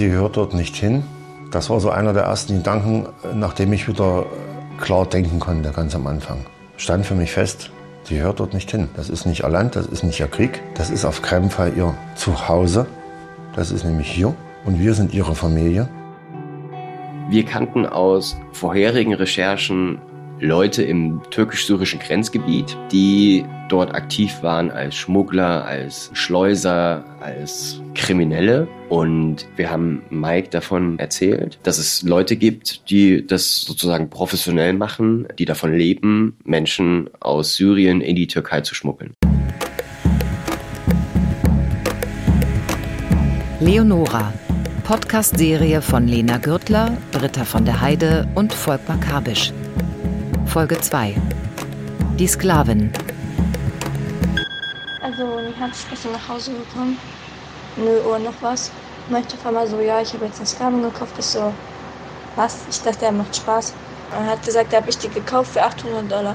sie 0.00 0.08
gehört 0.08 0.38
dort 0.38 0.54
nicht 0.54 0.76
hin. 0.76 1.02
Das 1.50 1.68
war 1.68 1.78
so 1.78 1.90
einer 1.90 2.14
der 2.14 2.22
ersten 2.22 2.54
Gedanken, 2.56 3.06
nachdem 3.34 3.70
ich 3.74 3.86
wieder 3.86 4.24
klar 4.80 5.04
denken 5.04 5.40
konnte, 5.40 5.72
ganz 5.72 5.94
am 5.94 6.06
Anfang. 6.06 6.38
Stand 6.78 7.04
für 7.04 7.14
mich 7.14 7.32
fest, 7.32 7.70
sie 8.04 8.16
gehört 8.16 8.40
dort 8.40 8.54
nicht 8.54 8.70
hin. 8.70 8.88
Das 8.96 9.10
ist 9.10 9.26
nicht 9.26 9.42
ihr 9.42 9.50
Land, 9.50 9.76
das 9.76 9.84
ist 9.84 10.02
nicht 10.02 10.18
ihr 10.18 10.26
Krieg, 10.26 10.62
das 10.74 10.88
ist 10.88 11.04
auf 11.04 11.20
keinen 11.20 11.50
Fall 11.50 11.74
ihr 11.76 11.94
Zuhause. 12.14 12.86
Das 13.54 13.70
ist 13.70 13.84
nämlich 13.84 14.10
hier 14.10 14.34
und 14.64 14.80
wir 14.80 14.94
sind 14.94 15.12
ihre 15.12 15.34
Familie. 15.34 15.86
Wir 17.28 17.44
kannten 17.44 17.84
aus 17.84 18.38
vorherigen 18.52 19.12
Recherchen 19.12 19.98
Leute 20.40 20.82
im 20.82 21.20
türkisch-syrischen 21.30 22.00
Grenzgebiet, 22.00 22.74
die 22.90 23.44
dort 23.68 23.94
aktiv 23.94 24.42
waren 24.42 24.70
als 24.70 24.94
Schmuggler, 24.96 25.66
als 25.66 26.10
Schleuser, 26.14 27.04
als 27.20 27.82
Kriminelle. 27.94 28.66
Und 28.88 29.46
wir 29.56 29.70
haben 29.70 30.02
Mike 30.08 30.48
davon 30.48 30.98
erzählt, 30.98 31.58
dass 31.62 31.76
es 31.76 32.02
Leute 32.02 32.36
gibt, 32.36 32.90
die 32.90 33.26
das 33.26 33.60
sozusagen 33.60 34.08
professionell 34.08 34.72
machen, 34.72 35.28
die 35.38 35.44
davon 35.44 35.76
leben, 35.76 36.38
Menschen 36.44 37.10
aus 37.20 37.56
Syrien 37.56 38.00
in 38.00 38.16
die 38.16 38.26
Türkei 38.26 38.62
zu 38.62 38.74
schmuggeln. 38.74 39.12
Leonora, 43.60 44.32
Podcast-Serie 44.84 45.82
von 45.82 46.08
Lena 46.08 46.38
Gürtler, 46.38 46.96
Britta 47.12 47.44
von 47.44 47.66
der 47.66 47.82
Heide 47.82 48.26
und 48.34 48.54
Volkmar 48.54 48.98
Kabisch. 48.98 49.52
Folge 50.50 50.80
2. 50.80 51.14
Die 52.18 52.26
Sklavin. 52.26 52.92
Also, 55.00 55.38
Nihat 55.38 55.70
ist 55.70 55.88
gestern 55.88 56.10
nach 56.10 56.28
Hause 56.28 56.50
gekommen. 56.50 56.98
0 57.76 58.02
Uhr 58.04 58.18
noch 58.18 58.34
was. 58.40 58.72
Meinte 59.10 59.36
auf 59.36 59.46
einmal 59.46 59.68
so, 59.68 59.78
ja, 59.78 60.00
ich 60.00 60.12
habe 60.12 60.24
jetzt 60.24 60.38
eine 60.38 60.46
Sklavin 60.46 60.82
gekauft. 60.82 61.14
Ich 61.20 61.26
so, 61.26 61.52
was? 62.34 62.58
Ich 62.68 62.82
dachte, 62.82 63.04
er 63.04 63.12
macht 63.12 63.36
Spaß. 63.36 63.74
Er 64.12 64.26
hat 64.26 64.44
gesagt, 64.44 64.72
er 64.72 64.80
habe 64.80 64.90
ich 64.90 64.98
die 64.98 65.08
gekauft 65.08 65.52
für 65.52 65.62
800 65.62 66.10
Dollar. 66.10 66.34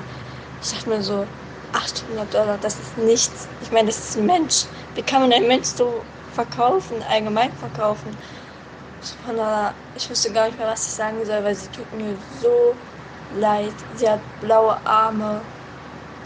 Ich 0.64 0.72
dachte 0.72 0.90
mir 0.90 1.02
so, 1.02 1.26
800 1.74 2.34
Dollar, 2.34 2.58
das 2.62 2.76
ist 2.76 2.98
nichts. 2.98 3.50
Ich 3.64 3.72
meine, 3.74 3.88
das 3.88 4.00
ist 4.00 4.18
ein 4.18 4.28
Mensch. 4.28 4.64
Wie 4.94 5.02
kann 5.02 5.24
man 5.24 5.34
einen 5.34 5.50
Mensch 5.50 5.68
so 5.68 6.02
verkaufen, 6.34 7.04
allgemein 7.12 7.52
verkaufen? 7.52 8.16
Ich 9.98 10.10
wusste 10.10 10.32
gar 10.32 10.46
nicht 10.46 10.58
mehr, 10.58 10.68
was 10.68 10.86
ich 10.88 10.94
sagen 10.94 11.18
soll, 11.26 11.44
weil 11.44 11.56
sie 11.56 11.68
tut 11.68 11.92
mir 11.98 12.16
so 12.42 12.74
leid. 13.40 13.74
Sie 13.96 14.10
hat 14.10 14.20
blaue 14.42 14.78
Arme. 14.86 15.42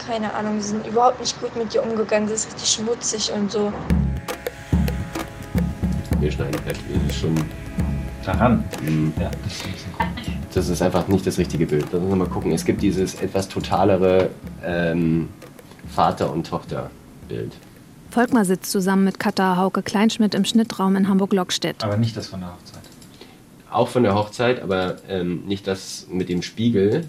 Keine 0.06 0.32
Ahnung, 0.32 0.60
sie 0.60 0.68
sind 0.68 0.86
überhaupt 0.86 1.20
nicht 1.20 1.38
gut 1.40 1.54
mit 1.56 1.74
ihr 1.74 1.82
umgegangen. 1.82 2.28
Sie 2.28 2.34
ist 2.34 2.46
richtig 2.46 2.70
schmutzig 2.70 3.32
und 3.32 3.50
so. 3.52 3.72
Wir 6.18 6.30
schneiden 6.30 6.60
das 6.66 6.78
ist 6.78 7.20
schon 7.20 7.34
daran. 8.24 8.64
Mhm. 8.82 9.12
Ja. 9.20 9.30
Das 10.52 10.68
ist 10.68 10.82
einfach 10.82 11.06
nicht 11.08 11.26
das 11.26 11.38
richtige 11.38 11.66
Bild. 11.66 11.92
Müssen 11.92 12.08
wir 12.08 12.16
mal 12.16 12.28
gucken. 12.28 12.52
Es 12.52 12.64
gibt 12.64 12.82
dieses 12.82 13.14
etwas 13.14 13.48
totalere 13.48 14.30
ähm, 14.64 15.28
Vater- 15.94 16.32
und 16.32 16.46
Tochter-Bild. 16.46 17.52
Volkmar 18.10 18.44
sitzt 18.44 18.72
zusammen 18.72 19.04
mit 19.04 19.20
Katha 19.20 19.56
Hauke 19.56 19.82
Kleinschmidt 19.82 20.34
im 20.34 20.44
Schnittraum 20.44 20.96
in 20.96 21.08
Hamburg-Lockstedt. 21.08 21.84
Aber 21.84 21.96
nicht 21.96 22.16
das 22.16 22.26
von 22.26 22.40
der 22.40 22.48
Hochzeit 22.48 22.79
auch 23.70 23.88
von 23.88 24.02
der 24.02 24.14
Hochzeit, 24.14 24.62
aber 24.62 24.96
ähm, 25.08 25.44
nicht 25.46 25.66
das 25.66 26.06
mit 26.10 26.28
dem 26.28 26.42
Spiegel. 26.42 27.04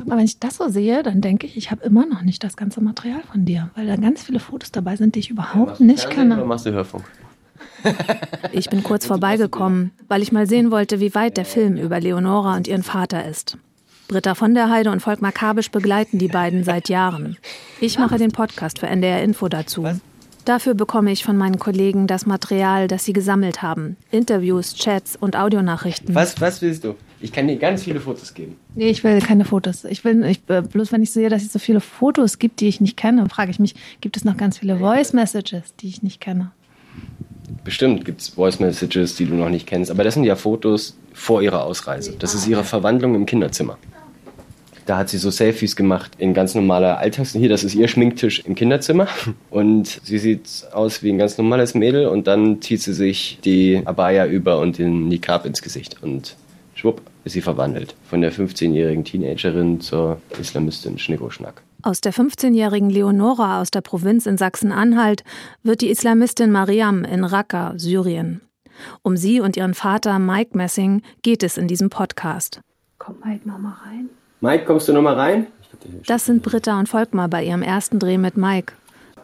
Aber 0.00 0.16
wenn 0.16 0.24
ich 0.24 0.38
das 0.38 0.56
so 0.56 0.68
sehe, 0.68 1.02
dann 1.02 1.20
denke 1.20 1.46
ich, 1.46 1.56
ich 1.56 1.70
habe 1.70 1.84
immer 1.84 2.06
noch 2.06 2.22
nicht 2.22 2.42
das 2.42 2.56
ganze 2.56 2.80
Material 2.80 3.22
von 3.30 3.44
dir, 3.44 3.70
weil 3.76 3.86
da 3.86 3.96
ganz 3.96 4.24
viele 4.24 4.40
Fotos 4.40 4.72
dabei 4.72 4.96
sind, 4.96 5.14
die 5.14 5.20
ich 5.20 5.30
überhaupt 5.30 5.80
ja, 5.80 5.86
nicht 5.86 6.10
kenne. 6.10 6.36
Oder 6.36 6.44
machst 6.44 6.66
du 6.66 6.72
Hörfunk? 6.72 7.04
ich 8.52 8.68
bin 8.68 8.82
kurz 8.82 9.06
vorbeigekommen, 9.06 9.92
weil 10.08 10.22
ich 10.22 10.32
mal 10.32 10.46
sehen 10.46 10.70
wollte, 10.70 11.00
wie 11.00 11.14
weit 11.14 11.36
der 11.36 11.44
Film 11.44 11.76
über 11.76 12.00
Leonora 12.00 12.56
und 12.56 12.66
ihren 12.66 12.82
Vater 12.82 13.24
ist. 13.24 13.58
Britta 14.08 14.34
von 14.34 14.54
der 14.54 14.70
Heide 14.70 14.90
und 14.90 15.00
Volkmar 15.00 15.32
Kabisch 15.32 15.70
begleiten 15.70 16.18
die 16.18 16.28
beiden 16.28 16.64
seit 16.64 16.88
Jahren. 16.88 17.38
Ich 17.80 17.98
mache 17.98 18.18
den 18.18 18.30
Podcast 18.30 18.78
für 18.78 18.86
NDR 18.86 19.22
Info 19.22 19.48
dazu. 19.48 19.82
Was? 19.82 20.00
Dafür 20.46 20.74
bekomme 20.74 21.10
ich 21.10 21.24
von 21.24 21.36
meinen 21.36 21.58
Kollegen 21.58 22.06
das 22.06 22.24
Material, 22.24 22.86
das 22.86 23.04
sie 23.04 23.12
gesammelt 23.12 23.62
haben. 23.62 23.96
Interviews, 24.12 24.76
Chats 24.76 25.16
und 25.16 25.34
Audionachrichten. 25.34 26.14
Was, 26.14 26.40
was 26.40 26.62
willst 26.62 26.84
du? 26.84 26.94
Ich 27.20 27.32
kann 27.32 27.48
dir 27.48 27.56
ganz 27.56 27.82
viele 27.82 27.98
Fotos 27.98 28.32
geben. 28.32 28.56
Nee, 28.76 28.90
ich 28.90 29.02
will 29.02 29.20
keine 29.20 29.44
Fotos. 29.44 29.84
Ich 29.84 30.04
will, 30.04 30.24
ich, 30.24 30.40
äh, 30.46 30.62
bloß 30.62 30.92
wenn 30.92 31.02
ich 31.02 31.10
sehe, 31.10 31.30
dass 31.30 31.42
es 31.42 31.52
so 31.52 31.58
viele 31.58 31.80
Fotos 31.80 32.38
gibt, 32.38 32.60
die 32.60 32.68
ich 32.68 32.80
nicht 32.80 32.96
kenne, 32.96 33.28
frage 33.28 33.50
ich 33.50 33.58
mich, 33.58 33.74
gibt 34.00 34.16
es 34.16 34.24
noch 34.24 34.36
ganz 34.36 34.58
viele 34.58 34.78
Voice 34.78 35.12
Messages, 35.14 35.74
die 35.80 35.88
ich 35.88 36.04
nicht 36.04 36.20
kenne? 36.20 36.52
Bestimmt 37.64 38.04
gibt 38.04 38.20
es 38.20 38.28
Voice 38.28 38.60
Messages, 38.60 39.16
die 39.16 39.26
du 39.26 39.34
noch 39.34 39.48
nicht 39.48 39.66
kennst. 39.66 39.90
Aber 39.90 40.04
das 40.04 40.14
sind 40.14 40.22
ja 40.22 40.36
Fotos 40.36 40.96
vor 41.12 41.42
ihrer 41.42 41.64
Ausreise. 41.64 42.14
Das 42.20 42.34
ist 42.36 42.46
ihre 42.46 42.62
Verwandlung 42.62 43.16
im 43.16 43.26
Kinderzimmer. 43.26 43.78
Da 44.86 44.98
hat 44.98 45.08
sie 45.08 45.18
so 45.18 45.30
Selfies 45.30 45.74
gemacht 45.74 46.12
in 46.18 46.32
ganz 46.32 46.54
normaler 46.54 46.98
Alltags. 46.98 47.32
Hier, 47.32 47.48
das 47.48 47.64
ist 47.64 47.74
ihr 47.74 47.88
Schminktisch 47.88 48.38
im 48.46 48.54
Kinderzimmer. 48.54 49.08
Und 49.50 50.00
sie 50.04 50.18
sieht 50.18 50.48
aus 50.72 51.02
wie 51.02 51.10
ein 51.10 51.18
ganz 51.18 51.36
normales 51.38 51.74
Mädel. 51.74 52.06
Und 52.06 52.28
dann 52.28 52.62
zieht 52.62 52.82
sie 52.82 52.92
sich 52.92 53.40
die 53.44 53.82
Abaya 53.84 54.26
über 54.26 54.60
und 54.60 54.78
den 54.78 55.08
Nikab 55.08 55.44
ins 55.44 55.60
Gesicht. 55.60 56.02
Und 56.02 56.36
schwupp 56.74 57.02
ist 57.24 57.32
sie 57.32 57.40
verwandelt. 57.40 57.96
Von 58.08 58.20
der 58.20 58.32
15-jährigen 58.32 59.04
Teenagerin 59.04 59.80
zur 59.80 60.20
Islamistin 60.40 61.00
Schnickoschnack. 61.00 61.62
Aus 61.82 62.00
der 62.00 62.14
15-jährigen 62.14 62.88
Leonora 62.88 63.60
aus 63.60 63.72
der 63.72 63.80
Provinz 63.80 64.26
in 64.26 64.38
Sachsen-Anhalt 64.38 65.24
wird 65.64 65.80
die 65.80 65.90
Islamistin 65.90 66.52
Mariam 66.52 67.04
in 67.04 67.24
Raqqa, 67.24 67.74
Syrien. 67.76 68.40
Um 69.02 69.16
sie 69.16 69.40
und 69.40 69.56
ihren 69.56 69.74
Vater 69.74 70.20
Mike 70.20 70.56
Messing 70.56 71.02
geht 71.22 71.42
es 71.42 71.58
in 71.58 71.66
diesem 71.66 71.90
Podcast. 71.90 72.60
Komm, 72.98 73.16
Mike, 73.24 73.48
noch 73.48 73.58
mal 73.58 73.76
rein. 73.84 74.10
Mike, 74.40 74.64
kommst 74.66 74.88
du 74.88 74.92
noch 74.92 75.02
mal 75.02 75.14
rein? 75.14 75.46
Das 76.06 76.26
sind 76.26 76.42
Britta 76.42 76.78
und 76.78 76.88
Volkmar 76.88 77.28
bei 77.28 77.44
ihrem 77.44 77.62
ersten 77.62 77.98
Dreh 77.98 78.18
mit 78.18 78.36
Mike. 78.36 78.74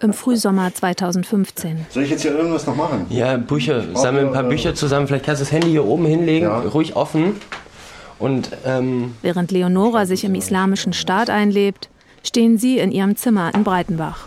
Im 0.01 0.13
Frühsommer 0.13 0.73
2015. 0.75 1.87
Soll 1.91 2.05
ich 2.05 2.11
jetzt 2.11 2.23
hier 2.23 2.35
irgendwas 2.35 2.67
noch 2.67 2.75
machen? 2.75 3.07
Ja, 3.09 3.37
Bücher. 3.37 3.85
Sammel 3.95 4.27
ein 4.27 4.33
paar 4.33 4.43
Bücher 4.43 4.75
zusammen. 4.75 5.07
Vielleicht 5.07 5.27
kannst 5.27 5.41
du 5.41 5.45
das 5.45 5.53
Handy 5.53 5.71
hier 5.71 5.85
oben 5.85 6.07
hinlegen, 6.07 6.49
ja. 6.49 6.61
ruhig 6.61 6.97
offen. 6.97 7.37
Und, 8.19 8.51
ähm 8.65 9.15
Während 9.23 9.53
Leonora 9.53 10.07
sich 10.07 10.25
im 10.25 10.35
islamischen 10.35 10.93
Staat 10.93 11.31
einlebt, 11.31 11.89
stehen 12.25 12.59
sie 12.59 12.79
in 12.79 12.91
ihrem 12.91 13.17
Zimmer 13.17 13.55
in 13.55 13.65
Breitenbach. 13.65 14.27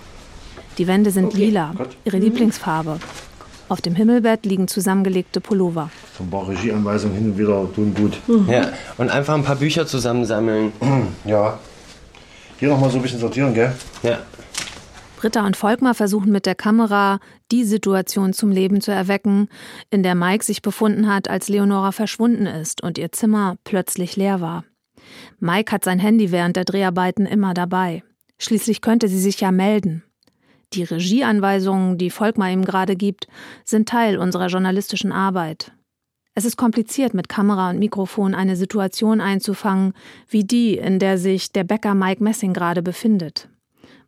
Die 0.77 0.87
Wände 0.87 1.11
sind 1.11 1.27
okay. 1.27 1.45
lila, 1.45 1.73
ihre 2.03 2.17
Lieblingsfarbe. 2.17 2.99
Auf 3.67 3.81
dem 3.81 3.95
Himmelbett 3.95 4.45
liegen 4.45 4.67
zusammengelegte 4.67 5.41
Pullover. 5.41 5.89
So 6.17 6.23
ein 6.23 6.29
paar 6.29 6.47
Regieanweisungen 6.47 7.17
hin 7.17 7.31
und 7.31 7.37
wieder 7.37 7.67
tun 7.73 7.95
gut. 7.95 8.17
Mhm. 8.27 8.49
Ja, 8.49 8.69
und 8.97 9.09
einfach 9.09 9.33
ein 9.33 9.43
paar 9.43 9.55
Bücher 9.55 9.87
zusammensammeln. 9.87 10.71
Ja. 11.25 11.57
Hier 12.59 12.69
nochmal 12.69 12.89
so 12.89 12.97
ein 12.97 13.01
bisschen 13.01 13.19
sortieren, 13.19 13.53
gell? 13.53 13.73
Ja. 14.03 14.19
Britta 15.17 15.45
und 15.45 15.57
Volkmar 15.57 15.95
versuchen 15.95 16.31
mit 16.31 16.45
der 16.45 16.53
Kamera, 16.53 17.19
die 17.51 17.63
Situation 17.63 18.33
zum 18.33 18.51
Leben 18.51 18.81
zu 18.81 18.91
erwecken, 18.91 19.49
in 19.89 20.03
der 20.03 20.13
Mike 20.13 20.43
sich 20.43 20.61
befunden 20.61 21.11
hat, 21.11 21.27
als 21.27 21.49
Leonora 21.49 21.91
verschwunden 21.91 22.45
ist 22.45 22.83
und 22.83 22.97
ihr 22.99 23.11
Zimmer 23.11 23.55
plötzlich 23.63 24.15
leer 24.15 24.41
war. 24.41 24.63
Mike 25.39 25.71
hat 25.71 25.83
sein 25.83 25.99
Handy 25.99 26.31
während 26.31 26.55
der 26.55 26.65
Dreharbeiten 26.65 27.25
immer 27.25 27.53
dabei. 27.53 28.03
Schließlich 28.37 28.81
könnte 28.81 29.07
sie 29.07 29.19
sich 29.19 29.39
ja 29.39 29.51
melden. 29.51 30.03
Die 30.75 30.83
Regieanweisungen, 30.83 31.97
die 31.97 32.09
Volkmar 32.09 32.51
ihm 32.51 32.65
gerade 32.65 32.97
gibt, 32.97 33.27
sind 33.63 33.87
Teil 33.87 34.17
unserer 34.17 34.47
journalistischen 34.47 35.13
Arbeit. 35.13 35.71
Es 36.33 36.43
ist 36.43 36.57
kompliziert, 36.57 37.13
mit 37.13 37.29
Kamera 37.29 37.69
und 37.69 37.79
Mikrofon 37.79 38.35
eine 38.35 38.57
Situation 38.57 39.21
einzufangen, 39.21 39.93
wie 40.27 40.43
die, 40.43 40.77
in 40.77 40.99
der 40.99 41.17
sich 41.17 41.53
der 41.53 41.63
Bäcker 41.63 41.95
Mike 41.95 42.21
Messing 42.21 42.53
gerade 42.53 42.83
befindet. 42.83 43.47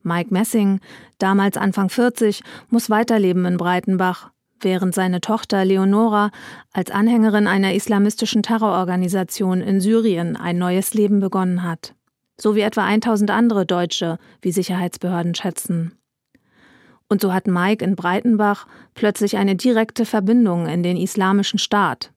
Mike 0.04 0.34
Messing, 0.34 0.82
damals 1.20 1.56
Anfang 1.56 1.90
40, 1.90 2.42
muss 2.70 2.90
weiterleben 2.90 3.46
in 3.46 3.56
Breitenbach, 3.56 4.32
während 4.60 4.94
seine 4.94 5.22
Tochter 5.22 5.64
Leonora 5.64 6.32
als 6.74 6.92
Anhängerin 6.92 7.48
einer 7.48 7.74
islamistischen 7.74 8.44
Terrororganisation 8.44 9.62
in 9.62 9.80
Syrien 9.80 10.36
ein 10.36 10.58
neues 10.58 10.94
Leben 10.94 11.22
begonnen 11.22 11.64
hat. 11.64 11.94
So 12.38 12.56
wie 12.56 12.62
etwa 12.62 12.84
1000 12.84 13.32
andere 13.32 13.66
Deutsche, 13.66 14.20
wie 14.42 14.52
Sicherheitsbehörden 14.52 15.34
schätzen. 15.34 15.94
Und 17.10 17.22
so 17.22 17.34
hat 17.34 17.48
Mike 17.48 17.84
in 17.84 17.96
Breitenbach 17.96 18.68
plötzlich 18.94 19.38
eine 19.38 19.56
direkte 19.56 20.06
Verbindung 20.06 20.68
in 20.68 20.84
den 20.84 20.98
islamischen 20.98 21.60
Staat. 21.60 22.12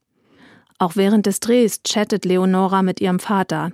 Auch 0.79 0.97
während 0.97 1.27
des 1.27 1.41
Drehs 1.41 1.83
chattet 1.85 2.25
Leonora 2.25 2.83
mit 2.83 3.01
ihrem 3.01 3.21
Vater. 3.21 3.73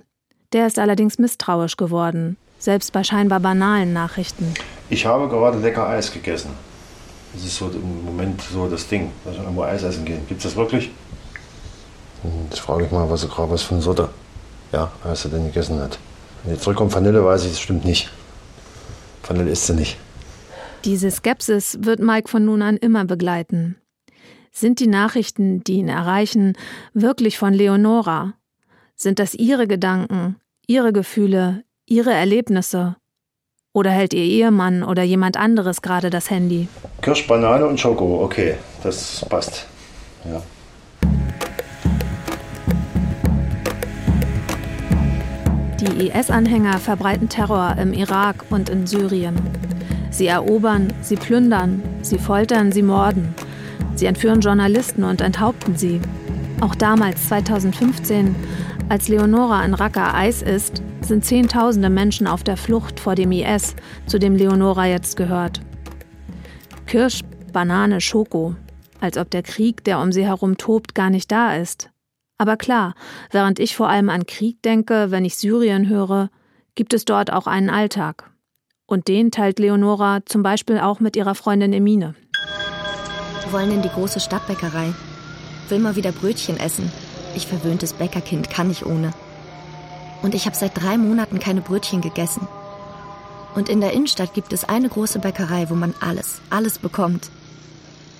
Der 0.53 0.67
ist 0.67 0.77
allerdings 0.77 1.17
misstrauisch 1.17 1.77
geworden, 1.77 2.37
selbst 2.59 2.93
bei 2.93 3.03
scheinbar 3.03 3.39
banalen 3.39 3.93
Nachrichten. 3.93 4.53
Ich 4.89 5.05
habe 5.05 5.27
gerade 5.27 5.57
lecker 5.59 5.87
Eis 5.87 6.11
gegessen. 6.11 6.51
Das 7.33 7.43
ist 7.43 7.57
so 7.57 7.67
im 7.67 8.05
Moment 8.05 8.41
so 8.41 8.67
das 8.67 8.87
Ding, 8.87 9.11
dass 9.25 9.35
wir 9.35 9.43
irgendwo 9.43 9.63
Eis 9.63 9.83
essen 9.83 10.05
gehen. 10.05 10.25
Gibt 10.27 10.39
es 10.39 10.51
das 10.51 10.55
wirklich? 10.55 10.91
Jetzt 12.49 12.59
frage 12.59 12.85
ich 12.85 12.91
mal, 12.91 13.09
was 13.09 13.23
er 13.23 13.29
gerade 13.29 13.51
was 13.51 13.63
von 13.63 13.81
Sorte, 13.81 14.09
ja, 14.71 14.91
Eis 15.03 15.25
er 15.25 15.31
denn 15.31 15.45
gegessen 15.45 15.79
hat. 15.79 15.97
Wenn 16.43 16.55
ich 16.55 16.61
zurückkommt 16.61 16.93
Vanille, 16.93 17.23
weiß 17.23 17.45
ich, 17.45 17.51
das 17.51 17.59
stimmt 17.59 17.85
nicht. 17.85 18.09
Vanille 19.27 19.51
isst 19.51 19.67
sie 19.67 19.73
nicht. 19.73 19.97
Diese 20.87 21.11
Skepsis 21.11 21.79
wird 21.81 21.99
Mike 21.99 22.29
von 22.29 22.45
nun 22.45 22.61
an 22.61 22.77
immer 22.77 23.03
begleiten. 23.03 23.75
Sind 24.53 24.79
die 24.79 24.87
Nachrichten, 24.87 25.61
die 25.61 25.73
ihn 25.73 25.89
erreichen, 25.89 26.53
wirklich 26.93 27.37
von 27.37 27.53
Leonora? 27.53 28.35
Sind 28.95 29.19
das 29.19 29.33
ihre 29.33 29.67
Gedanken, 29.67 30.37
ihre 30.65 30.93
Gefühle, 30.93 31.65
ihre 31.85 32.13
Erlebnisse? 32.13 32.95
Oder 33.73 33.89
hält 33.89 34.13
ihr 34.13 34.23
Ehemann 34.23 34.81
oder 34.81 35.03
jemand 35.03 35.35
anderes 35.35 35.81
gerade 35.81 36.09
das 36.09 36.29
Handy? 36.29 36.69
Kirsch, 37.01 37.27
Banane 37.27 37.65
und 37.65 37.77
Schoko, 37.77 38.23
okay, 38.23 38.55
das 38.81 39.25
passt. 39.27 39.65
Ja. 40.23 40.41
Die 45.81 46.07
IS-Anhänger 46.07 46.79
verbreiten 46.79 47.27
Terror 47.27 47.75
im 47.77 47.91
Irak 47.91 48.45
und 48.49 48.69
in 48.69 48.87
Syrien. 48.87 49.35
Sie 50.09 50.27
erobern, 50.27 50.93
sie 51.01 51.15
plündern, 51.15 51.81
sie 52.01 52.17
foltern, 52.17 52.71
sie 52.71 52.83
morden. 52.83 53.35
Sie 53.95 54.05
entführen 54.05 54.41
Journalisten 54.41 55.03
und 55.03 55.21
enthaupten 55.21 55.75
sie. 55.75 55.99
Auch 56.61 56.75
damals, 56.75 57.27
2015, 57.27 58.35
als 58.89 59.09
Leonora 59.09 59.63
in 59.65 59.73
Raqqa 59.73 60.13
Eis 60.13 60.41
ist, 60.41 60.81
sind 61.01 61.25
Zehntausende 61.25 61.89
Menschen 61.89 62.27
auf 62.27 62.43
der 62.43 62.57
Flucht 62.57 62.99
vor 62.99 63.15
dem 63.15 63.31
IS, 63.31 63.75
zu 64.05 64.17
dem 64.17 64.35
Leonora 64.35 64.87
jetzt 64.87 65.17
gehört. 65.17 65.61
Kirsch, 66.85 67.21
Banane, 67.51 68.01
Schoko. 68.01 68.55
Als 68.99 69.17
ob 69.17 69.29
der 69.29 69.43
Krieg, 69.43 69.83
der 69.83 69.99
um 69.99 70.11
sie 70.11 70.25
herum 70.25 70.57
tobt, 70.57 70.95
gar 70.95 71.09
nicht 71.09 71.31
da 71.31 71.55
ist. 71.55 71.89
Aber 72.37 72.55
klar, 72.55 72.93
während 73.31 73.59
ich 73.59 73.75
vor 73.75 73.89
allem 73.89 74.09
an 74.09 74.25
Krieg 74.25 74.61
denke, 74.63 75.11
wenn 75.11 75.25
ich 75.25 75.37
Syrien 75.37 75.89
höre, 75.89 76.29
gibt 76.75 76.93
es 76.93 77.05
dort 77.05 77.31
auch 77.31 77.47
einen 77.47 77.69
Alltag. 77.69 78.31
Und 78.87 79.09
den 79.09 79.31
teilt 79.31 79.59
Leonora 79.59 80.21
zum 80.25 80.43
Beispiel 80.43 80.79
auch 80.79 81.01
mit 81.01 81.17
ihrer 81.17 81.35
Freundin 81.35 81.73
Emine. 81.73 82.15
Wir 83.43 83.51
wollen 83.51 83.71
in 83.71 83.81
die 83.81 83.89
große 83.89 84.21
Stadtbäckerei. 84.21 84.93
Will 85.67 85.79
mal 85.79 85.97
wieder 85.97 86.13
Brötchen 86.13 86.57
essen. 86.57 86.89
Ich 87.35 87.47
verwöhntes 87.47 87.91
Bäckerkind 87.93 88.49
kann 88.49 88.69
nicht 88.69 88.85
ohne. 88.85 89.11
Und 90.21 90.33
ich 90.33 90.45
habe 90.45 90.55
seit 90.55 90.81
drei 90.81 90.97
Monaten 90.97 91.39
keine 91.39 91.59
Brötchen 91.59 91.99
gegessen. 91.99 92.47
Und 93.55 93.67
in 93.67 93.81
der 93.81 93.91
Innenstadt 93.91 94.33
gibt 94.33 94.53
es 94.53 94.63
eine 94.63 94.87
große 94.87 95.19
Bäckerei, 95.19 95.69
wo 95.69 95.75
man 95.75 95.93
alles, 95.99 96.41
alles 96.49 96.79
bekommt. 96.79 97.29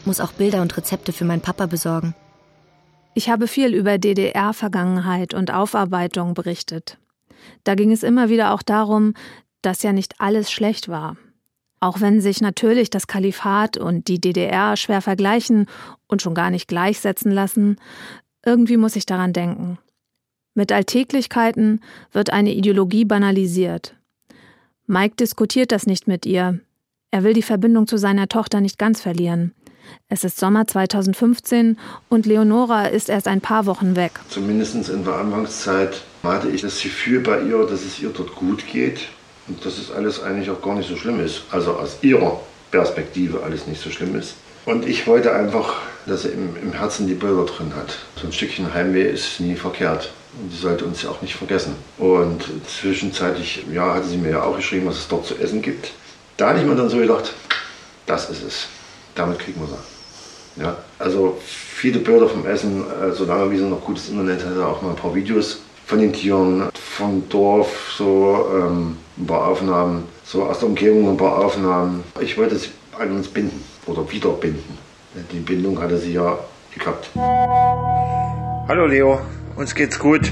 Muss 0.04 0.20
auch 0.20 0.34
Bilder 0.34 0.62
und 0.62 0.76
Rezepte 0.76 1.14
für 1.14 1.26
meinen 1.26 1.42
Papa 1.42 1.68
besorgen. 1.68 2.14
Ich 3.14 3.30
habe 3.30 3.48
viel 3.48 3.74
über 3.74 3.98
DDR-Vergangenheit 3.98 5.34
und 5.34 5.52
Aufarbeitung 5.52 6.34
berichtet. 6.34 6.98
Da 7.64 7.76
ging 7.76 7.92
es 7.92 8.04
immer 8.04 8.30
wieder 8.30 8.54
auch 8.54 8.62
darum, 8.62 9.14
dass 9.62 9.84
ja 9.84 9.94
nicht 9.94 10.20
alles 10.20 10.52
schlecht 10.52 10.90
war. 10.90 11.18
Auch 11.80 12.02
wenn 12.02 12.22
sich 12.22 12.42
natürlich 12.42 12.90
das 12.90 13.08
Kalifat 13.08 13.78
und 13.78 14.08
die 14.08 14.20
DDR 14.20 14.76
schwer 14.78 15.02
vergleichen 15.02 15.68
und 16.08 16.22
schon 16.22 16.34
gar 16.34 16.50
nicht 16.50 16.68
gleichsetzen 16.68 17.32
lassen, 17.32 17.78
irgendwie 18.46 18.78
muss 18.78 18.96
ich 18.96 19.06
daran 19.06 19.34
denken. 19.34 19.78
Mit 20.56 20.72
Alltäglichkeiten 20.72 21.82
wird 22.12 22.32
eine 22.32 22.54
Ideologie 22.54 23.06
banalisiert. 23.06 23.96
Mike 24.88 25.16
diskutiert 25.18 25.72
das 25.72 25.86
nicht 25.86 26.08
mit 26.08 26.26
ihr. 26.26 26.60
Er 27.12 27.24
will 27.24 27.34
die 27.34 27.44
Verbindung 27.44 27.88
zu 27.88 27.98
seiner 27.98 28.28
Tochter 28.28 28.60
nicht 28.60 28.80
ganz 28.80 29.02
verlieren. 29.02 29.54
Es 30.10 30.24
ist 30.24 30.38
Sommer 30.38 30.68
2015 30.68 31.78
und 32.10 32.26
Leonora 32.26 32.88
ist 32.88 33.10
erst 33.10 33.28
ein 33.28 33.40
paar 33.40 33.66
Wochen 33.66 33.96
weg. 33.96 34.14
Zumindest 34.30 34.90
in 34.90 35.04
der 35.04 35.16
Anfangszeit 35.16 36.02
hatte 36.24 36.50
ich 36.50 36.62
das 36.62 36.82
Gefühl 36.82 37.20
bei 37.22 37.44
ihr, 37.44 37.66
dass 37.66 37.84
es 37.84 38.02
ihr 38.02 38.10
dort 38.10 38.36
gut 38.36 38.66
geht 38.68 39.10
und 39.48 39.66
dass 39.66 39.78
es 39.78 39.92
alles 39.92 40.22
eigentlich 40.22 40.50
auch 40.50 40.62
gar 40.62 40.76
nicht 40.76 40.90
so 40.90 40.96
schlimm 40.98 41.24
ist. 41.24 41.44
Also 41.52 41.74
aus 41.74 41.98
ihrer 42.02 42.40
Perspektive 42.72 43.44
alles 43.44 43.68
nicht 43.68 43.82
so 43.82 43.90
schlimm 43.90 44.16
ist. 44.16 44.36
Und 44.66 44.86
ich 44.86 45.08
wollte 45.08 45.34
einfach, 45.34 45.76
dass 46.06 46.24
sie 46.24 46.30
im, 46.30 46.56
im 46.62 46.74
Herzen 46.74 47.08
die 47.08 47.14
Bilder 47.14 47.46
drin 47.46 47.74
hat. 47.76 47.96
So 48.20 48.28
ein 48.28 48.34
Stückchen 48.34 48.74
Heimweh 48.74 49.10
ist 49.10 49.40
nie 49.40 49.56
verkehrt. 49.56 50.12
Und 50.40 50.52
sie 50.52 50.58
sollte 50.58 50.84
uns 50.84 51.02
ja 51.02 51.10
auch 51.10 51.22
nicht 51.22 51.36
vergessen. 51.36 51.76
Und 51.98 52.44
zwischenzeitlich, 52.68 53.64
ja, 53.72 53.94
hatte 53.94 54.08
sie 54.08 54.18
mir 54.18 54.32
ja 54.32 54.44
auch 54.44 54.58
geschrieben, 54.58 54.88
was 54.88 54.98
es 54.98 55.08
dort 55.08 55.26
zu 55.26 55.36
essen 55.36 55.62
gibt. 55.62 55.92
Da 56.36 56.50
hatte 56.50 56.60
ich 56.60 56.66
mir 56.66 56.76
dann 56.76 56.90
so 56.90 56.98
gedacht, 56.98 57.34
das 58.06 58.30
ist 58.30 58.44
es. 58.44 58.68
Damit 59.16 59.40
kriegen 59.40 59.62
wir 59.62 59.68
sie. 59.68 60.62
Ja, 60.62 60.78
also 61.00 61.38
viele 61.46 62.00
Bilder 62.00 62.28
vom 62.28 62.46
Essen, 62.46 62.84
äh, 62.84 63.12
solange 63.14 63.52
wie 63.52 63.58
sie 63.58 63.64
noch 63.64 63.82
gutes 63.82 64.10
Internet 64.10 64.44
hatte, 64.44 64.66
auch 64.66 64.82
mal 64.82 64.90
ein 64.90 64.96
paar 64.96 65.14
Videos 65.16 65.60
von 65.88 66.00
den 66.00 66.12
Tieren, 66.12 66.64
vom 66.74 67.30
Dorf, 67.30 67.94
so 67.98 68.46
ähm, 68.54 68.98
ein 69.18 69.26
paar 69.26 69.48
Aufnahmen, 69.48 70.04
so 70.26 70.44
aus 70.44 70.60
der 70.60 70.68
Umgebung 70.68 71.12
ein 71.12 71.16
paar 71.16 71.38
Aufnahmen. 71.38 72.04
Ich 72.20 72.38
wollte 72.38 72.58
sie 72.58 72.68
an 73.00 73.12
uns 73.14 73.30
binden 73.30 73.64
oder 73.86 74.12
wieder 74.12 74.32
binden. 74.32 74.78
Die 75.32 75.40
Bindung 75.40 75.82
hatte 75.82 75.98
sie 75.98 76.12
ja 76.12 76.38
gehabt. 76.78 77.10
Hallo 78.68 78.86
Leo, 78.86 79.20
uns 79.56 79.74
geht's 79.74 79.98
gut. 79.98 80.30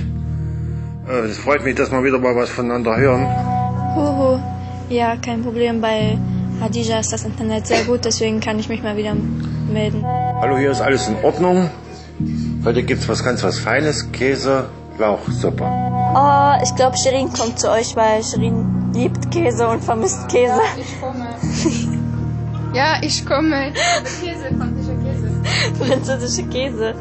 Äh, 1.07 1.27
es 1.29 1.37
freut 1.37 1.63
mich, 1.63 1.75
dass 1.75 1.89
wir 1.89 2.03
wieder 2.03 2.19
mal 2.19 2.35
was 2.35 2.49
voneinander 2.49 2.97
hören. 2.97 3.25
Huhu. 3.95 4.37
Ja, 4.89 5.15
kein 5.15 5.41
Problem. 5.41 5.79
Bei 5.79 6.17
Hadija 6.59 6.99
ist 6.99 7.13
das 7.13 7.23
Internet 7.23 7.65
sehr 7.65 7.85
gut, 7.85 8.03
deswegen 8.03 8.41
kann 8.41 8.59
ich 8.59 8.67
mich 8.67 8.83
mal 8.83 8.97
wieder 8.97 9.15
melden. 9.71 10.03
Hallo, 10.05 10.57
hier 10.57 10.71
ist 10.71 10.81
alles 10.81 11.07
in 11.07 11.15
Ordnung. 11.23 11.69
Heute 12.65 12.83
gibt's 12.83 13.07
was 13.07 13.23
ganz 13.23 13.41
was 13.41 13.57
Feines, 13.57 14.11
Käse, 14.11 14.65
Lauchsuppe. 14.97 15.63
Oh, 15.63 16.53
ich 16.63 16.73
glaube, 16.75 16.97
Shirin 16.97 17.31
kommt 17.33 17.59
zu 17.59 17.69
euch, 17.69 17.95
weil 17.95 18.23
Shirin 18.23 18.91
liebt 18.93 19.29
Käse 19.31 19.67
und 19.67 19.83
vermisst 19.83 20.27
Käse. 20.29 20.59
Ich 20.77 21.01
komme. 21.01 21.27
ja, 22.73 22.97
ich 23.01 23.25
komme. 23.25 23.73
Käse, 24.21 24.55
französischer 24.57 24.97
Käse. 25.03 25.31
Französische 25.83 26.43
Käse. 26.47 26.95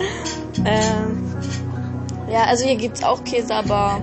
Ähm, 0.65 1.25
ja, 2.29 2.45
also 2.45 2.65
hier 2.65 2.77
gibt's 2.77 3.05
auch 3.05 3.23
Käse, 3.23 3.55
aber 3.55 4.01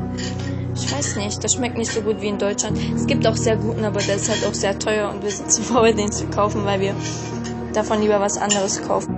ich 0.73 0.91
weiß 0.91 1.17
nicht, 1.17 1.43
das 1.43 1.53
schmeckt 1.53 1.77
nicht 1.77 1.91
so 1.91 2.01
gut 2.01 2.21
wie 2.21 2.27
in 2.27 2.38
Deutschland. 2.38 2.77
Es 2.95 3.05
gibt 3.07 3.27
auch 3.27 3.35
sehr 3.35 3.57
guten, 3.57 3.83
aber 3.83 3.99
der 3.99 4.15
ist 4.15 4.29
halt 4.29 4.45
auch 4.45 4.53
sehr 4.53 4.79
teuer 4.79 5.09
und 5.09 5.23
wir 5.23 5.31
sind 5.31 5.51
zu 5.51 5.61
faul, 5.73 5.93
den 5.93 6.11
zu 6.11 6.27
kaufen, 6.27 6.63
weil 6.63 6.79
wir 6.79 6.95
davon 7.73 8.01
lieber 8.01 8.19
was 8.21 8.38
anderes 8.38 8.81
kaufen. 8.88 9.17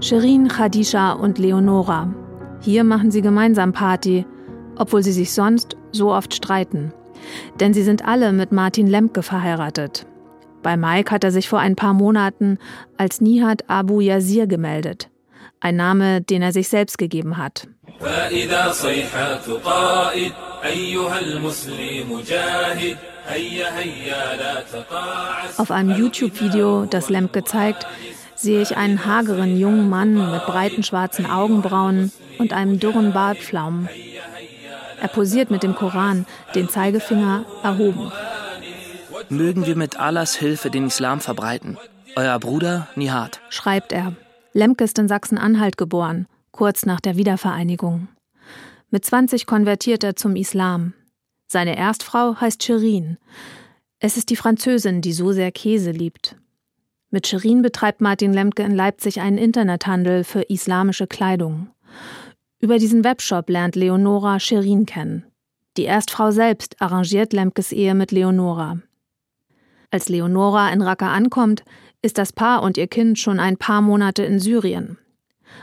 Shirin, 0.00 0.48
Khadisha 0.48 1.12
und 1.12 1.38
Leonora. 1.38 2.08
Hier 2.60 2.84
machen 2.84 3.10
sie 3.10 3.22
gemeinsam 3.22 3.72
Party, 3.72 4.26
obwohl 4.76 5.02
sie 5.02 5.12
sich 5.12 5.32
sonst 5.32 5.76
so 5.92 6.12
oft 6.12 6.34
streiten. 6.34 6.92
Denn 7.60 7.72
sie 7.72 7.82
sind 7.82 8.04
alle 8.04 8.32
mit 8.32 8.52
Martin 8.52 8.86
Lemke 8.86 9.22
verheiratet. 9.22 10.06
Bei 10.62 10.76
Mike 10.76 11.12
hat 11.12 11.24
er 11.24 11.30
sich 11.30 11.48
vor 11.48 11.60
ein 11.60 11.76
paar 11.76 11.94
Monaten 11.94 12.58
als 12.96 13.20
Nihat 13.20 13.68
Abu 13.68 14.00
Yazir 14.00 14.46
gemeldet. 14.46 15.08
Ein 15.60 15.76
Name, 15.76 16.20
den 16.20 16.42
er 16.42 16.52
sich 16.52 16.68
selbst 16.68 16.98
gegeben 16.98 17.36
hat. 17.36 17.68
Auf 25.56 25.70
einem 25.70 25.90
YouTube-Video, 25.96 26.86
das 26.86 27.08
Lemke 27.08 27.44
zeigt, 27.44 27.86
sehe 28.34 28.62
ich 28.62 28.76
einen 28.76 29.04
hageren 29.04 29.58
jungen 29.58 29.88
Mann 29.88 30.14
mit 30.32 30.46
breiten 30.46 30.82
schwarzen 30.82 31.26
Augenbrauen 31.26 32.12
und 32.38 32.52
einem 32.52 32.78
dürren 32.78 33.12
Bartpflaumen. 33.12 33.88
Er 35.00 35.08
posiert 35.08 35.50
mit 35.50 35.62
dem 35.62 35.74
Koran, 35.74 36.26
den 36.54 36.68
Zeigefinger 36.68 37.44
erhoben. 37.62 38.10
Mögen 39.28 39.66
wir 39.66 39.76
mit 39.76 39.98
Allahs 39.98 40.36
Hilfe 40.36 40.70
den 40.70 40.86
Islam 40.86 41.20
verbreiten. 41.20 41.76
Euer 42.16 42.38
Bruder 42.38 42.88
Nihat. 42.96 43.40
Schreibt 43.50 43.92
er. 43.92 44.14
Lemke 44.52 44.84
ist 44.84 44.98
in 44.98 45.08
Sachsen-Anhalt 45.08 45.76
geboren, 45.76 46.26
kurz 46.50 46.86
nach 46.86 47.00
der 47.00 47.16
Wiedervereinigung. 47.16 48.08
Mit 48.90 49.04
20 49.04 49.46
konvertiert 49.46 50.02
er 50.02 50.16
zum 50.16 50.34
Islam. 50.34 50.94
Seine 51.46 51.76
Erstfrau 51.76 52.36
heißt 52.40 52.62
Shirin. 52.62 53.18
Es 54.00 54.16
ist 54.16 54.30
die 54.30 54.36
Französin, 54.36 55.00
die 55.00 55.12
so 55.12 55.32
sehr 55.32 55.52
Käse 55.52 55.90
liebt. 55.90 56.36
Mit 57.10 57.26
Shirin 57.26 57.62
betreibt 57.62 58.00
Martin 58.00 58.32
Lemke 58.32 58.62
in 58.62 58.74
Leipzig 58.74 59.20
einen 59.20 59.38
Internethandel 59.38 60.24
für 60.24 60.42
islamische 60.42 61.06
Kleidung. 61.06 61.68
Über 62.60 62.78
diesen 62.78 63.04
Webshop 63.04 63.48
lernt 63.48 63.76
Leonora 63.76 64.40
Shirin 64.40 64.84
kennen. 64.84 65.24
Die 65.76 65.84
Erstfrau 65.84 66.32
selbst 66.32 66.80
arrangiert 66.82 67.32
Lemkes 67.32 67.70
Ehe 67.70 67.94
mit 67.94 68.10
Leonora. 68.10 68.80
Als 69.90 70.08
Leonora 70.08 70.70
in 70.72 70.82
Raqqa 70.82 71.12
ankommt, 71.12 71.62
ist 72.02 72.18
das 72.18 72.32
Paar 72.32 72.62
und 72.62 72.76
ihr 72.76 72.88
Kind 72.88 73.18
schon 73.18 73.38
ein 73.38 73.56
paar 73.56 73.80
Monate 73.80 74.24
in 74.24 74.40
Syrien. 74.40 74.98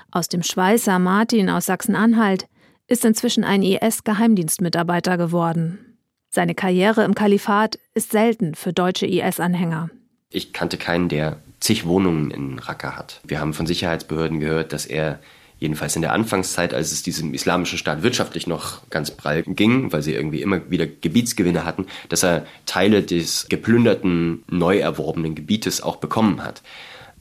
Aus 0.09 0.29
dem 0.29 0.41
Schweißer 0.41 0.97
Martin 0.99 1.49
aus 1.49 1.65
Sachsen-Anhalt 1.65 2.47
ist 2.87 3.03
inzwischen 3.03 3.43
ein 3.43 3.61
IS-Geheimdienstmitarbeiter 3.61 5.17
geworden. 5.17 5.97
Seine 6.29 6.55
Karriere 6.55 7.03
im 7.03 7.13
Kalifat 7.13 7.77
ist 7.93 8.11
selten 8.11 8.55
für 8.55 8.73
deutsche 8.73 9.05
IS-Anhänger. 9.05 9.89
Ich 10.29 10.53
kannte 10.53 10.77
keinen, 10.77 11.09
der 11.09 11.39
zig 11.59 11.85
Wohnungen 11.85 12.31
in 12.31 12.59
Raqqa 12.59 12.95
hat. 12.95 13.21
Wir 13.25 13.39
haben 13.39 13.53
von 13.53 13.67
Sicherheitsbehörden 13.67 14.39
gehört, 14.39 14.71
dass 14.71 14.85
er 14.85 15.19
jedenfalls 15.65 15.95
in 15.95 16.01
der 16.01 16.13
Anfangszeit, 16.13 16.73
als 16.73 16.91
es 16.91 17.03
diesem 17.03 17.33
islamischen 17.33 17.77
Staat 17.77 18.03
wirtschaftlich 18.03 18.47
noch 18.47 18.87
ganz 18.89 19.11
prall 19.11 19.43
ging, 19.43 19.91
weil 19.91 20.01
sie 20.01 20.13
irgendwie 20.13 20.41
immer 20.41 20.69
wieder 20.69 20.85
Gebietsgewinne 20.85 21.65
hatten, 21.65 21.87
dass 22.09 22.23
er 22.23 22.45
Teile 22.65 23.01
des 23.01 23.47
geplünderten, 23.49 24.43
neu 24.47 24.77
erworbenen 24.77 25.35
Gebietes 25.35 25.81
auch 25.81 25.97
bekommen 25.97 26.43
hat. 26.43 26.61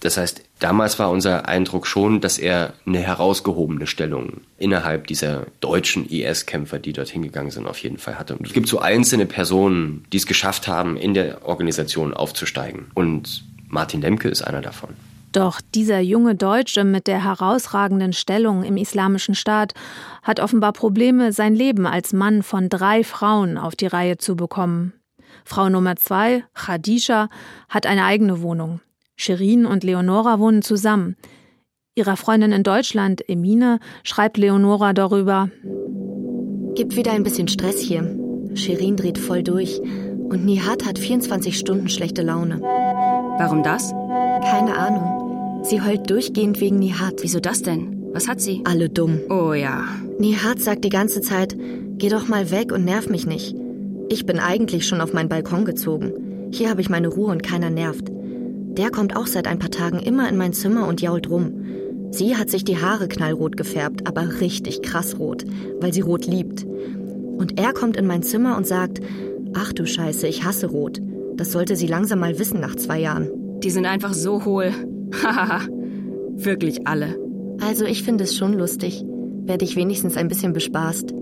Das 0.00 0.18
heißt, 0.18 0.42
damals 0.58 0.98
war 0.98 1.10
unser 1.10 1.48
Eindruck 1.48 1.86
schon, 1.86 2.20
dass 2.20 2.38
er 2.38 2.74
eine 2.84 2.98
herausgehobene 2.98 3.86
Stellung 3.86 4.42
innerhalb 4.58 5.06
dieser 5.06 5.46
deutschen 5.60 6.06
IS-Kämpfer, 6.06 6.78
die 6.78 6.92
dort 6.92 7.08
hingegangen 7.08 7.50
sind, 7.50 7.66
auf 7.66 7.78
jeden 7.78 7.96
Fall 7.96 8.18
hatte. 8.18 8.36
Und 8.36 8.46
es 8.46 8.52
gibt 8.52 8.68
so 8.68 8.80
einzelne 8.80 9.24
Personen, 9.24 10.04
die 10.12 10.18
es 10.18 10.26
geschafft 10.26 10.68
haben, 10.68 10.98
in 10.98 11.14
der 11.14 11.46
Organisation 11.48 12.12
aufzusteigen. 12.12 12.90
Und 12.92 13.44
Martin 13.68 14.02
Lemke 14.02 14.28
ist 14.28 14.42
einer 14.42 14.60
davon. 14.60 14.90
Doch 15.35 15.61
dieser 15.61 15.99
junge 15.99 16.37
Deutsche 16.37 16.85
mit 16.85 17.09
der 17.09 17.25
herausragenden 17.25 18.12
Stellung 18.12 18.62
im 18.62 18.76
Islamischen 18.76 19.35
Staat 19.35 19.75
hat 20.23 20.38
offenbar 20.38 20.73
Probleme, 20.73 21.33
sein 21.33 21.57
Leben 21.57 21.87
als 21.88 22.12
Mann 22.12 22.45
von 22.45 22.69
drei 22.69 23.03
Frauen 23.03 23.59
auf 23.59 23.75
die 23.75 23.88
Reihe 23.88 24.17
zu 24.17 24.37
bekommen. 24.37 24.93
Frau 25.45 25.69
Nummer 25.69 25.97
zwei, 25.97 26.45
Khadisha, 26.55 27.29
hat 27.69 27.85
eine 27.85 28.05
eigene 28.05 28.43
Wohnung. 28.43 28.81
Shirin 29.17 29.67
und 29.67 29.83
Leonora 29.83 30.38
wohnen 30.38 30.62
zusammen. 30.62 31.17
Ihrer 31.97 32.17
Freundin 32.17 32.53
in 32.53 32.62
Deutschland, 32.62 33.29
Emine, 33.29 33.81
schreibt 34.05 34.37
Leonora 34.37 34.93
darüber. 34.93 35.50
Gibt 36.76 36.95
wieder 36.95 37.11
ein 37.11 37.25
bisschen 37.25 37.49
Stress 37.49 37.81
hier. 37.81 38.17
Shirin 38.55 38.97
dreht 38.97 39.19
voll 39.19 39.43
durch. 39.43 39.81
Und 39.81 40.45
Nihat 40.45 40.87
hat 40.87 41.00
24 41.00 41.59
Stunden 41.59 41.88
schlechte 41.88 42.23
Laune. 42.23 42.61
Warum 42.61 43.64
das? 43.64 43.91
Keine 43.91 44.76
Ahnung. 44.76 45.24
Sie 45.64 45.80
heult 45.80 46.11
durchgehend 46.11 46.61
wegen 46.61 46.78
Nihat. 46.78 47.23
Wieso 47.23 47.40
das 47.40 47.62
denn? 47.62 48.11
Was 48.12 48.28
hat 48.28 48.38
sie? 48.38 48.61
Alle 48.64 48.90
dumm. 48.90 49.21
Oh 49.30 49.54
ja. 49.54 49.85
Nihat 50.18 50.61
sagt 50.61 50.85
die 50.85 50.90
ganze 50.90 51.23
Zeit, 51.23 51.56
geh 51.97 52.11
doch 52.11 52.28
mal 52.28 52.50
weg 52.50 52.71
und 52.71 52.85
nerv 52.85 53.09
mich 53.09 53.26
nicht. 53.26 53.56
Ich 54.11 54.26
bin 54.26 54.38
eigentlich 54.38 54.87
schon 54.87 55.00
auf 55.00 55.14
meinen 55.14 55.30
Balkon 55.30 55.64
gezogen. 55.64 56.50
Hier 56.52 56.68
habe 56.68 56.83
ich 56.83 56.90
meine 56.90 57.09
Ruhe 57.09 57.33
und 57.33 57.42
keiner 57.42 57.71
nervt. 57.71 58.09
Der 58.11 58.90
kommt 58.90 59.16
auch 59.16 59.26
seit 59.26 59.47
ein 59.47 59.59
paar 59.59 59.71
Tagen 59.71 60.00
immer 60.00 60.28
in 60.28 60.37
mein 60.37 60.52
Zimmer 60.52 60.87
und 60.87 61.00
jault 61.00 61.30
rum. 61.30 61.64
Sie 62.11 62.37
hat 62.37 62.50
sich 62.50 62.64
die 62.64 62.76
Haare 62.76 63.09
knallrot 63.09 63.56
gefärbt, 63.56 64.06
aber 64.06 64.40
richtig 64.40 64.83
krass 64.83 65.18
rot, 65.18 65.44
weil 65.80 65.94
sie 65.94 66.02
rot 66.02 66.26
liebt. 66.26 66.64
Und 66.64 67.59
er 67.59 67.73
kommt 67.73 67.97
in 67.97 68.06
mein 68.06 68.23
Zimmer 68.23 68.59
und 68.59 68.66
sagt, 68.66 69.00
ach 69.54 69.73
du 69.73 69.87
Scheiße, 69.87 70.28
ich 70.28 70.44
hasse 70.44 70.66
rot. 70.66 71.00
Das 71.37 71.52
sollte 71.52 71.75
sie 71.75 71.87
langsam 71.87 72.21
mal 72.21 72.38
wissen 72.38 72.61
nach 72.61 72.76
zwei 72.76 73.00
Jahren. 73.00 73.30
Die 73.61 73.71
sind 73.71 73.87
einfach 73.87 74.12
so 74.12 74.44
hohl. 74.44 74.73
Hahaha. 75.12 75.66
Wirklich 76.37 76.87
alle. 76.87 77.18
Also 77.61 77.84
ich 77.84 78.02
finde 78.02 78.25
es 78.25 78.37
schon 78.37 78.54
lustig. 78.54 79.04
Werde 79.44 79.64
ich 79.64 79.76
wenigstens 79.76 80.16
ein 80.16 80.28
bisschen 80.28 80.52
bespaßt. 80.52 81.14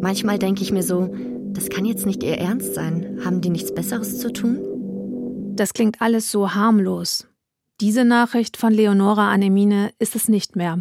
Manchmal 0.00 0.38
denke 0.38 0.62
ich 0.62 0.72
mir 0.72 0.82
so, 0.82 1.10
das 1.52 1.68
kann 1.68 1.84
jetzt 1.84 2.06
nicht 2.06 2.22
ihr 2.22 2.38
Ernst 2.38 2.74
sein. 2.74 3.20
Haben 3.24 3.40
die 3.40 3.50
nichts 3.50 3.74
Besseres 3.74 4.18
zu 4.18 4.32
tun? 4.32 4.58
Das 5.56 5.74
klingt 5.74 6.00
alles 6.00 6.30
so 6.30 6.54
harmlos. 6.54 7.26
Diese 7.80 8.04
Nachricht 8.04 8.56
von 8.56 8.72
Leonora 8.72 9.30
an 9.32 9.42
Emine 9.42 9.90
ist 9.98 10.16
es 10.16 10.28
nicht 10.28 10.56
mehr. 10.56 10.78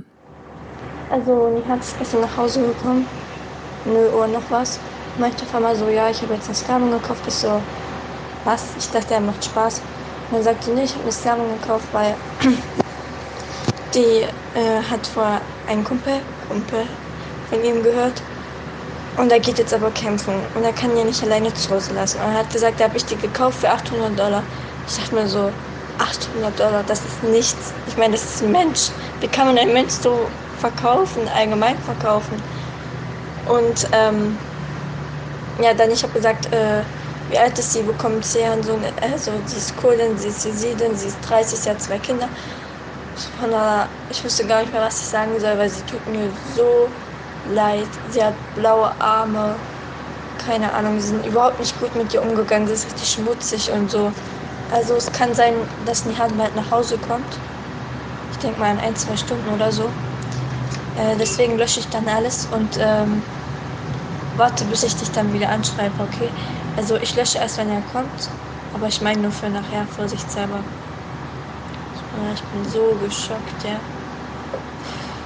Also, 1.09 1.49
Nihat 1.49 1.79
ist 1.79 1.97
gestern 1.97 2.21
nach 2.21 2.37
Hause 2.37 2.61
gekommen. 2.61 3.05
0 3.85 3.95
Uhr 4.15 4.27
noch 4.27 4.49
was. 4.49 4.79
Meinte 5.17 5.43
auf 5.43 5.55
einmal 5.55 5.75
so, 5.75 5.89
ja, 5.89 6.09
ich 6.09 6.21
habe 6.21 6.33
jetzt 6.33 6.47
eine 6.47 6.55
Sklavin 6.55 6.91
gekauft. 6.91 7.23
Ich 7.27 7.33
so, 7.33 7.61
was? 8.45 8.65
Ich 8.77 8.89
dachte, 8.89 9.15
er 9.15 9.21
macht 9.21 9.43
Spaß. 9.43 9.81
Dann 10.31 10.43
sagte, 10.43 10.69
nee, 10.71 10.83
ich 10.83 10.91
habe 10.91 11.03
eine 11.03 11.11
Sklavin 11.11 11.59
gekauft, 11.59 11.85
weil 11.91 12.15
die 13.95 14.23
äh, 14.57 14.81
hat 14.89 15.05
vor 15.07 15.41
einen 15.67 15.83
Kumpel, 15.83 16.21
Kumpel 16.47 16.85
von 17.49 17.63
ihm 17.63 17.81
gehört. 17.81 18.21
Und 19.17 19.31
er 19.31 19.39
geht 19.39 19.57
jetzt 19.57 19.73
aber 19.73 19.89
kämpfen. 19.91 20.33
Und 20.55 20.63
er 20.63 20.71
kann 20.71 20.95
ja 20.95 21.03
nicht 21.03 21.21
alleine 21.23 21.53
zu 21.53 21.71
Hause 21.71 21.93
lassen. 21.93 22.19
Und 22.19 22.31
er 22.31 22.39
hat 22.39 22.51
gesagt, 22.51 22.79
da 22.79 22.85
habe 22.85 22.97
ich 22.97 23.05
die 23.05 23.17
gekauft 23.17 23.59
für 23.59 23.69
800 23.69 24.17
Dollar. 24.17 24.43
Ich 24.87 24.95
dachte 24.97 25.15
mir 25.15 25.27
so, 25.27 25.51
800 25.97 26.59
Dollar, 26.59 26.83
das 26.87 26.99
ist 26.99 27.23
nichts. 27.23 27.73
Ich 27.87 27.97
meine, 27.97 28.13
das 28.13 28.23
ist 28.23 28.43
ein 28.43 28.51
Mensch. 28.51 28.91
Wie 29.19 29.27
kann 29.27 29.47
man 29.47 29.57
einen 29.57 29.73
Mensch 29.73 29.93
so 29.93 30.27
verkaufen, 30.59 31.27
allgemein 31.35 31.77
verkaufen? 31.79 32.41
Und 33.47 33.87
ähm, 33.91 34.37
ja, 35.61 35.73
dann 35.73 35.91
ich 35.91 36.03
habe 36.03 36.13
gesagt, 36.13 36.45
äh, 36.53 36.83
wie 37.29 37.37
alt 37.37 37.57
ist 37.59 37.73
sie, 37.73 37.87
wo 37.87 37.93
kommt 37.93 38.25
sie 38.25 38.39
her 38.39 38.53
und 38.53 38.65
so. 38.65 38.79
Also, 39.01 39.31
sie 39.45 39.57
ist 39.57 39.75
Kurdin, 39.77 40.17
sie 40.17 40.29
ist 40.29 40.45
Jesidin, 40.45 40.95
sie 40.95 41.07
ist 41.07 41.17
30, 41.27 41.59
sie 41.59 41.69
hat 41.69 41.81
zwei 41.81 41.99
Kinder. 41.99 42.27
Ich 44.09 44.23
wusste 44.23 44.45
gar 44.45 44.61
nicht 44.61 44.71
mehr, 44.71 44.81
was 44.81 44.99
ich 45.01 45.07
sagen 45.07 45.39
soll, 45.39 45.57
weil 45.57 45.69
sie 45.69 45.81
tut 45.81 46.05
mir 46.07 46.29
so 46.55 46.89
leid. 47.53 47.87
Sie 48.11 48.23
hat 48.23 48.33
blaue 48.55 48.91
Arme. 48.99 49.55
Keine 50.45 50.71
Ahnung, 50.73 50.99
sie 50.99 51.07
sind 51.07 51.25
überhaupt 51.25 51.59
nicht 51.59 51.79
gut 51.79 51.95
mit 51.95 52.13
ihr 52.13 52.21
umgegangen. 52.21 52.67
Sie 52.67 52.73
ist 52.73 52.85
richtig 52.85 53.09
schmutzig 53.09 53.71
und 53.71 53.91
so. 53.91 54.11
Also 54.71 54.95
es 54.95 55.11
kann 55.11 55.33
sein, 55.33 55.53
dass 55.85 56.05
Nihan 56.05 56.35
bald 56.37 56.55
nach 56.55 56.71
Hause 56.71 56.97
kommt. 56.97 57.25
Ich 58.31 58.37
denke 58.39 58.59
mal 58.59 58.71
in 58.71 58.79
ein, 58.79 58.95
zwei 58.95 59.17
Stunden 59.17 59.49
oder 59.53 59.71
so. 59.71 59.83
Äh, 59.83 61.15
deswegen 61.19 61.57
lösche 61.57 61.79
ich 61.79 61.87
dann 61.89 62.07
alles 62.07 62.47
und 62.51 62.77
ähm, 62.79 63.21
warte, 64.37 64.65
bis 64.65 64.83
ich 64.83 64.95
dich 64.95 65.11
dann 65.11 65.33
wieder 65.33 65.49
anschreibe, 65.49 65.93
okay? 66.03 66.29
Also 66.79 66.95
ich 66.95 67.13
lösche 67.13 67.39
erst, 67.39 67.57
wenn 67.57 67.69
er 67.69 67.81
kommt, 67.81 68.29
aber 68.71 68.87
ich 68.87 69.01
meine 69.01 69.19
nur 69.23 69.33
für 69.33 69.49
nachher, 69.49 69.85
vorsichtshalber. 69.85 70.63
Ich 72.33 72.49
bin 72.51 72.63
so 72.63 72.95
geschockt, 72.95 73.63
ja. 73.65 73.81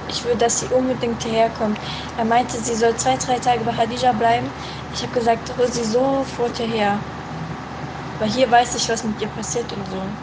Ich 0.08 0.24
will, 0.24 0.36
dass 0.36 0.58
sie 0.58 0.66
unbedingt 0.68 1.22
hierher 1.22 1.50
kommt. 1.50 1.78
Er 2.16 2.24
meinte, 2.24 2.58
sie 2.58 2.74
soll 2.74 2.96
zwei, 2.96 3.16
drei 3.18 3.38
Tage 3.38 3.62
bei 3.64 3.72
Hadija 3.72 4.12
bleiben. 4.12 4.52
Ich 4.90 5.02
habe 5.02 5.12
gesagt, 5.12 5.56
hol 5.56 5.70
sie 5.70 5.84
sofort 5.84 6.56
hierher. 6.56 7.04
Weil 8.18 8.30
hier 8.30 8.50
weiß 8.50 8.74
ich, 8.74 8.88
was 8.88 9.04
mit 9.04 9.20
ihr 9.20 9.28
passiert 9.28 9.72
und 9.72 9.86
so. 9.86 10.16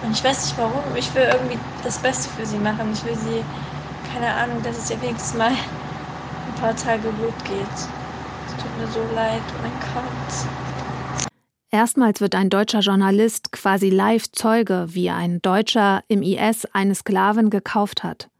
Und 0.00 0.10
ich 0.12 0.24
weiß 0.24 0.42
nicht 0.42 0.58
warum. 0.58 0.96
Ich 0.96 1.14
will 1.14 1.28
irgendwie 1.32 1.60
das 1.82 2.00
Beste 2.00 2.28
für 2.28 2.46
sie 2.46 2.58
machen. 2.58 2.90
Ich 2.92 3.04
will 3.04 3.16
sie, 3.16 3.46
keine 4.02 4.34
Ahnung, 4.34 4.62
dass 4.62 4.76
es 4.78 4.90
ihr 4.90 5.00
wenigstens 5.00 5.34
mal 5.34 5.52
ein 6.46 6.54
paar 6.54 6.74
Tage 6.76 7.14
gut 7.14 7.44
geht. 7.44 7.92
Tut 8.58 8.78
mir 8.78 8.86
so 8.88 9.00
leid, 9.14 9.42
mein 9.62 9.72
Gott. 9.72 11.30
Erstmals 11.70 12.20
wird 12.20 12.34
ein 12.34 12.48
deutscher 12.48 12.80
Journalist 12.80 13.52
quasi 13.52 13.90
live 13.90 14.30
Zeuge, 14.32 14.86
wie 14.90 15.10
ein 15.10 15.42
Deutscher 15.42 16.02
im 16.08 16.22
IS 16.22 16.64
eine 16.72 16.94
Sklavin 16.94 17.50
gekauft 17.50 18.02
hat. 18.02 18.30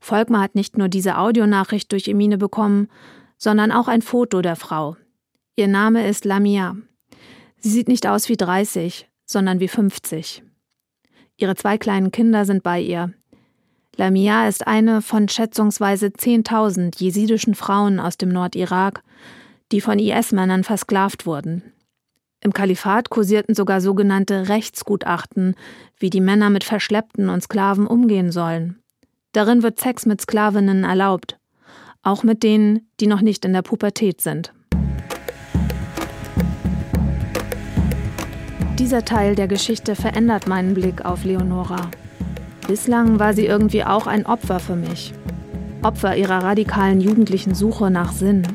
Volkmar 0.00 0.42
hat 0.42 0.54
nicht 0.54 0.78
nur 0.78 0.88
diese 0.88 1.18
Audionachricht 1.18 1.90
durch 1.90 2.06
Emine 2.06 2.38
bekommen, 2.38 2.88
sondern 3.36 3.72
auch 3.72 3.88
ein 3.88 4.02
Foto 4.02 4.42
der 4.42 4.56
Frau. 4.56 4.96
Ihr 5.56 5.68
Name 5.68 6.06
ist 6.06 6.24
Lamia. 6.24 6.76
Sie 7.58 7.70
sieht 7.70 7.88
nicht 7.88 8.06
aus 8.06 8.28
wie 8.28 8.36
30, 8.36 9.08
sondern 9.24 9.58
wie 9.60 9.68
50. 9.68 10.44
Ihre 11.36 11.56
zwei 11.56 11.78
kleinen 11.78 12.12
Kinder 12.12 12.44
sind 12.44 12.62
bei 12.62 12.80
ihr. 12.80 13.12
Lamia 13.96 14.46
ist 14.46 14.66
eine 14.68 15.02
von 15.02 15.28
schätzungsweise 15.28 16.06
10.000 16.06 17.00
jesidischen 17.00 17.56
Frauen 17.56 17.98
aus 17.98 18.16
dem 18.16 18.28
Nordirak, 18.28 19.02
die 19.72 19.80
von 19.80 19.98
IS-Männern 19.98 20.64
versklavt 20.64 21.26
wurden. 21.26 21.62
Im 22.40 22.52
Kalifat 22.52 23.10
kursierten 23.10 23.54
sogar 23.54 23.80
sogenannte 23.80 24.48
Rechtsgutachten, 24.48 25.54
wie 25.98 26.10
die 26.10 26.20
Männer 26.20 26.50
mit 26.50 26.64
Verschleppten 26.64 27.28
und 27.28 27.42
Sklaven 27.42 27.86
umgehen 27.86 28.30
sollen. 28.30 28.78
Darin 29.32 29.62
wird 29.62 29.80
Sex 29.80 30.06
mit 30.06 30.20
Sklavinnen 30.20 30.84
erlaubt, 30.84 31.38
auch 32.02 32.22
mit 32.22 32.42
denen, 32.42 32.88
die 33.00 33.06
noch 33.06 33.20
nicht 33.20 33.44
in 33.44 33.52
der 33.52 33.62
Pubertät 33.62 34.20
sind. 34.20 34.52
Dieser 38.78 39.04
Teil 39.04 39.34
der 39.34 39.48
Geschichte 39.48 39.96
verändert 39.96 40.46
meinen 40.46 40.74
Blick 40.74 41.04
auf 41.04 41.24
Leonora. 41.24 41.90
Bislang 42.68 43.18
war 43.18 43.34
sie 43.34 43.46
irgendwie 43.46 43.82
auch 43.82 44.06
ein 44.06 44.24
Opfer 44.24 44.60
für 44.60 44.76
mich. 44.76 45.12
Opfer 45.82 46.16
ihrer 46.16 46.44
radikalen 46.44 47.00
jugendlichen 47.00 47.54
Suche 47.54 47.90
nach 47.90 48.12
Sinn. 48.12 48.46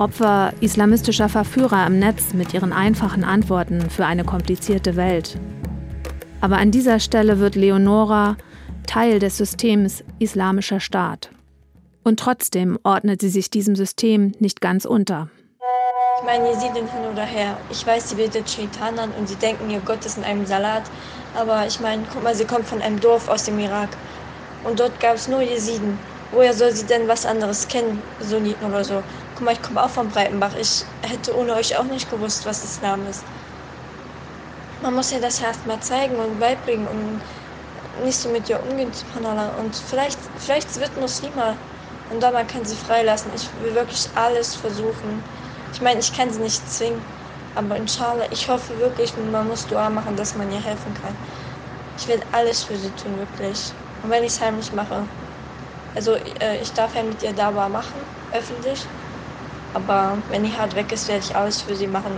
Opfer 0.00 0.54
islamistischer 0.60 1.28
Verführer 1.28 1.86
im 1.86 1.98
Netz 1.98 2.32
mit 2.32 2.54
ihren 2.54 2.72
einfachen 2.72 3.22
Antworten 3.22 3.90
für 3.90 4.06
eine 4.06 4.24
komplizierte 4.24 4.96
Welt. 4.96 5.38
Aber 6.40 6.56
an 6.56 6.70
dieser 6.70 7.00
Stelle 7.00 7.38
wird 7.38 7.54
Leonora 7.54 8.38
Teil 8.86 9.18
des 9.18 9.36
Systems 9.36 10.02
Islamischer 10.18 10.80
Staat. 10.80 11.28
Und 12.02 12.18
trotzdem 12.18 12.78
ordnet 12.82 13.20
sie 13.20 13.28
sich 13.28 13.50
diesem 13.50 13.76
System 13.76 14.32
nicht 14.38 14.62
ganz 14.62 14.86
unter. 14.86 15.28
Ich 16.16 16.24
meine, 16.24 16.48
ihr 16.48 16.56
seht 16.58 16.74
den 16.74 16.88
hin 16.88 17.04
oder 17.12 17.24
her. 17.24 17.58
Ich 17.70 17.86
weiß, 17.86 18.08
sie 18.08 18.14
betet 18.14 18.48
Shaitan 18.48 18.98
an 18.98 19.10
und 19.18 19.28
sie 19.28 19.36
denken, 19.36 19.68
ihr 19.68 19.80
Gott 19.80 20.06
ist 20.06 20.16
in 20.16 20.24
einem 20.24 20.46
Salat. 20.46 20.84
Aber 21.34 21.66
ich 21.66 21.78
meine, 21.78 22.04
guck 22.10 22.22
mal, 22.22 22.34
sie 22.34 22.46
kommt 22.46 22.64
von 22.64 22.80
einem 22.80 23.00
Dorf 23.00 23.28
aus 23.28 23.44
dem 23.44 23.58
Irak. 23.58 23.90
Und 24.64 24.80
dort 24.80 24.98
gab 24.98 25.16
es 25.16 25.28
nur 25.28 25.42
Jesiden. 25.42 25.98
Woher 26.32 26.54
soll 26.54 26.72
sie 26.72 26.86
denn 26.86 27.06
was 27.06 27.26
anderes 27.26 27.68
kennen, 27.68 28.00
Sunniten 28.20 28.66
oder 28.66 28.84
so? 28.84 29.02
Guck 29.40 29.46
mal, 29.46 29.52
ich 29.54 29.62
komme 29.62 29.82
auch 29.82 29.88
von 29.88 30.08
Breitenbach. 30.08 30.54
Ich 30.54 30.84
hätte 31.02 31.34
ohne 31.34 31.54
euch 31.54 31.74
auch 31.78 31.84
nicht 31.84 32.10
gewusst, 32.10 32.44
was 32.44 32.62
Islam 32.62 33.06
ist. 33.06 33.24
Man 34.82 34.92
muss 34.94 35.10
ja 35.12 35.18
das 35.18 35.40
erst 35.40 35.64
mal 35.64 35.80
zeigen 35.80 36.16
und 36.20 36.38
beibringen 36.38 36.86
und 36.86 37.22
nicht 38.04 38.18
so 38.20 38.28
mit 38.28 38.50
ihr 38.50 38.62
umgehen, 38.62 38.92
subhanallah. 38.92 39.48
Und 39.58 39.76
vielleicht, 39.76 40.18
vielleicht 40.36 40.76
wird 40.78 40.96
Muslima 40.96 41.56
und 42.10 42.20
dann 42.22 42.34
man 42.34 42.46
kann 42.46 42.66
sie 42.66 42.76
freilassen. 42.76 43.32
Ich 43.32 43.54
will 43.54 43.74
wirklich 43.74 44.14
alles 44.14 44.54
versuchen. 44.56 45.24
Ich 45.72 45.80
meine, 45.80 46.00
ich 46.00 46.12
kann 46.12 46.30
sie 46.30 46.40
nicht 46.40 46.68
zwingen, 46.70 47.02
aber 47.54 47.76
inshallah, 47.76 48.26
ich 48.30 48.46
hoffe 48.50 48.78
wirklich, 48.78 49.16
man 49.16 49.46
muss 49.46 49.66
Dua 49.66 49.88
machen, 49.88 50.16
dass 50.16 50.34
man 50.34 50.50
ihr 50.50 50.60
helfen 50.62 50.92
kann. 50.92 51.16
Ich 51.96 52.08
will 52.08 52.22
alles 52.32 52.62
für 52.62 52.76
sie 52.76 52.94
tun, 52.94 53.16
wirklich. 53.18 53.74
Und 54.02 54.10
wenn 54.10 54.22
ich 54.24 54.34
es 54.34 54.40
heimlich 54.42 54.72
mache. 54.72 55.08
Also 55.94 56.14
äh, 56.16 56.60
ich 56.60 56.74
darf 56.74 56.94
ja 56.94 57.02
mit 57.02 57.22
ihr 57.22 57.32
Dawa 57.34 57.68
machen, 57.68 58.00
öffentlich. 58.30 58.90
Aber 59.74 60.18
wenn 60.30 60.44
die 60.44 60.52
hart 60.52 60.74
weg 60.74 60.90
ist, 60.92 61.08
werde 61.08 61.24
ich 61.24 61.34
alles 61.34 61.62
für 61.62 61.74
sie 61.74 61.86
machen. 61.86 62.12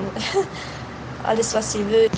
alles, 1.23 1.55
was 1.55 1.73
sie 1.73 1.87
will. 1.91 2.11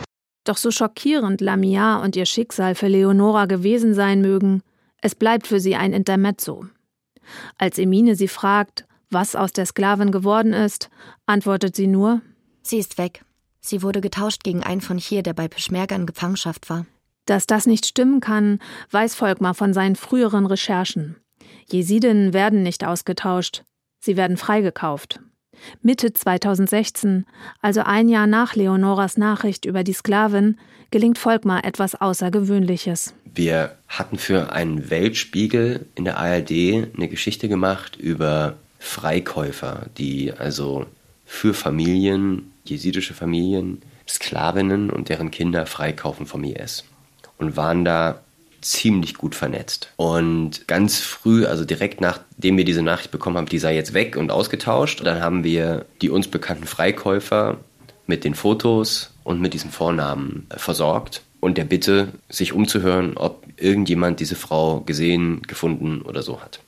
Doch 0.44 0.56
so 0.56 0.70
schockierend 0.70 1.40
Lamia 1.40 1.96
und 1.96 2.16
ihr 2.16 2.26
Schicksal 2.26 2.74
für 2.74 2.88
Leonora 2.88 3.46
gewesen 3.46 3.94
sein 3.94 4.20
mögen, 4.20 4.62
es 5.00 5.14
bleibt 5.14 5.46
für 5.46 5.60
sie 5.60 5.74
ein 5.74 5.92
Intermezzo. 5.92 6.66
Als 7.58 7.78
Emine 7.78 8.14
sie 8.14 8.28
fragt, 8.28 8.86
was 9.10 9.36
aus 9.36 9.52
der 9.52 9.66
Sklavin 9.66 10.10
geworden 10.10 10.52
ist, 10.52 10.90
antwortet 11.26 11.74
sie 11.74 11.86
nur: 11.86 12.20
Sie 12.62 12.78
ist 12.78 12.98
weg. 12.98 13.24
Sie 13.60 13.82
wurde 13.82 14.02
getauscht 14.02 14.44
gegen 14.44 14.62
einen 14.62 14.82
von 14.82 14.98
hier, 14.98 15.22
der 15.22 15.32
bei 15.32 15.48
Peschmerga 15.48 15.96
in 15.96 16.04
Gefangenschaft 16.04 16.68
war. 16.68 16.84
Dass 17.24 17.46
das 17.46 17.66
nicht 17.66 17.86
stimmen 17.86 18.20
kann, 18.20 18.58
weiß 18.90 19.14
Volkmar 19.14 19.54
von 19.54 19.72
seinen 19.72 19.96
früheren 19.96 20.44
Recherchen. 20.44 21.16
Jesidinnen 21.70 22.34
werden 22.34 22.62
nicht 22.62 22.84
ausgetauscht, 22.84 23.64
sie 24.00 24.18
werden 24.18 24.36
freigekauft. 24.36 25.20
Mitte 25.82 26.12
2016, 26.12 27.26
also 27.60 27.82
ein 27.82 28.08
Jahr 28.08 28.26
nach 28.26 28.54
Leonoras 28.54 29.16
Nachricht 29.16 29.64
über 29.64 29.84
die 29.84 29.92
Sklavin, 29.92 30.58
gelingt 30.90 31.18
Volkmar 31.18 31.64
etwas 31.64 32.00
Außergewöhnliches. 32.00 33.14
Wir 33.34 33.76
hatten 33.88 34.18
für 34.18 34.52
einen 34.52 34.90
Weltspiegel 34.90 35.86
in 35.96 36.04
der 36.04 36.18
ARD 36.18 36.50
eine 36.50 37.08
Geschichte 37.08 37.48
gemacht 37.48 37.96
über 37.96 38.54
Freikäufer, 38.78 39.86
die 39.98 40.32
also 40.32 40.86
für 41.24 41.54
Familien, 41.54 42.52
jesidische 42.64 43.14
Familien, 43.14 43.82
Sklavinnen 44.08 44.90
und 44.90 45.08
deren 45.08 45.30
Kinder 45.30 45.66
freikaufen 45.66 46.26
vom 46.26 46.44
IS. 46.44 46.84
Und 47.38 47.56
waren 47.56 47.84
da 47.84 48.20
ziemlich 48.64 49.14
gut 49.14 49.34
vernetzt. 49.34 49.90
Und 49.96 50.66
ganz 50.66 51.00
früh, 51.00 51.46
also 51.46 51.64
direkt 51.64 52.00
nachdem 52.00 52.56
wir 52.56 52.64
diese 52.64 52.82
Nachricht 52.82 53.10
bekommen 53.10 53.36
haben, 53.36 53.46
die 53.46 53.58
sei 53.58 53.74
jetzt 53.74 53.94
weg 53.94 54.16
und 54.16 54.30
ausgetauscht, 54.30 55.04
dann 55.04 55.20
haben 55.20 55.44
wir 55.44 55.86
die 56.02 56.10
uns 56.10 56.28
bekannten 56.28 56.66
Freikäufer 56.66 57.58
mit 58.06 58.24
den 58.24 58.34
Fotos 58.34 59.12
und 59.22 59.40
mit 59.40 59.54
diesem 59.54 59.70
Vornamen 59.70 60.46
versorgt 60.56 61.22
und 61.40 61.58
der 61.58 61.64
Bitte, 61.64 62.08
sich 62.30 62.54
umzuhören, 62.54 63.16
ob 63.16 63.44
irgendjemand 63.56 64.18
diese 64.20 64.34
Frau 64.34 64.80
gesehen, 64.80 65.42
gefunden 65.42 66.00
oder 66.02 66.22
so 66.22 66.40
hat. 66.40 66.60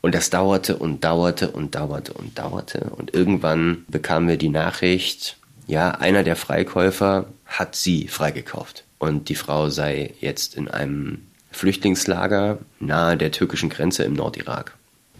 Und 0.00 0.14
das 0.14 0.30
dauerte 0.30 0.76
und 0.76 1.02
dauerte 1.02 1.50
und 1.50 1.74
dauerte 1.74 2.12
und 2.12 2.38
dauerte. 2.38 2.92
Und 2.96 3.14
irgendwann 3.14 3.84
bekamen 3.88 4.28
wir 4.28 4.36
die 4.36 4.50
Nachricht, 4.50 5.36
ja, 5.66 5.92
einer 5.92 6.22
der 6.22 6.36
Freikäufer 6.36 7.26
hat 7.46 7.74
sie 7.74 8.06
freigekauft. 8.06 8.84
Und 9.04 9.28
die 9.28 9.34
Frau 9.34 9.68
sei 9.68 10.14
jetzt 10.20 10.54
in 10.54 10.66
einem 10.68 11.26
Flüchtlingslager 11.50 12.58
nahe 12.80 13.18
der 13.18 13.32
türkischen 13.32 13.68
Grenze 13.68 14.02
im 14.02 14.14
Nordirak. 14.14 14.78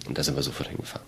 Und 0.09 0.17
da 0.17 0.23
sind 0.23 0.37
wir 0.37 0.43
sofort 0.43 0.71
hingefahren. 0.71 1.07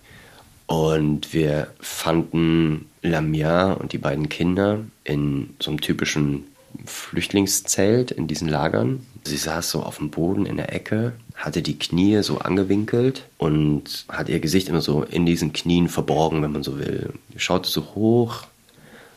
Und 0.67 1.33
wir 1.33 1.69
fanden 1.79 2.87
Lamia 3.01 3.71
und 3.71 3.93
die 3.93 3.97
beiden 3.97 4.29
Kinder 4.29 4.81
in 5.03 5.55
so 5.59 5.71
einem 5.71 5.81
typischen 5.81 6.43
Flüchtlingszelt 6.85 8.11
in 8.11 8.27
diesen 8.27 8.47
Lagern. 8.47 9.03
Sie 9.23 9.37
saß 9.37 9.71
so 9.71 9.81
auf 9.81 9.97
dem 9.97 10.11
Boden 10.11 10.45
in 10.45 10.57
der 10.57 10.71
Ecke, 10.71 11.13
hatte 11.33 11.63
die 11.63 11.79
Knie 11.79 12.21
so 12.21 12.37
angewinkelt 12.37 13.25
und 13.39 14.05
hat 14.07 14.29
ihr 14.29 14.39
Gesicht 14.39 14.69
immer 14.69 14.81
so 14.81 15.01
in 15.01 15.25
diesen 15.25 15.51
Knien 15.51 15.89
verborgen, 15.89 16.43
wenn 16.43 16.51
man 16.51 16.63
so 16.63 16.77
will. 16.77 17.11
Sie 17.33 17.39
schaute 17.39 17.71
so 17.71 17.95
hoch, 17.95 18.45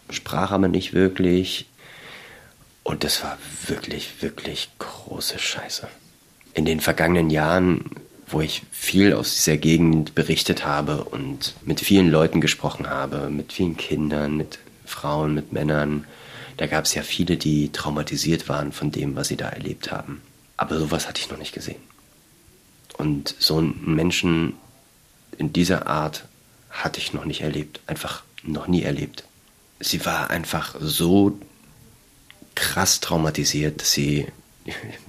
sprach 0.09 0.51
aber 0.51 0.69
nicht 0.69 0.95
wirklich. 0.95 1.67
Und 2.91 3.05
das 3.05 3.23
war 3.23 3.39
wirklich, 3.69 4.21
wirklich 4.21 4.69
große 4.81 5.39
Scheiße. 5.39 5.87
In 6.55 6.65
den 6.65 6.81
vergangenen 6.81 7.31
Jahren, 7.31 7.85
wo 8.27 8.41
ich 8.41 8.63
viel 8.73 9.13
aus 9.13 9.37
dieser 9.37 9.59
Gegend 9.59 10.17
berichtet 10.17 10.67
habe 10.67 11.05
und 11.05 11.55
mit 11.65 11.79
vielen 11.79 12.11
Leuten 12.11 12.41
gesprochen 12.41 12.91
habe, 12.91 13.31
mit 13.31 13.53
vielen 13.53 13.77
Kindern, 13.77 14.37
mit 14.37 14.59
Frauen, 14.87 15.35
mit 15.35 15.53
Männern, 15.53 16.05
da 16.57 16.67
gab 16.67 16.85
es 16.85 16.95
ja 16.95 17.05
viele, 17.05 17.37
die 17.37 17.71
traumatisiert 17.71 18.49
waren 18.49 18.73
von 18.73 18.91
dem, 18.91 19.15
was 19.15 19.29
sie 19.29 19.37
da 19.37 19.51
erlebt 19.51 19.93
haben. 19.93 20.21
Aber 20.57 20.77
sowas 20.77 21.07
hatte 21.07 21.21
ich 21.21 21.31
noch 21.31 21.39
nicht 21.39 21.55
gesehen. 21.55 21.81
Und 22.99 23.37
so 23.39 23.59
einen 23.59 23.95
Menschen 23.95 24.55
in 25.39 25.53
dieser 25.53 25.87
Art 25.87 26.25
hatte 26.71 26.99
ich 26.99 27.13
noch 27.13 27.25
nicht 27.25 27.43
erlebt. 27.43 27.83
Einfach 27.87 28.25
noch 28.43 28.67
nie 28.67 28.83
erlebt. 28.83 29.23
Sie 29.79 30.05
war 30.05 30.31
einfach 30.31 30.75
so 30.81 31.39
krass 32.61 33.01
traumatisiert, 33.01 33.81
dass 33.81 33.93
sie 33.93 34.27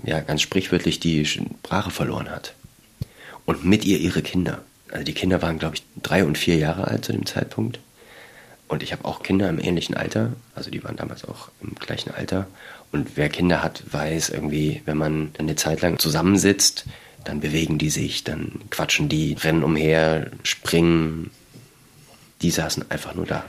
ja 0.03 0.21
ganz 0.21 0.41
sprichwörtlich 0.41 0.99
die 0.99 1.25
Sprache 1.25 1.91
verloren 1.91 2.31
hat. 2.31 2.55
Und 3.45 3.65
mit 3.65 3.83
ihr 3.85 3.99
ihre 3.99 4.21
Kinder. 4.21 4.63
Also 4.89 5.03
die 5.03 5.13
Kinder 5.13 5.41
waren, 5.41 5.59
glaube 5.59 5.75
ich, 5.75 5.83
drei 6.01 6.23
und 6.23 6.37
vier 6.37 6.55
Jahre 6.55 6.87
alt 6.87 7.05
zu 7.05 7.11
dem 7.11 7.25
Zeitpunkt. 7.25 7.79
Und 8.67 8.83
ich 8.83 8.93
habe 8.93 9.03
auch 9.03 9.21
Kinder 9.21 9.49
im 9.49 9.59
ähnlichen 9.59 9.95
Alter, 9.95 10.31
also 10.55 10.71
die 10.71 10.81
waren 10.83 10.95
damals 10.95 11.25
auch 11.25 11.49
im 11.61 11.75
gleichen 11.75 12.11
Alter. 12.11 12.47
Und 12.93 13.17
wer 13.17 13.27
Kinder 13.27 13.61
hat, 13.61 13.83
weiß 13.91 14.29
irgendwie, 14.29 14.81
wenn 14.85 14.97
man 14.97 15.31
eine 15.37 15.57
Zeit 15.57 15.81
lang 15.81 15.99
zusammensitzt, 15.99 16.85
dann 17.25 17.41
bewegen 17.41 17.77
die 17.77 17.89
sich, 17.89 18.23
dann 18.23 18.61
quatschen 18.69 19.09
die, 19.09 19.33
rennen 19.33 19.63
umher, 19.63 20.31
springen. 20.43 21.31
Die 22.41 22.51
saßen 22.51 22.89
einfach 22.89 23.13
nur 23.13 23.25
da 23.25 23.43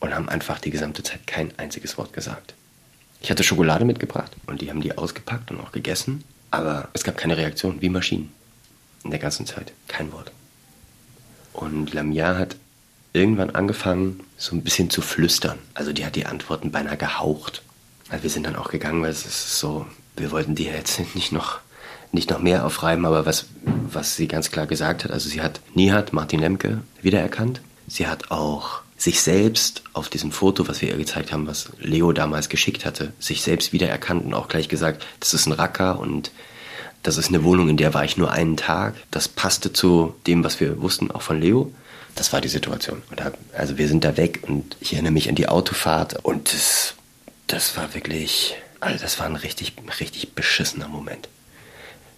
und 0.00 0.14
haben 0.14 0.30
einfach 0.30 0.58
die 0.58 0.70
gesamte 0.70 1.02
Zeit 1.02 1.26
kein 1.26 1.56
einziges 1.58 1.98
Wort 1.98 2.14
gesagt. 2.14 2.54
Ich 3.22 3.30
hatte 3.30 3.44
Schokolade 3.44 3.84
mitgebracht 3.84 4.32
und 4.46 4.60
die 4.60 4.68
haben 4.68 4.80
die 4.80 4.98
ausgepackt 4.98 5.52
und 5.52 5.60
auch 5.60 5.70
gegessen, 5.70 6.24
aber 6.50 6.88
es 6.92 7.04
gab 7.04 7.16
keine 7.16 7.36
Reaktion, 7.36 7.80
wie 7.80 7.88
Maschinen. 7.88 8.32
In 9.04 9.10
der 9.10 9.20
ganzen 9.20 9.46
Zeit. 9.46 9.72
Kein 9.88 10.12
Wort. 10.12 10.32
Und 11.52 11.92
Lamia 11.92 12.36
hat 12.36 12.56
irgendwann 13.12 13.50
angefangen, 13.50 14.20
so 14.36 14.56
ein 14.56 14.62
bisschen 14.62 14.90
zu 14.90 15.02
flüstern. 15.02 15.58
Also 15.74 15.92
die 15.92 16.04
hat 16.04 16.16
die 16.16 16.26
Antworten 16.26 16.70
beinahe 16.70 16.96
gehaucht. 16.96 17.62
Also 18.08 18.24
wir 18.24 18.30
sind 18.30 18.44
dann 18.44 18.56
auch 18.56 18.70
gegangen, 18.70 19.02
weil 19.02 19.10
es 19.10 19.24
ist 19.24 19.58
so, 19.58 19.86
wir 20.16 20.30
wollten 20.30 20.54
die 20.54 20.64
jetzt 20.64 21.00
nicht 21.14 21.32
noch, 21.32 21.60
nicht 22.10 22.30
noch 22.30 22.40
mehr 22.40 22.66
aufreiben, 22.66 23.04
aber 23.04 23.24
was, 23.26 23.46
was 23.64 24.16
sie 24.16 24.28
ganz 24.28 24.50
klar 24.50 24.66
gesagt 24.66 25.04
hat, 25.04 25.10
also 25.10 25.28
sie 25.28 25.40
hat 25.40 25.60
Nihat 25.74 26.12
Martin 26.12 26.40
Lemke 26.40 26.82
wiedererkannt. 27.02 27.60
Sie 27.86 28.06
hat 28.06 28.30
auch 28.30 28.82
sich 29.02 29.20
selbst 29.20 29.82
auf 29.94 30.08
diesem 30.08 30.30
Foto, 30.30 30.68
was 30.68 30.80
wir 30.80 30.90
ihr 30.90 30.96
gezeigt 30.96 31.32
haben, 31.32 31.48
was 31.48 31.70
Leo 31.80 32.12
damals 32.12 32.48
geschickt 32.48 32.84
hatte, 32.84 33.12
sich 33.18 33.42
selbst 33.42 33.72
wiedererkannt 33.72 34.24
und 34.24 34.32
auch 34.32 34.46
gleich 34.46 34.68
gesagt, 34.68 35.04
das 35.18 35.34
ist 35.34 35.46
ein 35.46 35.52
Racker 35.52 35.98
und 35.98 36.30
das 37.02 37.16
ist 37.16 37.28
eine 37.28 37.42
Wohnung, 37.42 37.68
in 37.68 37.76
der 37.76 37.94
war 37.94 38.04
ich 38.04 38.16
nur 38.16 38.30
einen 38.30 38.56
Tag. 38.56 38.94
Das 39.10 39.26
passte 39.26 39.72
zu 39.72 40.14
dem, 40.28 40.44
was 40.44 40.60
wir 40.60 40.80
wussten, 40.80 41.10
auch 41.10 41.22
von 41.22 41.40
Leo. 41.40 41.72
Das 42.14 42.32
war 42.32 42.40
die 42.40 42.48
Situation. 42.48 43.02
Also 43.52 43.76
wir 43.76 43.88
sind 43.88 44.04
da 44.04 44.16
weg 44.16 44.44
und 44.46 44.76
ich 44.78 44.92
erinnere 44.92 45.10
mich 45.10 45.28
an 45.28 45.34
die 45.34 45.48
Autofahrt 45.48 46.24
und 46.24 46.52
das, 46.52 46.94
das 47.48 47.76
war 47.76 47.94
wirklich, 47.94 48.54
also 48.78 49.02
das 49.02 49.18
war 49.18 49.26
ein 49.26 49.34
richtig, 49.34 49.72
richtig 49.98 50.34
beschissener 50.34 50.86
Moment, 50.86 51.28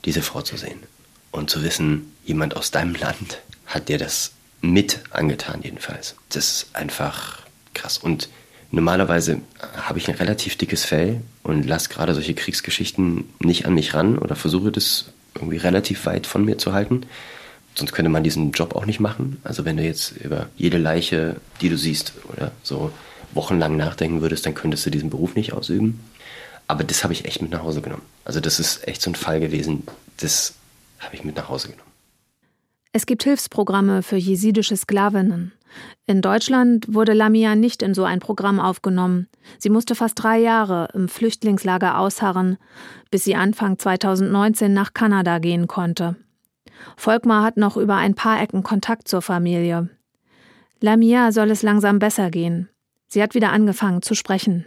diese 0.04 0.20
Frau 0.20 0.42
zu 0.42 0.58
sehen. 0.58 0.82
Und 1.30 1.48
zu 1.48 1.62
wissen, 1.62 2.12
jemand 2.26 2.56
aus 2.56 2.70
deinem 2.70 2.94
Land 2.94 3.38
hat 3.64 3.88
dir 3.88 3.96
das 3.96 4.32
mit 4.72 5.00
angetan 5.10 5.62
jedenfalls. 5.62 6.16
Das 6.30 6.50
ist 6.50 6.66
einfach 6.74 7.40
krass. 7.74 7.98
Und 7.98 8.28
normalerweise 8.70 9.40
habe 9.76 9.98
ich 9.98 10.08
ein 10.08 10.16
relativ 10.16 10.56
dickes 10.56 10.84
Fell 10.84 11.20
und 11.42 11.66
lasse 11.66 11.88
gerade 11.88 12.14
solche 12.14 12.34
Kriegsgeschichten 12.34 13.24
nicht 13.40 13.66
an 13.66 13.74
mich 13.74 13.94
ran 13.94 14.18
oder 14.18 14.36
versuche 14.36 14.72
das 14.72 15.06
irgendwie 15.34 15.56
relativ 15.56 16.06
weit 16.06 16.26
von 16.26 16.44
mir 16.44 16.58
zu 16.58 16.72
halten. 16.72 17.06
Sonst 17.74 17.92
könnte 17.92 18.10
man 18.10 18.22
diesen 18.22 18.52
Job 18.52 18.76
auch 18.76 18.86
nicht 18.86 19.00
machen. 19.00 19.40
Also 19.42 19.64
wenn 19.64 19.76
du 19.76 19.82
jetzt 19.82 20.12
über 20.12 20.48
jede 20.56 20.78
Leiche, 20.78 21.36
die 21.60 21.68
du 21.68 21.76
siehst, 21.76 22.12
oder 22.32 22.52
so 22.62 22.92
wochenlang 23.32 23.76
nachdenken 23.76 24.20
würdest, 24.22 24.46
dann 24.46 24.54
könntest 24.54 24.86
du 24.86 24.90
diesen 24.90 25.10
Beruf 25.10 25.34
nicht 25.34 25.52
ausüben. 25.52 26.00
Aber 26.68 26.84
das 26.84 27.02
habe 27.02 27.12
ich 27.12 27.24
echt 27.24 27.42
mit 27.42 27.50
nach 27.50 27.62
Hause 27.62 27.82
genommen. 27.82 28.02
Also 28.24 28.40
das 28.40 28.60
ist 28.60 28.86
echt 28.86 29.02
so 29.02 29.10
ein 29.10 29.16
Fall 29.16 29.40
gewesen, 29.40 29.82
das 30.18 30.54
habe 31.00 31.16
ich 31.16 31.24
mit 31.24 31.36
nach 31.36 31.48
Hause 31.48 31.68
genommen. 31.68 31.93
Es 32.96 33.06
gibt 33.06 33.24
Hilfsprogramme 33.24 34.04
für 34.04 34.14
jesidische 34.14 34.76
Sklavinnen. 34.76 35.50
In 36.06 36.22
Deutschland 36.22 36.94
wurde 36.94 37.12
Lamia 37.12 37.56
nicht 37.56 37.82
in 37.82 37.92
so 37.92 38.04
ein 38.04 38.20
Programm 38.20 38.60
aufgenommen. 38.60 39.26
Sie 39.58 39.68
musste 39.68 39.96
fast 39.96 40.22
drei 40.22 40.38
Jahre 40.38 40.90
im 40.94 41.08
Flüchtlingslager 41.08 41.98
ausharren, 41.98 42.56
bis 43.10 43.24
sie 43.24 43.34
Anfang 43.34 43.80
2019 43.80 44.72
nach 44.72 44.94
Kanada 44.94 45.40
gehen 45.40 45.66
konnte. 45.66 46.14
Volkmar 46.96 47.42
hat 47.42 47.56
noch 47.56 47.76
über 47.76 47.96
ein 47.96 48.14
paar 48.14 48.40
Ecken 48.40 48.62
Kontakt 48.62 49.08
zur 49.08 49.22
Familie. 49.22 49.88
Lamia 50.80 51.32
soll 51.32 51.50
es 51.50 51.62
langsam 51.62 51.98
besser 51.98 52.30
gehen. 52.30 52.68
Sie 53.08 53.20
hat 53.20 53.34
wieder 53.34 53.50
angefangen 53.50 54.02
zu 54.02 54.14
sprechen. 54.14 54.66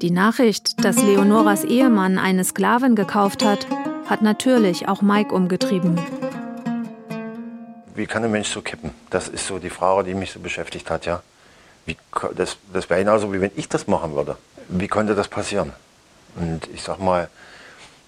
Die 0.00 0.10
Nachricht, 0.10 0.82
dass 0.82 1.02
Leonoras 1.02 1.64
Ehemann 1.64 2.16
eine 2.16 2.44
Sklavin 2.44 2.94
gekauft 2.94 3.44
hat, 3.44 3.66
hat 4.06 4.22
natürlich 4.22 4.88
auch 4.88 5.02
Mike 5.02 5.34
umgetrieben. 5.34 5.98
Wie 7.94 8.06
kann 8.06 8.24
ein 8.24 8.30
Mensch 8.30 8.48
so 8.48 8.60
kippen? 8.60 8.90
Das 9.10 9.28
ist 9.28 9.46
so 9.46 9.58
die 9.58 9.70
Frage, 9.70 10.04
die 10.04 10.14
mich 10.14 10.32
so 10.32 10.40
beschäftigt 10.40 10.90
hat, 10.90 11.06
ja. 11.06 11.22
Wie, 11.86 11.96
das 12.34 12.56
das 12.72 12.88
wäre 12.90 13.00
genauso, 13.00 13.32
wie 13.32 13.40
wenn 13.40 13.52
ich 13.56 13.68
das 13.68 13.86
machen 13.86 14.14
würde. 14.14 14.36
Wie 14.68 14.88
konnte 14.88 15.14
das 15.14 15.28
passieren? 15.28 15.72
Und 16.36 16.68
ich 16.72 16.82
sag 16.82 16.98
mal, 16.98 17.28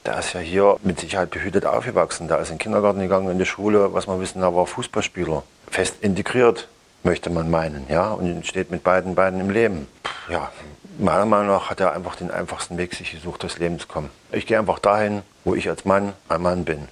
der 0.04 0.18
ist 0.18 0.32
ja 0.32 0.40
hier 0.40 0.76
mit 0.82 1.00
Sicherheit 1.00 1.30
behütet 1.30 1.66
aufgewachsen. 1.66 2.28
Der 2.28 2.38
ist 2.40 2.48
in 2.50 2.54
den 2.54 2.60
Kindergarten 2.60 3.00
gegangen, 3.00 3.30
in 3.30 3.38
die 3.38 3.46
Schule, 3.46 3.92
was 3.92 4.06
wir 4.06 4.18
wissen, 4.20 4.42
er 4.42 4.54
war 4.54 4.66
Fußballspieler. 4.66 5.42
Fest 5.70 5.96
integriert, 6.00 6.68
möchte 7.02 7.30
man 7.30 7.50
meinen, 7.50 7.86
ja, 7.88 8.10
und 8.10 8.46
steht 8.46 8.70
mit 8.70 8.82
beiden 8.82 9.14
Beinen 9.14 9.40
im 9.40 9.50
Leben. 9.50 9.86
Ja, 10.28 10.50
meiner 10.98 11.26
Meinung 11.26 11.48
nach 11.48 11.70
hat 11.70 11.80
er 11.80 11.92
einfach 11.92 12.16
den 12.16 12.30
einfachsten 12.30 12.78
Weg 12.78 12.94
sich 12.94 13.12
gesucht, 13.12 13.42
durchs 13.42 13.58
Leben 13.58 13.78
zu 13.78 13.86
kommen. 13.86 14.10
Ich 14.32 14.46
gehe 14.46 14.58
einfach 14.58 14.78
dahin, 14.78 15.22
wo 15.44 15.54
ich 15.54 15.68
als 15.68 15.84
Mann 15.84 16.12
ein 16.28 16.42
Mann 16.42 16.64
bin. 16.64 16.88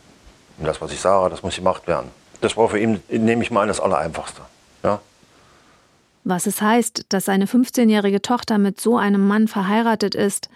Und 0.59 0.67
das, 0.67 0.81
was 0.81 0.93
ich 0.93 1.01
sage, 1.01 1.31
das 1.31 1.43
muss 1.43 1.57
gemacht 1.57 1.87
werden. 1.87 2.11
Das 2.41 2.57
war 2.57 2.69
für 2.69 2.79
ihn, 2.79 3.03
nehme 3.09 3.43
ich 3.43 3.51
mal 3.51 3.67
das 3.67 3.81
Allereinfachste. 3.81 4.43
Ja. 4.83 5.01
Was 6.25 6.47
es 6.47 6.61
heißt, 6.61 7.07
dass 7.09 7.27
seine 7.27 7.47
15-jährige 7.47 8.23
Tochter 8.23 8.59
mit 8.59 8.81
so 8.81 8.97
einem 8.97 9.27
Mann 9.27 9.49
verheiratet 9.49 10.15
ist, 10.15 10.49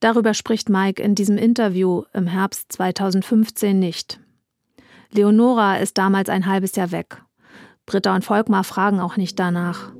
darüber 0.00 0.34
spricht 0.34 0.68
Mike 0.68 1.02
in 1.02 1.14
diesem 1.14 1.38
Interview 1.38 2.04
im 2.12 2.26
Herbst 2.26 2.72
2015 2.72 3.78
nicht. 3.78 4.20
Leonora 5.10 5.76
ist 5.78 5.98
damals 5.98 6.28
ein 6.28 6.46
halbes 6.46 6.76
Jahr 6.76 6.92
weg. 6.92 7.22
Britta 7.86 8.14
und 8.14 8.24
Volkmar 8.24 8.64
fragen 8.64 9.00
auch 9.00 9.16
nicht 9.16 9.38
danach. 9.38 9.92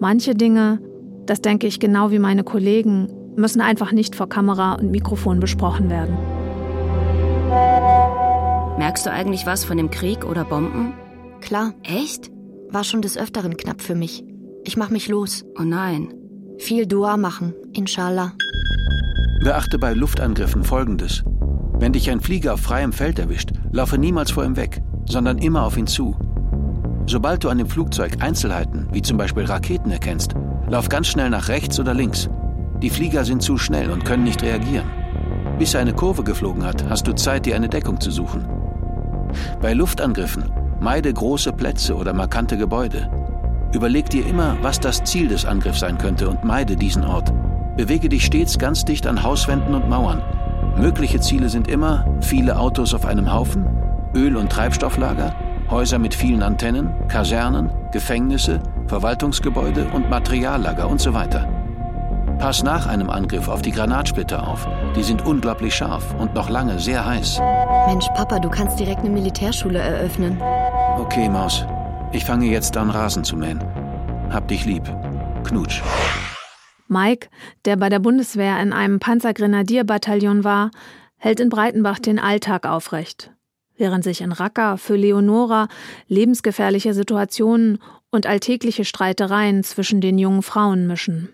Manche 0.00 0.34
Dinge, 0.34 0.80
das 1.26 1.40
denke 1.40 1.66
ich 1.66 1.80
genau 1.80 2.10
wie 2.10 2.18
meine 2.18 2.44
Kollegen, 2.44 3.08
müssen 3.36 3.60
einfach 3.60 3.92
nicht 3.92 4.14
vor 4.14 4.28
Kamera 4.28 4.74
und 4.74 4.90
Mikrofon 4.90 5.40
besprochen 5.40 5.90
werden. 5.90 6.16
Merkst 8.78 9.06
du 9.06 9.10
eigentlich 9.10 9.46
was 9.46 9.64
von 9.64 9.76
dem 9.76 9.90
Krieg 9.90 10.24
oder 10.24 10.44
Bomben? 10.44 10.94
Klar. 11.40 11.74
Echt? 11.82 12.30
War 12.70 12.84
schon 12.84 13.02
des 13.02 13.16
Öfteren 13.16 13.56
knapp 13.56 13.80
für 13.80 13.94
mich. 13.94 14.24
Ich 14.64 14.76
mach 14.76 14.90
mich 14.90 15.08
los. 15.08 15.44
Oh 15.58 15.62
nein. 15.62 16.12
Viel 16.58 16.86
Dua 16.86 17.16
machen, 17.16 17.54
inshallah. 17.72 18.32
Beachte 19.42 19.78
bei 19.78 19.92
Luftangriffen 19.92 20.64
Folgendes. 20.64 21.22
Wenn 21.78 21.92
dich 21.92 22.10
ein 22.10 22.20
Flieger 22.20 22.54
auf 22.54 22.60
freiem 22.60 22.92
Feld 22.92 23.18
erwischt, 23.18 23.50
laufe 23.70 23.98
niemals 23.98 24.30
vor 24.30 24.44
ihm 24.44 24.56
weg, 24.56 24.82
sondern 25.06 25.38
immer 25.38 25.64
auf 25.64 25.76
ihn 25.76 25.86
zu. 25.86 26.16
Sobald 27.06 27.44
du 27.44 27.48
an 27.48 27.58
dem 27.58 27.68
Flugzeug 27.68 28.16
Einzelheiten, 28.20 28.88
wie 28.92 29.02
zum 29.02 29.16
Beispiel 29.18 29.44
Raketen, 29.44 29.90
erkennst, 29.90 30.34
lauf 30.68 30.88
ganz 30.88 31.06
schnell 31.06 31.30
nach 31.30 31.48
rechts 31.48 31.78
oder 31.80 31.94
links. 31.94 32.28
Die 32.82 32.90
Flieger 32.90 33.24
sind 33.24 33.42
zu 33.42 33.56
schnell 33.58 33.90
und 33.90 34.04
können 34.04 34.24
nicht 34.24 34.42
reagieren. 34.42 34.86
Bis 35.58 35.74
er 35.74 35.80
eine 35.80 35.94
Kurve 35.94 36.22
geflogen 36.22 36.64
hat, 36.64 36.88
hast 36.88 37.06
du 37.06 37.14
Zeit, 37.14 37.46
dir 37.46 37.56
eine 37.56 37.68
Deckung 37.68 38.00
zu 38.00 38.10
suchen. 38.10 38.46
Bei 39.60 39.72
Luftangriffen 39.72 40.44
meide 40.80 41.12
große 41.12 41.52
Plätze 41.52 41.96
oder 41.96 42.12
markante 42.12 42.56
Gebäude. 42.56 43.10
Überleg 43.72 44.08
dir 44.10 44.26
immer, 44.26 44.56
was 44.62 44.80
das 44.80 45.02
Ziel 45.04 45.28
des 45.28 45.44
Angriffs 45.44 45.80
sein 45.80 45.98
könnte 45.98 46.28
und 46.28 46.44
meide 46.44 46.76
diesen 46.76 47.04
Ort. 47.04 47.32
Bewege 47.76 48.08
dich 48.08 48.24
stets 48.24 48.58
ganz 48.58 48.84
dicht 48.84 49.06
an 49.06 49.22
Hauswänden 49.22 49.74
und 49.74 49.88
Mauern. 49.88 50.22
Mögliche 50.78 51.20
Ziele 51.20 51.48
sind 51.48 51.68
immer 51.68 52.06
viele 52.20 52.58
Autos 52.58 52.94
auf 52.94 53.06
einem 53.06 53.32
Haufen, 53.32 53.66
Öl- 54.14 54.36
und 54.36 54.50
Treibstofflager, 54.50 55.34
Häuser 55.70 55.98
mit 55.98 56.14
vielen 56.14 56.42
Antennen, 56.42 56.90
Kasernen, 57.08 57.70
Gefängnisse, 57.92 58.60
Verwaltungsgebäude 58.88 59.88
und 59.92 60.08
Materiallager 60.08 60.88
und 60.88 61.00
so 61.00 61.12
weiter. 61.12 61.48
Pass 62.38 62.62
nach 62.62 62.86
einem 62.86 63.08
Angriff 63.08 63.48
auf 63.48 63.62
die 63.62 63.72
Granatsplitter 63.72 64.46
auf. 64.46 64.68
Die 64.94 65.02
sind 65.02 65.24
unglaublich 65.24 65.74
scharf 65.74 66.14
und 66.18 66.34
noch 66.34 66.50
lange 66.50 66.78
sehr 66.78 67.04
heiß. 67.04 67.40
Mensch, 67.86 68.06
Papa, 68.14 68.38
du 68.38 68.50
kannst 68.50 68.78
direkt 68.78 69.00
eine 69.00 69.10
Militärschule 69.10 69.78
eröffnen. 69.78 70.40
Okay, 70.98 71.28
Maus. 71.28 71.64
Ich 72.12 72.24
fange 72.24 72.46
jetzt 72.46 72.76
an, 72.76 72.90
Rasen 72.90 73.24
zu 73.24 73.36
mähen. 73.36 73.60
Hab 74.30 74.48
dich 74.48 74.64
lieb. 74.66 74.84
Knutsch. 75.44 75.82
Mike, 76.88 77.28
der 77.64 77.76
bei 77.76 77.88
der 77.88 77.98
Bundeswehr 77.98 78.60
in 78.60 78.72
einem 78.72 79.00
Panzergrenadierbataillon 79.00 80.44
war, 80.44 80.70
hält 81.16 81.40
in 81.40 81.48
Breitenbach 81.48 81.98
den 81.98 82.18
Alltag 82.18 82.66
aufrecht. 82.66 83.32
Während 83.76 84.04
sich 84.04 84.20
in 84.20 84.32
Raqqa 84.32 84.76
für 84.76 84.96
Leonora 84.96 85.68
lebensgefährliche 86.08 86.94
Situationen 86.94 87.78
und 88.16 88.26
alltägliche 88.26 88.84
Streitereien 88.84 89.62
zwischen 89.62 90.00
den 90.00 90.18
jungen 90.18 90.42
Frauen 90.42 90.86
mischen. 90.86 91.28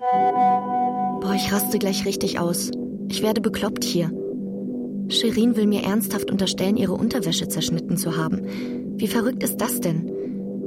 Boah, 1.21 1.35
ich 1.35 1.53
raste 1.53 1.79
gleich 1.79 2.05
richtig 2.05 2.38
aus. 2.40 2.73
Ich 3.09 3.23
werde 3.23 3.40
bekloppt 3.40 3.85
hier. 3.85 4.11
Shirin 5.09 5.57
will 5.57 5.66
mir 5.66 5.85
ernsthaft 5.85 6.31
unterstellen, 6.31 6.77
ihre 6.77 6.95
Unterwäsche 6.95 7.47
zerschnitten 7.49 7.97
zu 7.97 8.16
haben. 8.16 8.42
Wie 8.97 9.07
verrückt 9.07 9.42
ist 9.42 9.61
das 9.61 9.81
denn? 9.81 10.11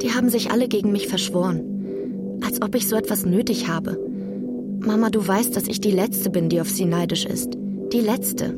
Die 0.02 0.14
haben 0.14 0.30
sich 0.30 0.52
alle 0.52 0.68
gegen 0.68 0.92
mich 0.92 1.08
verschworen. 1.08 2.40
Als 2.42 2.62
ob 2.62 2.76
ich 2.76 2.88
so 2.88 2.96
etwas 2.96 3.26
nötig 3.26 3.68
habe. 3.68 4.00
Mama, 4.80 5.10
du 5.10 5.26
weißt, 5.26 5.56
dass 5.56 5.68
ich 5.68 5.82
die 5.82 5.92
Letzte 5.92 6.30
bin, 6.30 6.48
die 6.48 6.62
auf 6.62 6.70
sie 6.70 6.86
neidisch 6.86 7.26
ist. 7.26 7.58
Die 7.92 8.02
Letzte. 8.02 8.58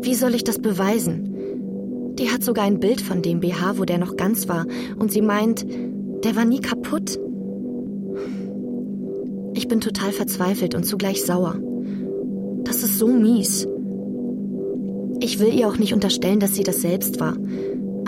Wie 0.00 0.14
soll 0.14 0.34
ich 0.34 0.44
das 0.44 0.58
beweisen? 0.58 2.14
Die 2.18 2.30
hat 2.30 2.42
sogar 2.42 2.64
ein 2.64 2.80
Bild 2.80 3.00
von 3.00 3.20
dem 3.22 3.40
BH, 3.40 3.78
wo 3.78 3.84
der 3.84 3.98
noch 3.98 4.16
ganz 4.16 4.48
war. 4.48 4.66
Und 4.98 5.12
sie 5.12 5.22
meint, 5.22 5.66
der 6.24 6.36
war 6.36 6.44
nie 6.44 6.60
kaputt. 6.60 7.18
Ich 9.54 9.68
bin 9.68 9.80
total 9.80 10.12
verzweifelt 10.12 10.74
und 10.74 10.84
zugleich 10.84 11.24
sauer. 11.24 11.56
Das 12.64 12.82
ist 12.82 12.98
so 12.98 13.08
mies. 13.08 13.66
Ich 15.20 15.38
will 15.38 15.54
ihr 15.54 15.68
auch 15.68 15.78
nicht 15.78 15.92
unterstellen, 15.94 16.40
dass 16.40 16.54
sie 16.54 16.62
das 16.62 16.80
selbst 16.80 17.20
war. 17.20 17.36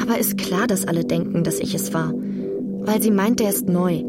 Aber 0.01 0.19
ist 0.19 0.39
klar, 0.39 0.67
dass 0.67 0.87
alle 0.87 1.05
denken, 1.05 1.45
dass 1.45 1.61
ich 1.61 1.75
es 1.75 1.95
war. 1.95 2.13
Weil 2.15 3.03
sie 3.03 3.11
meint, 3.11 3.41
der 3.41 3.51
ist 3.51 3.69
neu 3.69 4.03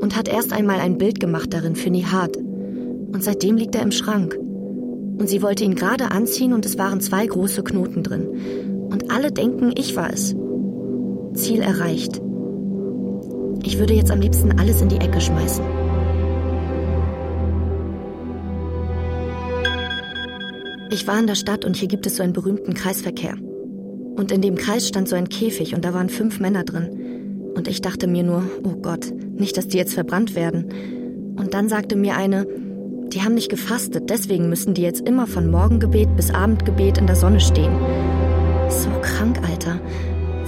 und 0.00 0.16
hat 0.16 0.28
erst 0.28 0.52
einmal 0.52 0.80
ein 0.80 0.98
Bild 0.98 1.20
gemacht 1.20 1.52
darin 1.52 1.76
für 1.76 1.90
Nihat. 1.90 2.36
Und 2.36 3.22
seitdem 3.22 3.56
liegt 3.56 3.74
er 3.74 3.82
im 3.82 3.92
Schrank. 3.92 4.38
Und 5.18 5.28
sie 5.28 5.42
wollte 5.42 5.64
ihn 5.64 5.74
gerade 5.74 6.10
anziehen 6.10 6.52
und 6.52 6.66
es 6.66 6.78
waren 6.78 7.00
zwei 7.00 7.26
große 7.26 7.62
Knoten 7.62 8.02
drin. 8.02 8.88
Und 8.90 9.10
alle 9.10 9.32
denken, 9.32 9.72
ich 9.76 9.96
war 9.96 10.12
es. 10.12 10.34
Ziel 11.34 11.60
erreicht. 11.60 12.20
Ich 13.62 13.78
würde 13.78 13.94
jetzt 13.94 14.10
am 14.10 14.20
liebsten 14.20 14.58
alles 14.58 14.80
in 14.80 14.88
die 14.88 14.96
Ecke 14.96 15.20
schmeißen. 15.20 15.64
Ich 20.90 21.06
war 21.06 21.18
in 21.18 21.26
der 21.26 21.34
Stadt 21.34 21.64
und 21.64 21.76
hier 21.76 21.88
gibt 21.88 22.06
es 22.06 22.16
so 22.16 22.22
einen 22.22 22.32
berühmten 22.32 22.74
Kreisverkehr. 22.74 23.34
Und 24.16 24.32
in 24.32 24.40
dem 24.40 24.54
Kreis 24.54 24.88
stand 24.88 25.08
so 25.08 25.16
ein 25.16 25.28
Käfig 25.28 25.74
und 25.74 25.84
da 25.84 25.92
waren 25.92 26.08
fünf 26.08 26.40
Männer 26.40 26.64
drin. 26.64 27.52
Und 27.54 27.68
ich 27.68 27.82
dachte 27.82 28.06
mir 28.06 28.22
nur, 28.22 28.44
oh 28.64 28.76
Gott, 28.80 29.12
nicht, 29.34 29.56
dass 29.56 29.68
die 29.68 29.76
jetzt 29.76 29.94
verbrannt 29.94 30.34
werden. 30.34 31.34
Und 31.36 31.52
dann 31.52 31.68
sagte 31.68 31.96
mir 31.96 32.16
eine, 32.16 32.46
die 33.12 33.22
haben 33.22 33.34
nicht 33.34 33.50
gefastet, 33.50 34.10
deswegen 34.10 34.48
müssen 34.48 34.74
die 34.74 34.82
jetzt 34.82 35.06
immer 35.06 35.26
von 35.26 35.50
Morgengebet 35.50 36.16
bis 36.16 36.30
Abendgebet 36.30 36.98
in 36.98 37.06
der 37.06 37.16
Sonne 37.16 37.40
stehen. 37.40 37.72
So 38.68 38.90
krank, 39.00 39.40
Alter. 39.48 39.80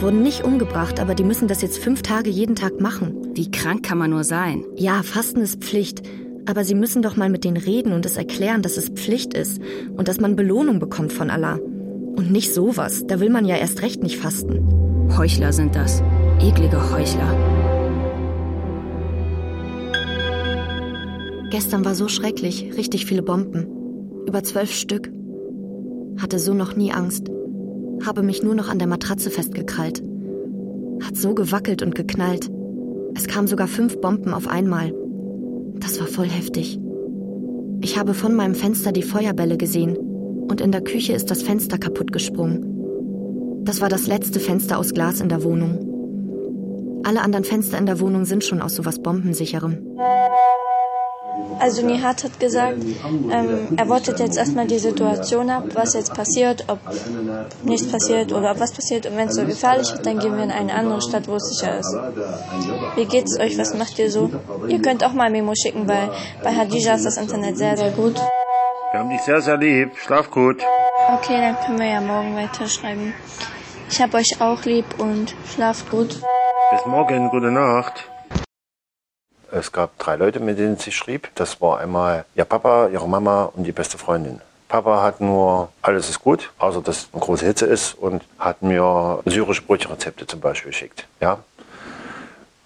Wurden 0.01 0.23
nicht 0.23 0.45
umgebracht, 0.45 1.01
aber 1.01 1.17
die 1.17 1.25
müssen 1.25 1.49
das 1.49 1.61
jetzt 1.61 1.79
fünf 1.79 2.03
Tage 2.03 2.31
jeden 2.31 2.55
Tag 2.55 2.81
machen. 2.81 3.33
Wie 3.35 3.51
krank 3.51 3.85
kann 3.85 3.99
man 3.99 4.11
nur 4.11 4.23
sein? 4.23 4.65
Ja, 4.77 5.03
Fasten 5.03 5.41
ist 5.41 5.65
Pflicht. 5.65 6.03
Aber 6.47 6.63
Sie 6.63 6.77
müssen 6.77 7.03
doch 7.03 7.17
mal 7.17 7.29
mit 7.29 7.43
denen 7.43 7.57
reden 7.57 7.93
und 7.93 8.07
es 8.07 8.17
erklären, 8.17 8.63
dass 8.63 8.77
es 8.77 8.91
Pflicht 8.91 9.35
ist 9.35 9.61
und 9.97 10.07
dass 10.07 10.21
man 10.21 10.37
Belohnung 10.37 10.79
bekommt 10.79 11.13
von 11.13 11.31
Allah. 11.31 11.57
Und 11.57 12.31
nicht 12.31 12.55
sowas. 12.55 13.07
Da 13.09 13.19
will 13.19 13.29
man 13.29 13.45
ja 13.45 13.57
erst 13.57 13.83
recht 13.83 14.01
nicht 14.03 14.19
fasten. 14.19 15.09
Heuchler 15.17 15.53
sind 15.53 15.75
das. 15.75 16.01
Eklige 16.41 16.93
Heuchler. 16.93 17.37
Gestern 21.51 21.85
war 21.85 21.97
so 21.97 22.07
schrecklich. 22.07 22.71
Richtig 22.77 23.05
viele 23.05 23.23
Bomben. 23.23 23.67
Über 24.29 24.45
zwölf 24.45 24.73
Stück. 24.73 25.11
Hatte 26.21 26.39
so 26.39 26.55
noch 26.55 26.77
nie 26.77 26.93
Angst. 26.93 27.31
Habe 28.05 28.23
mich 28.23 28.43
nur 28.43 28.55
noch 28.55 28.69
an 28.69 28.79
der 28.79 28.89
Matratze 28.89 29.31
festgekrallt. 29.31 30.03
Hat 31.03 31.17
so 31.17 31.35
gewackelt 31.35 31.83
und 31.83 31.95
geknallt. 31.95 32.51
Es 33.15 33.27
kamen 33.27 33.49
sogar 33.49 33.69
fünf 33.69 34.01
Bomben 34.01 34.33
auf 34.33 34.47
einmal. 34.47 34.95
Das 35.75 36.01
war 36.01 36.07
voll 36.07 36.29
heftig. 36.29 36.79
Ich 37.81 37.99
habe 37.99 38.15
von 38.15 38.35
meinem 38.35 38.55
Fenster 38.55 38.93
die 38.93 39.03
Feuerbälle 39.03 39.57
gesehen 39.57 39.97
und 39.97 40.61
in 40.61 40.73
der 40.73 40.83
Küche 40.83 41.13
ist 41.13 41.31
das 41.31 41.43
Fenster 41.43 41.79
kaputt 41.79 42.13
gesprungen. 42.13 43.65
Das 43.65 43.81
war 43.81 43.89
das 43.89 44.07
letzte 44.07 44.41
Fenster 44.41 44.79
aus 44.79 44.95
Glas 44.95 45.21
in 45.21 45.29
der 45.29 45.45
Wohnung. 45.45 45.85
Alle 47.05 47.23
anderen 47.23 47.45
Fenster 47.45 47.79
in 47.79 47.87
der 47.87 48.01
Wohnung 48.01 48.25
sind 48.25 48.45
schon 48.45 48.61
aus 48.61 48.75
sowas 48.75 49.01
Bombensicherem. 49.01 49.79
Also 51.61 51.85
Nihat 51.85 52.23
hat 52.25 52.39
gesagt, 52.39 52.79
ähm, 52.79 53.69
er 53.77 53.89
wartet 53.89 54.21
jetzt 54.21 54.37
erstmal 54.37 54.67
die 54.67 54.79
Situation 54.79 55.51
ab, 55.51 55.65
was 55.75 55.95
jetzt 55.95 56.15
passiert, 56.15 56.65
ob 56.69 56.79
nichts 57.65 57.91
passiert 57.91 58.33
oder 58.33 58.53
ob 58.53 58.61
was 58.61 58.73
passiert. 58.73 59.07
Und 59.07 59.17
wenn 59.17 59.29
es 59.29 59.35
so 59.35 59.45
gefährlich 59.45 59.91
wird, 59.93 60.07
dann 60.07 60.19
gehen 60.19 60.37
wir 60.37 60.45
in 60.45 60.53
eine 60.53 60.75
andere 60.75 61.03
Stadt, 61.03 61.27
wo 61.27 61.35
es 61.35 61.49
sicher 61.49 61.79
ist. 61.79 61.97
Wie 62.95 63.07
geht's 63.07 63.39
euch? 63.41 63.59
Was 63.59 63.75
macht 63.75 63.99
ihr 63.99 64.11
so? 64.11 64.31
Ihr 64.69 64.81
könnt 64.81 65.05
auch 65.05 65.13
mal 65.13 65.31
Memo 65.31 65.55
schicken, 65.55 65.89
weil 65.89 66.11
bei 66.43 66.55
Hadija 66.55 66.95
ist 66.95 67.07
das 67.07 67.17
Internet 67.17 67.59
sehr, 67.59 67.77
sehr 67.77 67.91
gut. 67.91 68.15
Wir 68.93 69.01
haben 69.01 69.11
dich 69.11 69.21
sehr, 69.23 69.41
sehr 69.41 69.57
lieb. 69.57 69.97
Schlaf 69.99 70.31
gut. 70.31 70.63
Okay, 71.13 71.41
dann 71.41 71.57
können 71.65 71.79
wir 71.79 71.87
ja 71.87 72.01
morgen 72.01 72.37
weiterschreiben. 72.37 73.15
Ich 73.91 74.01
hab 74.01 74.15
euch 74.15 74.41
auch 74.41 74.65
lieb 74.65 74.85
und 74.99 75.35
schlaft 75.47 75.91
gut. 75.91 76.21
Bis 76.71 76.87
morgen. 76.87 77.31
Gute 77.31 77.51
Nacht. 77.51 78.09
Es 79.51 79.73
gab 79.73 79.99
drei 79.99 80.17
Leute, 80.17 80.41
mit 80.41 80.59
denen 80.59 80.77
sie 80.77 80.93
schrieb. 80.93 81.31
Das 81.35 81.61
war 81.61 81.79
einmal 81.79 82.27
ihr 82.35 82.45
Papa, 82.45 82.89
ihre 82.89 83.09
Mama 83.09 83.45
und 83.55 83.65
die 83.65 83.73
beste 83.73 83.97
Freundin. 83.97 84.43
Papa 84.69 85.03
hat 85.03 85.23
nur, 85.23 85.71
alles 85.81 86.11
ist 86.11 86.23
gut, 86.23 86.51
außer 86.59 86.83
dass 86.83 86.99
es 86.99 87.09
eine 87.13 87.23
große 87.23 87.47
Hitze 87.47 87.65
ist 87.65 87.95
und 87.95 88.23
hat 88.39 88.61
mir 88.61 89.21
syrische 89.25 89.63
Brötchenrezepte 89.63 90.27
zum 90.27 90.41
Beispiel 90.41 90.73
geschickt. 90.73 91.07
Ja? 91.21 91.39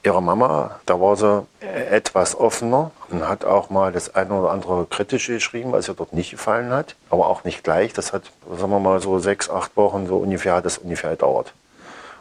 Ihre 0.02 0.20
Mama, 0.20 0.80
da 0.84 1.00
war 1.00 1.14
sie 1.14 1.46
etwas 1.60 2.34
offener 2.34 2.90
und 3.08 3.28
hat 3.28 3.44
auch 3.44 3.70
mal 3.70 3.92
das 3.92 4.16
eine 4.16 4.34
oder 4.34 4.50
andere 4.50 4.84
kritische 4.86 5.34
geschrieben, 5.34 5.70
was 5.70 5.88
ihr 5.88 5.94
dort 5.94 6.12
nicht 6.12 6.32
gefallen 6.32 6.72
hat. 6.72 6.96
Aber 7.08 7.28
auch 7.28 7.44
nicht 7.44 7.62
gleich. 7.62 7.92
Das 7.92 8.12
hat, 8.12 8.24
sagen 8.50 8.72
wir 8.72 8.80
mal, 8.80 9.00
so 9.00 9.20
sechs, 9.20 9.48
acht 9.48 9.76
Wochen 9.76 10.08
so 10.08 10.16
ungefähr 10.16 10.54
hat 10.54 10.64
das 10.64 10.78
ungefähr 10.78 11.10
gedauert. 11.10 11.54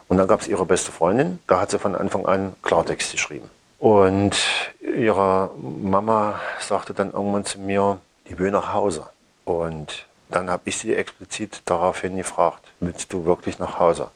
Und 0.06 0.18
dann 0.18 0.28
gab 0.28 0.42
es 0.42 0.46
ihre 0.46 0.64
beste 0.64 0.92
Freundin, 0.92 1.40
da 1.48 1.60
hat 1.60 1.72
sie 1.72 1.80
von 1.80 1.96
Anfang 1.96 2.26
an 2.26 2.54
Klartext 2.62 3.10
geschrieben. 3.10 3.50
Und 3.82 4.36
ihre 4.80 5.50
Mama 5.60 6.40
sagte 6.60 6.94
dann 6.94 7.10
irgendwann 7.10 7.44
zu 7.44 7.58
mir, 7.58 7.98
die 8.28 8.38
will 8.38 8.52
nach 8.52 8.72
Hause. 8.72 9.08
Und 9.44 10.06
dann 10.30 10.48
habe 10.48 10.62
ich 10.66 10.78
sie 10.78 10.94
explizit 10.94 11.62
daraufhin 11.64 12.16
gefragt, 12.16 12.64
willst 12.78 13.12
du 13.12 13.24
wirklich 13.24 13.58
nach 13.58 13.80
Hause? 13.80 14.12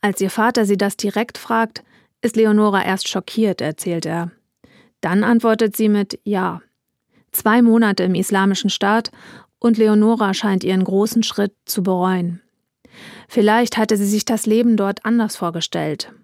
Als 0.00 0.22
ihr 0.22 0.30
Vater 0.30 0.64
sie 0.64 0.78
das 0.78 0.96
direkt 0.96 1.36
fragt, 1.36 1.82
ist 2.22 2.36
Leonora 2.36 2.82
erst 2.82 3.06
schockiert, 3.10 3.60
erzählt 3.60 4.06
er. 4.06 4.30
Dann 5.02 5.24
antwortet 5.24 5.76
sie 5.76 5.90
mit 5.90 6.18
Ja. 6.24 6.62
Zwei 7.32 7.60
Monate 7.60 8.04
im 8.04 8.14
islamischen 8.14 8.70
Staat 8.70 9.10
und 9.58 9.76
Leonora 9.76 10.32
scheint 10.32 10.64
ihren 10.64 10.84
großen 10.84 11.22
Schritt 11.22 11.52
zu 11.66 11.82
bereuen. 11.82 12.40
Vielleicht 13.28 13.76
hatte 13.76 13.98
sie 13.98 14.06
sich 14.06 14.24
das 14.24 14.46
Leben 14.46 14.78
dort 14.78 15.04
anders 15.04 15.36
vorgestellt. 15.36 16.14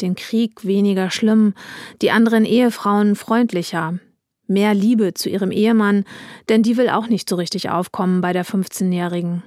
Den 0.00 0.14
Krieg 0.14 0.64
weniger 0.64 1.10
schlimm, 1.10 1.54
die 2.02 2.10
anderen 2.10 2.44
Ehefrauen 2.44 3.16
freundlicher, 3.16 3.98
mehr 4.46 4.74
Liebe 4.74 5.14
zu 5.14 5.28
ihrem 5.28 5.50
Ehemann, 5.50 6.04
denn 6.48 6.62
die 6.62 6.76
will 6.76 6.88
auch 6.90 7.08
nicht 7.08 7.28
so 7.28 7.36
richtig 7.36 7.70
aufkommen 7.70 8.20
bei 8.20 8.32
der 8.32 8.44
15-Jährigen. 8.44 9.42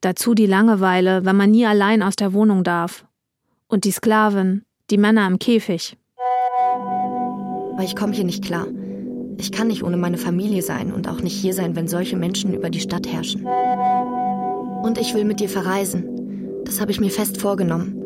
Dazu 0.00 0.34
die 0.34 0.46
Langeweile, 0.46 1.24
wenn 1.24 1.36
man 1.36 1.50
nie 1.50 1.66
allein 1.66 2.02
aus 2.02 2.16
der 2.16 2.32
Wohnung 2.32 2.64
darf. 2.64 3.04
Und 3.68 3.84
die 3.84 3.90
Sklavin, 3.90 4.62
die 4.90 4.98
Männer 4.98 5.26
im 5.26 5.38
Käfig. 5.38 5.96
Aber 7.72 7.82
ich 7.82 7.96
komme 7.96 8.12
hier 8.12 8.24
nicht 8.24 8.44
klar. 8.44 8.66
Ich 9.38 9.52
kann 9.52 9.66
nicht 9.66 9.82
ohne 9.82 9.96
meine 9.96 10.16
Familie 10.16 10.62
sein 10.62 10.92
und 10.92 11.08
auch 11.08 11.20
nicht 11.20 11.34
hier 11.34 11.52
sein, 11.52 11.76
wenn 11.76 11.88
solche 11.88 12.16
Menschen 12.16 12.54
über 12.54 12.70
die 12.70 12.80
Stadt 12.80 13.06
herrschen. 13.06 13.44
Und 14.82 14.98
ich 14.98 15.14
will 15.14 15.24
mit 15.24 15.40
dir 15.40 15.48
verreisen. 15.48 16.62
Das 16.64 16.80
habe 16.80 16.90
ich 16.90 17.00
mir 17.00 17.10
fest 17.10 17.40
vorgenommen. 17.40 18.05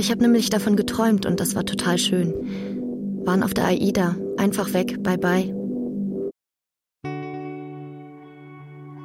Ich 0.00 0.10
habe 0.10 0.22
nämlich 0.22 0.48
davon 0.48 0.76
geträumt 0.76 1.26
und 1.26 1.40
das 1.40 1.54
war 1.54 1.66
total 1.66 1.98
schön. 1.98 2.32
Waren 3.26 3.42
auf 3.42 3.52
der 3.52 3.66
AIDA, 3.66 4.16
einfach 4.38 4.72
weg, 4.72 5.02
bye 5.02 5.18
bye. 5.18 5.54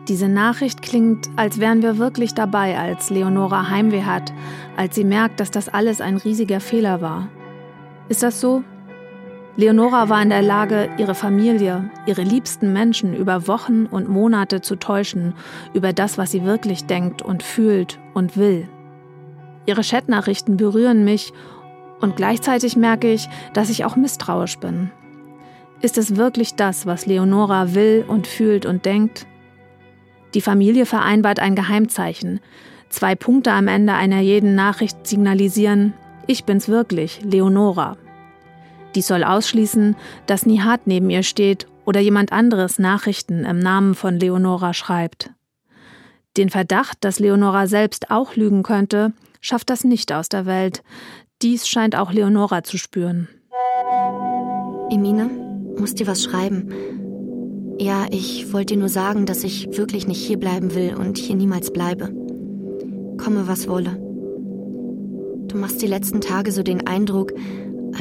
Diese 0.08 0.30
Nachricht 0.30 0.82
klingt, 0.82 1.28
als 1.36 1.60
wären 1.60 1.82
wir 1.82 1.98
wirklich 1.98 2.34
dabei, 2.34 2.80
als 2.80 3.10
Leonora 3.10 3.70
Heimweh 3.70 4.04
hat, 4.04 4.32
als 4.78 4.96
sie 4.96 5.04
merkt, 5.04 5.42
dass 5.42 5.52
das 5.52 5.68
alles 5.68 6.00
ein 6.00 6.16
riesiger 6.16 6.62
Fehler 6.62 7.02
war. 7.02 7.28
Ist 8.08 8.24
das 8.24 8.40
so? 8.40 8.64
Leonora 9.58 10.08
war 10.08 10.22
in 10.22 10.30
der 10.30 10.44
Lage, 10.44 10.90
ihre 10.98 11.14
Familie, 11.14 11.90
ihre 12.06 12.22
liebsten 12.22 12.72
Menschen 12.72 13.14
über 13.14 13.50
Wochen 13.50 13.86
und 13.86 14.08
Monate 14.08 14.62
zu 14.62 14.78
täuschen, 14.78 15.34
über 15.74 15.92
das, 15.92 16.18
was 16.18 16.32
sie 16.32 16.46
wirklich 16.46 16.86
denkt 16.86 17.22
und 17.22 17.44
fühlt 17.44 18.00
und 18.14 18.38
will. 18.38 18.70
Ihre 19.66 19.82
Chatnachrichten 19.82 20.58
berühren 20.58 21.04
mich 21.04 21.34
und 22.02 22.16
gleichzeitig 22.16 22.76
merke 22.76 23.12
ich, 23.12 23.28
dass 23.54 23.70
ich 23.70 23.86
auch 23.86 23.96
misstrauisch 23.96 24.58
bin. 24.60 24.92
Ist 25.82 25.98
es 25.98 26.16
wirklich 26.16 26.56
das, 26.56 26.86
was 26.86 27.06
Leonora 27.06 27.74
will 27.74 28.06
und 28.08 28.28
fühlt 28.28 28.66
und 28.66 28.86
denkt? 28.86 29.28
Die 30.34 30.42
Familie 30.42 30.86
vereinbart 30.86 31.40
ein 31.40 31.56
Geheimzeichen. 31.56 32.40
Zwei 32.90 33.16
Punkte 33.16 33.52
am 33.52 33.68
Ende 33.68 33.94
einer 33.94 34.20
jeden 34.20 34.56
Nachricht 34.56 35.08
signalisieren, 35.08 35.94
ich 36.28 36.44
bin's 36.44 36.68
wirklich, 36.68 37.22
Leonora. 37.24 37.98
Dies 38.96 39.08
soll 39.08 39.24
ausschließen, 39.24 39.96
dass 40.26 40.46
Nihat 40.46 40.88
neben 40.88 41.10
ihr 41.10 41.24
steht 41.24 41.68
oder 41.86 42.00
jemand 42.00 42.32
anderes 42.32 42.80
Nachrichten 42.80 43.46
im 43.46 43.60
Namen 43.60 43.94
von 43.94 44.20
Leonora 44.20 44.74
schreibt. 44.74 45.32
Den 46.38 46.50
Verdacht, 46.50 46.98
dass 47.02 47.20
Leonora 47.20 47.68
selbst 47.68 48.10
auch 48.10 48.36
lügen 48.36 48.64
könnte, 48.64 49.14
schafft 49.46 49.70
das 49.70 49.84
nicht 49.84 50.12
aus 50.12 50.28
der 50.28 50.46
Welt. 50.46 50.82
Dies 51.42 51.68
scheint 51.68 51.96
auch 51.96 52.12
Leonora 52.12 52.64
zu 52.64 52.78
spüren. 52.78 53.28
Emine, 54.90 55.30
muss 55.78 55.94
dir 55.94 56.08
was 56.08 56.24
schreiben. 56.24 56.70
Ja, 57.78 58.08
ich 58.10 58.52
wollte 58.54 58.74
dir 58.74 58.80
nur 58.80 58.90
sagen, 58.90 59.26
dass 59.26 59.44
ich 59.44 59.78
wirklich 59.78 60.08
nicht 60.08 60.26
hier 60.26 60.40
bleiben 60.40 60.74
will 60.74 60.96
und 60.96 61.18
hier 61.18 61.36
niemals 61.36 61.72
bleibe. 61.72 62.08
Komme, 63.18 63.48
was 63.48 63.68
wolle. 63.68 64.00
Du 65.48 65.58
machst 65.58 65.82
die 65.82 65.88
letzten 65.88 66.22
Tage 66.22 66.52
so 66.52 66.64
den 66.64 66.88
Eindruck, 66.88 67.34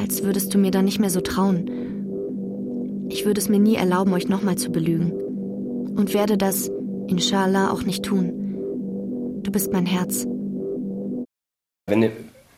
als 0.00 0.22
würdest 0.22 0.54
du 0.54 0.58
mir 0.58 0.70
da 0.70 0.80
nicht 0.80 0.98
mehr 0.98 1.10
so 1.10 1.20
trauen. 1.20 3.06
Ich 3.10 3.26
würde 3.26 3.40
es 3.40 3.50
mir 3.50 3.58
nie 3.58 3.74
erlauben, 3.74 4.14
euch 4.14 4.28
nochmal 4.28 4.56
zu 4.56 4.70
belügen. 4.70 5.12
Und 5.94 6.14
werde 6.14 6.38
das, 6.38 6.70
inshallah, 7.08 7.70
auch 7.70 7.82
nicht 7.82 8.04
tun. 8.04 9.40
Du 9.42 9.52
bist 9.52 9.72
mein 9.72 9.86
Herz. 9.86 10.26
Wenn 11.86 12.00
du 12.00 12.10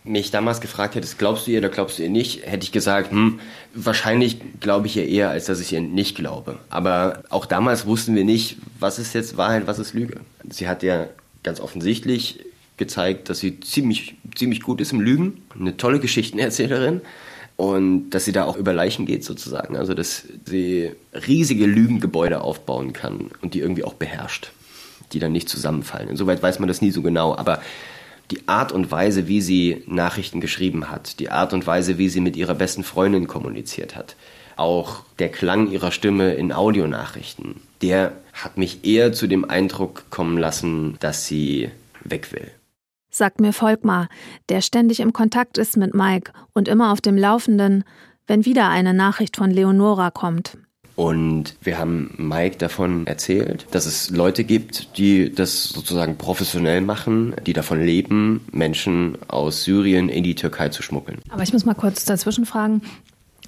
mich 0.05 0.31
damals 0.31 0.61
gefragt 0.61 0.95
hättest, 0.95 1.19
glaubst 1.19 1.47
du 1.47 1.51
ihr 1.51 1.59
oder 1.59 1.69
glaubst 1.69 1.99
du 1.99 2.05
ihr 2.05 2.11
nicht, 2.11 2.47
hätte 2.47 2.63
ich 2.63 2.71
gesagt, 2.71 3.11
hm, 3.11 3.41
wahrscheinlich 3.75 4.39
glaube 4.61 4.87
ich 4.87 4.97
ihr 4.97 5.09
eher, 5.09 5.31
als 5.31 5.47
dass 5.47 5.61
ich 5.61 5.73
ihr 5.73 5.81
nicht 5.81 6.15
glaube. 6.15 6.61
Aber 6.71 7.25
auch 7.29 7.45
damals 7.45 7.87
wussten 7.87 8.15
wir 8.15 8.25
nicht, 8.25 8.59
was 8.79 9.01
ist 9.01 9.15
jetzt 9.15 9.37
Wahrheit, 9.37 9.67
was 9.67 9.81
ist 9.81 9.95
Lüge. 9.95 10.21
Sie 10.49 10.69
hat 10.69 10.85
ja 10.85 11.09
ganz 11.43 11.61
offensichtlich 11.61 12.45
gezeigt, 12.77 13.29
dass 13.29 13.41
sie 13.41 13.59
ziemlich, 13.59 14.15
ziemlich 14.37 14.61
gut 14.61 14.81
ist 14.81 14.93
im 14.93 15.01
Lügen, 15.01 15.43
eine 15.59 15.77
tolle 15.77 15.99
Geschichtenerzählerin 15.99 17.01
und 17.57 18.11
dass 18.11 18.27
sie 18.27 18.33
da 18.33 18.45
auch 18.45 18.57
über 18.57 18.73
Leichen 18.73 19.07
geht 19.07 19.25
sozusagen. 19.25 19.77
Also 19.77 19.95
dass 19.95 20.23
sie 20.45 20.93
riesige 21.27 21.67
Lügengebäude 21.67 22.43
aufbauen 22.43 22.93
kann 22.93 23.31
und 23.43 23.55
die 23.55 23.61
irgendwie 23.61 23.83
auch 23.83 23.95
beherrscht, 23.95 24.53
die 25.13 25.19
dann 25.19 25.33
nicht 25.33 25.49
zusammenfallen. 25.49 26.11
Insoweit 26.11 26.45
weiß 26.45 26.61
man 26.61 26.69
das 26.69 26.81
nie 26.81 26.93
so 26.93 27.03
genau, 27.03 27.37
aber 27.37 27.61
die 28.31 28.49
Art 28.49 28.73
und 28.73 28.91
Weise, 28.91 29.29
wie 29.29 29.41
sie 29.41 29.83
Nachrichten 29.87 30.41
geschrieben 30.41 30.91
hat, 30.91 31.21
die 31.21 31.31
Art 31.31 31.53
und 31.53 31.67
Weise, 31.67 31.99
wie 31.99 32.09
sie 32.09 32.21
mit 32.21 32.37
ihrer 32.37 32.55
besten 32.55 32.85
Freundin 32.85 33.27
kommuniziert 33.27 33.97
hat, 33.97 34.17
auch 34.57 35.03
der 35.19 35.29
Klang 35.29 35.71
ihrer 35.71 35.93
Stimme 35.93 36.35
in 36.35 36.53
Audionachrichten, 36.53 37.61
der 37.83 38.13
hat 38.33 38.57
mich 38.57 38.85
eher 38.85 39.13
zu 39.13 39.27
dem 39.27 39.49
Eindruck 39.49 40.11
kommen 40.11 40.39
lassen, 40.39 40.97
dass 41.01 41.27
sie 41.27 41.71
weg 42.05 42.33
will. 42.33 42.51
Sagt 43.11 43.41
mir 43.41 43.53
Volkmar, 43.53 44.09
der 44.49 44.61
ständig 44.61 45.01
im 45.01 45.13
Kontakt 45.13 45.57
ist 45.57 45.77
mit 45.77 45.95
Mike 45.95 46.33
und 46.53 46.69
immer 46.69 46.93
auf 46.93 47.01
dem 47.01 47.17
Laufenden, 47.17 47.85
wenn 48.27 48.45
wieder 48.45 48.69
eine 48.69 48.93
Nachricht 48.93 49.37
von 49.37 49.51
Leonora 49.51 50.11
kommt. 50.11 50.59
Und 50.97 51.55
wir 51.63 51.79
haben 51.79 52.15
Mike 52.17 52.57
davon 52.57 53.07
erzählt, 53.07 53.67
dass 53.71 53.85
es 53.85 54.11
Leute 54.11 54.45
gibt, 54.45 54.97
die 54.97 55.31
das 55.31 55.69
sozusagen 55.69 56.17
professionell 56.17 56.81
machen, 56.81 57.35
die 57.47 57.53
davon 57.53 57.83
leben, 57.83 58.47
Menschen 58.51 59.19
aus 59.29 59.65
Syrien 59.65 60.09
in 60.09 60.25
die 60.25 60.35
Türkei 60.35 60.71
zu 60.71 60.83
schmuggeln. 60.83 61.19
Aber 61.29 61.43
ich 61.43 61.53
muss 61.53 61.67
mal 61.67 61.75
kurz 61.75 62.07
dazwischen 62.07 62.47
fragen. 62.47 62.81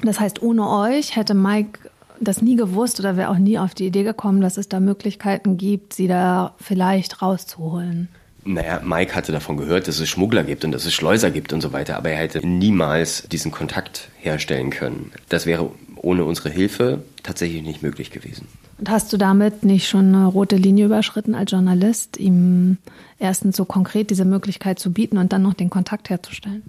Das 0.02 0.20
heißt, 0.20 0.42
ohne 0.42 0.68
euch 0.68 1.16
hätte 1.16 1.34
Mike 1.34 1.80
das 2.20 2.42
nie 2.42 2.56
gewusst 2.56 3.00
oder 3.00 3.16
wäre 3.16 3.30
auch 3.30 3.38
nie 3.38 3.58
auf 3.58 3.74
die 3.74 3.86
Idee 3.86 4.02
gekommen, 4.02 4.40
dass 4.40 4.56
es 4.58 4.68
da 4.68 4.78
Möglichkeiten 4.78 5.56
gibt, 5.56 5.94
sie 5.94 6.06
da 6.06 6.54
vielleicht 6.58 7.22
rauszuholen. 7.22 8.08
Naja, 8.44 8.80
Mike 8.82 9.14
hatte 9.14 9.32
davon 9.32 9.56
gehört, 9.56 9.88
dass 9.88 9.98
es 9.98 10.08
Schmuggler 10.08 10.42
gibt 10.42 10.64
und 10.64 10.72
dass 10.72 10.86
es 10.86 10.94
Schleuser 10.94 11.30
gibt 11.30 11.52
und 11.52 11.60
so 11.60 11.72
weiter, 11.72 11.96
aber 11.96 12.10
er 12.10 12.18
hätte 12.18 12.46
niemals 12.46 13.24
diesen 13.30 13.52
Kontakt 13.52 14.08
herstellen 14.18 14.70
können. 14.70 15.12
Das 15.28 15.44
wäre 15.44 15.70
ohne 16.02 16.24
unsere 16.24 16.50
Hilfe 16.50 17.02
tatsächlich 17.22 17.62
nicht 17.62 17.82
möglich 17.82 18.10
gewesen. 18.10 18.48
Und 18.78 18.90
hast 18.90 19.12
du 19.12 19.16
damit 19.16 19.64
nicht 19.64 19.88
schon 19.88 20.14
eine 20.14 20.26
rote 20.26 20.56
Linie 20.56 20.86
überschritten 20.86 21.34
als 21.34 21.50
Journalist, 21.50 22.16
ihm 22.16 22.78
erstens 23.18 23.56
so 23.56 23.64
konkret 23.64 24.10
diese 24.10 24.24
Möglichkeit 24.24 24.78
zu 24.78 24.92
bieten 24.92 25.18
und 25.18 25.32
dann 25.32 25.42
noch 25.42 25.54
den 25.54 25.70
Kontakt 25.70 26.10
herzustellen? 26.10 26.62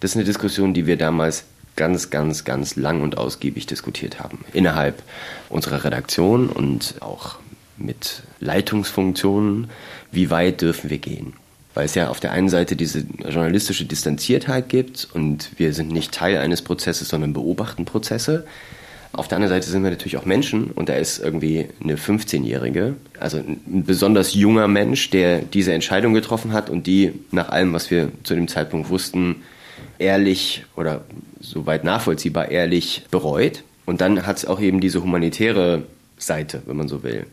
Das 0.00 0.12
ist 0.12 0.16
eine 0.16 0.24
Diskussion, 0.24 0.74
die 0.74 0.86
wir 0.86 0.96
damals 0.96 1.44
ganz, 1.76 2.10
ganz, 2.10 2.44
ganz 2.44 2.76
lang 2.76 3.02
und 3.02 3.18
ausgiebig 3.18 3.66
diskutiert 3.66 4.20
haben. 4.20 4.44
Innerhalb 4.52 5.02
unserer 5.48 5.84
Redaktion 5.84 6.48
und 6.48 6.96
auch 7.00 7.36
mit 7.76 8.22
Leitungsfunktionen. 8.40 9.70
Wie 10.10 10.30
weit 10.30 10.60
dürfen 10.60 10.90
wir 10.90 10.98
gehen? 10.98 11.34
Weil 11.74 11.86
es 11.86 11.94
ja 11.94 12.08
auf 12.08 12.20
der 12.20 12.32
einen 12.32 12.48
Seite 12.48 12.76
diese 12.76 13.04
journalistische 13.28 13.84
Distanziertheit 13.84 14.68
gibt 14.68 15.08
und 15.14 15.50
wir 15.56 15.72
sind 15.72 15.90
nicht 15.90 16.12
Teil 16.12 16.38
eines 16.38 16.62
Prozesses, 16.62 17.08
sondern 17.08 17.32
beobachten 17.32 17.84
Prozesse. 17.84 18.46
Auf 19.14 19.28
der 19.28 19.36
anderen 19.36 19.54
Seite 19.54 19.70
sind 19.70 19.82
wir 19.82 19.90
natürlich 19.90 20.16
auch 20.16 20.24
Menschen 20.24 20.70
und 20.70 20.88
da 20.88 20.94
ist 20.94 21.18
irgendwie 21.18 21.68
eine 21.82 21.96
15-Jährige, 21.96 22.94
also 23.20 23.38
ein 23.38 23.84
besonders 23.84 24.34
junger 24.34 24.68
Mensch, 24.68 25.10
der 25.10 25.40
diese 25.40 25.72
Entscheidung 25.74 26.14
getroffen 26.14 26.52
hat 26.52 26.70
und 26.70 26.86
die 26.86 27.12
nach 27.30 27.50
allem, 27.50 27.74
was 27.74 27.90
wir 27.90 28.10
zu 28.22 28.34
dem 28.34 28.48
Zeitpunkt 28.48 28.88
wussten, 28.88 29.42
ehrlich 29.98 30.64
oder 30.76 31.04
soweit 31.40 31.84
nachvollziehbar 31.84 32.50
ehrlich 32.50 33.04
bereut. 33.10 33.64
Und 33.84 34.00
dann 34.00 34.26
hat 34.26 34.38
es 34.38 34.46
auch 34.46 34.60
eben 34.60 34.80
diese 34.80 35.02
humanitäre 35.02 35.82
Seite, 36.16 36.62
wenn 36.66 36.76
man 36.76 36.88
so 36.88 37.02
will. 37.02 37.26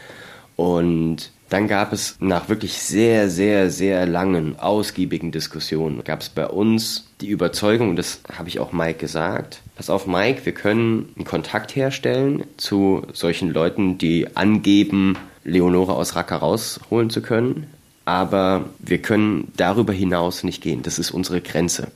Und 0.56 1.32
dann 1.50 1.68
gab 1.68 1.94
es 1.94 2.16
nach 2.20 2.48
wirklich 2.48 2.80
sehr, 2.80 3.30
sehr, 3.30 3.70
sehr 3.72 4.06
langen, 4.06 4.60
ausgiebigen 4.60 5.32
Diskussionen, 5.32 6.04
gab 6.04 6.22
es 6.22 6.30
bei 6.30 6.48
uns 6.48 7.08
die 7.22 7.30
Überzeugung, 7.30 7.90
und 7.90 7.96
das 7.96 8.22
habe 8.32 8.50
ich 8.50 8.60
auch 8.60 8.72
Mike 8.72 9.00
gesagt, 9.00 9.62
pass 9.76 9.90
auf 9.90 10.08
Mike, 10.08 10.46
wir 10.46 10.54
können 10.54 11.10
einen 11.16 11.26
Kontakt 11.26 11.76
herstellen 11.76 12.44
zu 12.58 13.04
solchen 13.14 13.52
Leuten, 13.52 13.98
die 13.98 14.36
angeben, 14.38 15.18
Leonore 15.44 15.94
aus 15.94 16.16
Raqqa 16.16 16.38
rausholen 16.38 17.10
zu 17.10 17.22
können, 17.22 17.68
aber 18.06 18.66
wir 18.80 19.02
können 19.02 19.52
darüber 19.58 19.94
hinaus 19.94 20.44
nicht 20.44 20.62
gehen. 20.62 20.84
Das 20.84 21.00
ist 21.00 21.12
unsere 21.12 21.42
Grenze. 21.42 21.92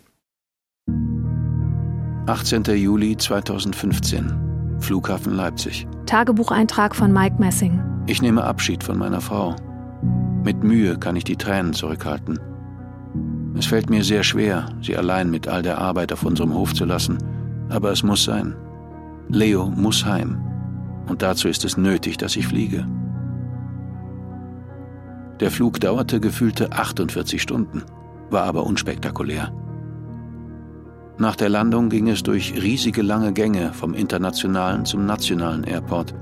18. 2.26 2.64
Juli 2.76 3.18
2015, 3.18 4.78
Flughafen 4.80 5.34
Leipzig. 5.34 5.86
Tagebucheintrag 6.06 6.96
von 6.96 7.12
Mike 7.12 7.36
Messing. 7.38 7.93
Ich 8.06 8.22
nehme 8.22 8.44
Abschied 8.44 8.84
von 8.84 8.98
meiner 8.98 9.22
Frau. 9.22 9.56
Mit 10.44 10.62
Mühe 10.62 10.98
kann 10.98 11.16
ich 11.16 11.24
die 11.24 11.38
Tränen 11.38 11.72
zurückhalten. 11.72 12.38
Es 13.58 13.66
fällt 13.66 13.90
mir 13.90 14.04
sehr 14.04 14.24
schwer, 14.24 14.66
sie 14.82 14.98
allein 14.98 15.32
mit 15.32 15.48
all 15.48 15.62
der 15.62 15.78
Arbeit 15.78 16.12
auf 16.12 16.24
unserem 16.24 16.54
Hof 16.54 16.74
zu 16.74 16.84
lassen, 16.84 17.18
aber 17.70 17.92
es 17.92 18.04
muss 18.04 18.26
sein. 18.26 18.56
Leo 19.30 19.68
muss 19.68 20.06
heim. 20.06 20.42
Und 21.08 21.22
dazu 21.22 21.48
ist 21.48 21.64
es 21.64 21.78
nötig, 21.78 22.18
dass 22.18 22.36
ich 22.36 22.48
fliege. 22.48 22.86
Der 25.40 25.50
Flug 25.50 25.80
dauerte 25.80 26.20
gefühlte 26.20 26.74
48 26.74 27.42
Stunden, 27.42 27.84
war 28.30 28.44
aber 28.44 28.66
unspektakulär. 28.66 29.52
Nach 31.18 31.36
der 31.36 31.50
Landung 31.50 31.90
ging 31.90 32.10
es 32.10 32.24
durch 32.24 32.54
riesige 32.62 33.02
lange 33.02 33.32
Gänge 33.34 33.72
vom 33.72 33.94
internationalen 33.94 34.84
zum 34.84 35.06
nationalen 35.06 35.64
Airport. 35.64 36.14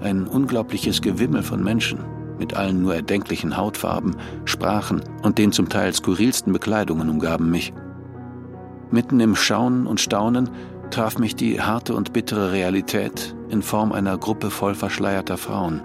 Ein 0.00 0.26
unglaubliches 0.26 1.02
Gewimmel 1.02 1.42
von 1.42 1.62
Menschen 1.62 1.98
mit 2.38 2.54
allen 2.54 2.82
nur 2.82 2.94
erdenklichen 2.94 3.56
Hautfarben, 3.56 4.16
Sprachen 4.46 5.02
und 5.22 5.38
den 5.38 5.52
zum 5.52 5.68
Teil 5.68 5.92
skurrilsten 5.94 6.52
Bekleidungen 6.52 7.10
umgaben 7.10 7.50
mich. 7.50 7.72
Mitten 8.90 9.20
im 9.20 9.36
Schauen 9.36 9.86
und 9.86 10.00
Staunen 10.00 10.48
traf 10.90 11.18
mich 11.18 11.36
die 11.36 11.60
harte 11.60 11.94
und 11.94 12.12
bittere 12.12 12.50
Realität 12.50 13.36
in 13.50 13.62
Form 13.62 13.92
einer 13.92 14.18
Gruppe 14.18 14.50
voll 14.50 14.74
verschleierter 14.74 15.36
Frauen. 15.36 15.82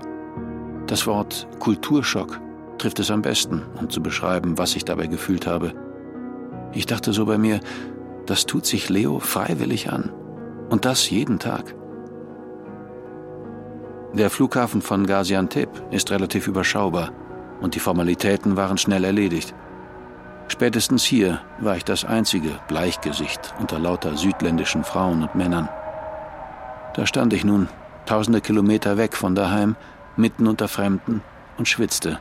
Das 0.88 1.06
Wort 1.06 1.48
Kulturschock 1.60 2.40
trifft 2.78 3.00
es 3.00 3.12
am 3.12 3.22
besten, 3.22 3.62
um 3.80 3.90
zu 3.90 4.02
beschreiben, 4.02 4.58
was 4.58 4.76
ich 4.76 4.86
dabei 4.86 5.08
gefühlt 5.08 5.46
habe. 5.46 5.74
Ich 6.74 6.86
dachte 6.86 7.14
so 7.14 7.26
bei 7.26 7.38
mir, 7.38 7.60
das 8.26 8.46
tut 8.46 8.66
sich 8.66 8.90
Leo 8.90 9.20
freiwillig 9.20 9.92
an. 9.92 10.12
Und 10.70 10.86
das 10.86 11.10
jeden 11.10 11.38
Tag. 11.38 11.76
Der 14.16 14.30
Flughafen 14.30 14.82
von 14.82 15.06
Gaziantep 15.06 15.92
ist 15.92 16.10
relativ 16.10 16.48
überschaubar 16.48 17.12
und 17.60 17.76
die 17.76 17.82
Formalitäten 17.82 18.56
waren 18.56 18.78
schnell 18.78 19.04
erledigt. 19.04 19.54
Spätestens 20.48 21.04
hier 21.04 21.42
war 21.60 21.76
ich 21.76 21.84
das 21.84 22.06
einzige 22.06 22.52
Bleichgesicht 22.70 23.54
unter 23.60 23.78
lauter 23.78 24.16
südländischen 24.16 24.86
Frauen 24.86 25.24
und 25.24 25.36
Männern. 25.36 25.68
Da 26.94 27.06
stand 27.06 27.34
ich 27.34 27.44
nun, 27.44 27.68
tausende 28.06 28.40
Kilometer 28.40 28.96
weg 28.96 29.18
von 29.18 29.36
daheim, 29.36 29.76
mitten 30.16 30.48
unter 30.48 30.70
Fremden 30.70 31.22
und 31.58 31.68
schwitzte. 31.68 32.20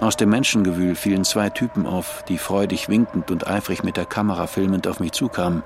Aus 0.00 0.16
dem 0.16 0.30
Menschengewühl 0.30 0.94
fielen 0.94 1.24
zwei 1.24 1.50
Typen 1.50 1.84
auf, 1.84 2.24
die 2.26 2.38
freudig 2.38 2.88
winkend 2.88 3.30
und 3.30 3.46
eifrig 3.46 3.84
mit 3.84 3.98
der 3.98 4.06
Kamera 4.06 4.46
filmend 4.46 4.88
auf 4.88 4.98
mich 4.98 5.12
zukamen. 5.12 5.62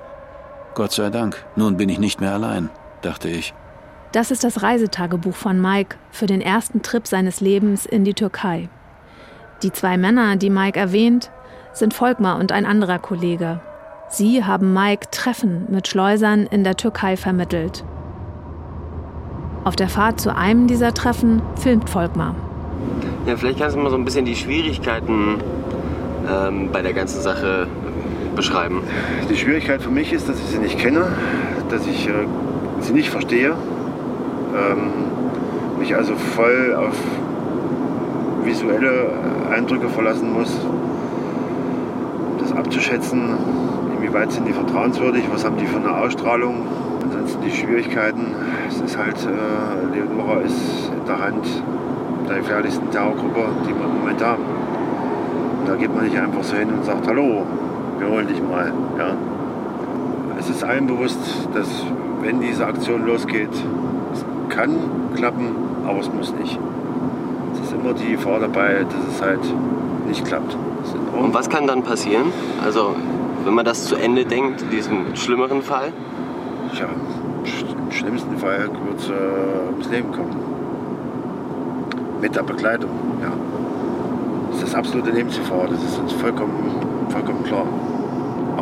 Gott 0.75 0.91
sei 0.91 1.09
Dank, 1.09 1.45
nun 1.55 1.77
bin 1.77 1.87
ich 1.87 1.99
nicht 1.99 2.19
mehr 2.19 2.33
allein, 2.33 2.69
dachte 3.01 3.29
ich. 3.29 3.53
Das 4.17 4.31
ist 4.31 4.43
das 4.43 4.63
Reisetagebuch 4.63 5.35
von 5.35 5.61
Mike 5.61 5.95
für 6.09 6.25
den 6.25 6.41
ersten 6.41 6.81
Trip 6.81 7.05
seines 7.05 7.39
Lebens 7.39 7.85
in 7.85 8.03
die 8.03 8.15
Türkei. 8.15 8.67
Die 9.61 9.71
zwei 9.71 9.95
Männer, 9.95 10.37
die 10.37 10.49
Mike 10.49 10.79
erwähnt, 10.79 11.29
sind 11.71 11.93
Volkmar 11.93 12.39
und 12.39 12.51
ein 12.51 12.65
anderer 12.65 12.97
Kollege. 12.97 13.59
Sie 14.09 14.43
haben 14.43 14.73
Mike 14.73 15.09
Treffen 15.11 15.67
mit 15.69 15.87
Schleusern 15.87 16.47
in 16.47 16.63
der 16.63 16.75
Türkei 16.75 17.15
vermittelt. 17.15 17.85
Auf 19.63 19.75
der 19.75 19.87
Fahrt 19.87 20.19
zu 20.19 20.35
einem 20.35 20.65
dieser 20.65 20.95
Treffen 20.95 21.43
filmt 21.55 21.87
Volkmar. 21.87 22.33
Ja, 23.27 23.37
vielleicht 23.37 23.59
kannst 23.59 23.75
du 23.75 23.79
mal 23.79 23.91
so 23.91 23.97
ein 23.97 24.05
bisschen 24.05 24.25
die 24.25 24.35
Schwierigkeiten 24.35 25.43
ähm, 26.27 26.71
bei 26.71 26.81
der 26.81 26.93
ganzen 26.93 27.21
Sache 27.21 27.67
beschreiben. 28.35 28.81
Die 29.29 29.37
Schwierigkeit 29.37 29.79
für 29.79 29.91
mich 29.91 30.11
ist, 30.11 30.27
dass 30.27 30.39
ich 30.39 30.47
sie 30.47 30.57
nicht 30.57 30.79
kenne, 30.79 31.05
dass 31.69 31.85
ich 31.85 32.07
äh, 32.07 32.13
sie 32.79 32.93
nicht 32.93 33.11
verstehe 33.11 33.55
ähm, 34.57 35.79
mich 35.79 35.95
also 35.95 36.15
voll 36.15 36.75
auf 36.75 36.95
visuelle 38.43 39.11
Eindrücke 39.51 39.89
verlassen 39.89 40.31
muss, 40.33 40.53
um 40.65 42.37
das 42.39 42.51
abzuschätzen, 42.53 43.21
inwieweit 43.97 44.31
sind 44.31 44.47
die 44.47 44.53
vertrauenswürdig, 44.53 45.23
was 45.31 45.45
haben 45.45 45.57
die 45.57 45.65
für 45.65 45.77
eine 45.77 45.95
Ausstrahlung. 45.95 46.65
Ansonsten 47.03 47.41
die 47.41 47.51
Schwierigkeiten, 47.51 48.27
es 48.67 48.79
ist 48.79 48.97
halt, 48.97 49.17
äh, 49.25 49.95
Leonora 49.95 50.39
ist 50.41 50.91
in 50.97 51.05
der 51.05 51.19
Hand 51.19 51.45
der 52.27 52.37
gefährlichsten 52.37 52.89
Terrorgruppe, 52.91 53.45
die 53.63 53.69
wir 53.69 53.85
im 53.85 53.99
Moment 53.99 54.23
haben. 54.23 54.43
Da 55.65 55.75
geht 55.75 55.93
man 55.93 56.05
nicht 56.05 56.17
einfach 56.17 56.43
so 56.43 56.55
hin 56.55 56.69
und 56.69 56.85
sagt, 56.85 57.07
hallo, 57.07 57.45
wir 57.99 58.09
holen 58.09 58.27
dich 58.27 58.41
mal. 58.41 58.71
Ja. 58.97 59.15
Es 60.39 60.49
ist 60.49 60.63
allen 60.63 60.87
bewusst, 60.87 61.19
dass 61.53 61.67
wenn 62.21 62.39
diese 62.39 62.65
Aktion 62.65 63.05
losgeht, 63.05 63.49
kann 64.57 64.75
klappen, 65.15 65.55
aber 65.87 65.99
es 65.99 66.11
muss 66.11 66.33
nicht. 66.33 66.59
Es 67.53 67.59
ist 67.59 67.73
immer 67.73 67.93
die 67.93 68.13
Gefahr 68.13 68.39
dabei, 68.39 68.85
dass 68.89 69.15
es 69.15 69.21
halt 69.21 69.39
nicht 70.07 70.25
klappt. 70.25 70.57
Und 71.13 71.33
was 71.33 71.49
kann 71.49 71.67
dann 71.67 71.83
passieren? 71.83 72.31
Also, 72.63 72.95
wenn 73.45 73.53
man 73.53 73.65
das 73.65 73.85
zu 73.85 73.95
Ende 73.95 74.25
denkt, 74.25 74.65
diesen 74.71 75.15
schlimmeren 75.15 75.61
Fall? 75.61 75.93
Ja, 76.73 76.87
im 76.87 77.91
schlimmsten 77.91 78.37
Fall 78.37 78.69
wird 78.87 78.99
es 78.99 79.09
äh, 79.09 79.71
ums 79.71 79.89
Leben 79.89 80.11
kommen. 80.11 80.35
Mit 82.19 82.35
der 82.35 82.43
Begleitung, 82.43 82.89
ja. 83.21 83.31
Das 84.51 84.63
ist 84.63 84.75
absolute 84.75 85.11
Lebensgefahr, 85.11 85.67
das 85.69 85.83
ist 85.83 85.99
uns 85.99 86.13
vollkommen, 86.13 86.71
vollkommen 87.09 87.43
klar. 87.43 87.65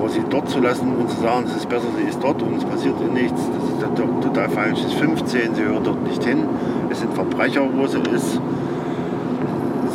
Aber 0.06 0.14
sie 0.14 0.24
dort 0.30 0.48
zu 0.48 0.60
lassen 0.60 0.96
und 0.98 1.10
zu 1.10 1.20
sagen, 1.20 1.46
es 1.48 1.56
ist 1.56 1.68
besser, 1.68 1.88
sie 1.98 2.08
ist 2.08 2.22
dort 2.22 2.40
und 2.40 2.58
es 2.60 2.64
passiert 2.64 2.94
ihr 3.02 3.12
nichts, 3.12 3.42
das 3.80 3.90
ist 3.90 3.98
total 4.22 4.50
falsch. 4.50 4.78
Sie 4.82 4.86
ist 4.86 4.94
15, 4.94 5.56
sie 5.56 5.64
hört 5.64 5.88
dort 5.88 6.04
nicht 6.04 6.24
hin. 6.24 6.48
Es 6.92 7.00
sind 7.00 7.12
Verbrecher, 7.16 7.62
wo 7.74 7.88
sie 7.88 7.98
ist. 8.14 8.40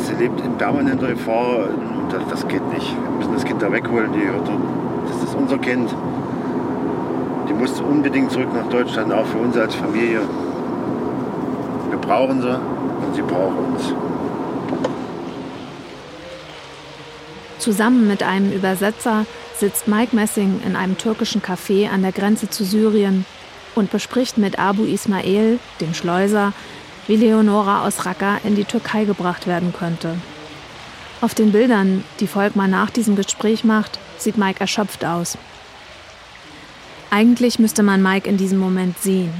Sie 0.03 0.13
lebt 0.19 0.41
in 0.41 0.51
permanenter 0.57 1.07
Gefahr 1.07 1.69
das, 2.09 2.23
das 2.29 2.47
geht 2.49 2.73
nicht. 2.73 2.93
Wir 2.93 3.19
müssen 3.19 3.33
das 3.35 3.45
Kind 3.45 3.61
da 3.61 3.71
wegholen. 3.71 4.11
Die 4.11 4.27
hört 4.27 4.45
dort, 4.45 4.59
das 5.07 5.29
ist 5.29 5.33
unser 5.33 5.57
Kind. 5.59 5.95
Die 7.47 7.53
muss 7.53 7.79
unbedingt 7.79 8.31
zurück 8.31 8.53
nach 8.53 8.67
Deutschland, 8.67 9.13
auch 9.13 9.25
für 9.27 9.37
uns 9.37 9.55
als 9.55 9.75
Familie. 9.75 10.19
Wir 11.89 11.97
brauchen 11.99 12.41
sie 12.41 12.49
und 12.49 13.15
sie 13.15 13.21
brauchen 13.21 13.57
uns. 13.71 13.93
Zusammen 17.59 18.09
mit 18.09 18.23
einem 18.23 18.51
Übersetzer 18.51 19.25
sitzt 19.61 19.87
Mike 19.87 20.15
Messing 20.15 20.59
in 20.65 20.75
einem 20.75 20.97
türkischen 20.97 21.41
Café 21.41 21.87
an 21.87 22.01
der 22.01 22.11
Grenze 22.11 22.49
zu 22.49 22.65
Syrien 22.65 23.25
und 23.75 23.91
bespricht 23.91 24.39
mit 24.39 24.57
Abu 24.57 24.83
Ismail, 24.83 25.59
dem 25.79 25.93
Schleuser, 25.93 26.51
wie 27.05 27.15
Leonora 27.15 27.85
aus 27.85 28.05
Raqqa 28.05 28.39
in 28.43 28.55
die 28.55 28.65
Türkei 28.65 29.05
gebracht 29.05 29.45
werden 29.45 29.71
könnte. 29.71 30.15
Auf 31.21 31.35
den 31.35 31.51
Bildern, 31.51 32.03
die 32.19 32.25
Volkmar 32.25 32.67
nach 32.67 32.89
diesem 32.89 33.15
Gespräch 33.15 33.63
macht, 33.63 33.99
sieht 34.17 34.35
Mike 34.35 34.59
erschöpft 34.59 35.05
aus. 35.05 35.37
Eigentlich 37.11 37.59
müsste 37.59 37.83
man 37.83 38.01
Mike 38.01 38.27
in 38.27 38.37
diesem 38.37 38.57
Moment 38.57 38.97
sehen. 38.97 39.31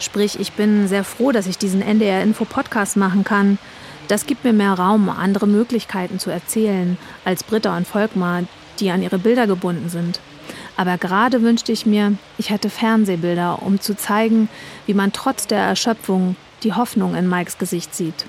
Sprich, 0.00 0.40
ich 0.40 0.52
bin 0.52 0.88
sehr 0.88 1.04
froh, 1.04 1.30
dass 1.30 1.46
ich 1.46 1.58
diesen 1.58 1.82
NDR-Info-Podcast 1.82 2.96
machen 2.96 3.22
kann. 3.22 3.58
Das 4.08 4.24
gibt 4.24 4.44
mir 4.44 4.54
mehr 4.54 4.72
Raum, 4.72 5.10
andere 5.10 5.46
Möglichkeiten 5.46 6.18
zu 6.18 6.30
erzählen, 6.30 6.96
als 7.26 7.44
Britta 7.44 7.76
und 7.76 7.86
Volkmar, 7.86 8.44
die 8.80 8.90
an 8.90 9.02
ihre 9.02 9.18
Bilder 9.18 9.46
gebunden 9.46 9.88
sind. 9.88 10.20
Aber 10.76 10.98
gerade 10.98 11.42
wünschte 11.42 11.72
ich 11.72 11.86
mir, 11.86 12.14
ich 12.38 12.50
hätte 12.50 12.70
Fernsehbilder, 12.70 13.62
um 13.62 13.80
zu 13.80 13.96
zeigen, 13.96 14.48
wie 14.86 14.94
man 14.94 15.12
trotz 15.12 15.46
der 15.46 15.60
Erschöpfung 15.60 16.36
die 16.62 16.72
Hoffnung 16.72 17.14
in 17.14 17.28
Mikes 17.28 17.58
Gesicht 17.58 17.94
sieht. 17.94 18.24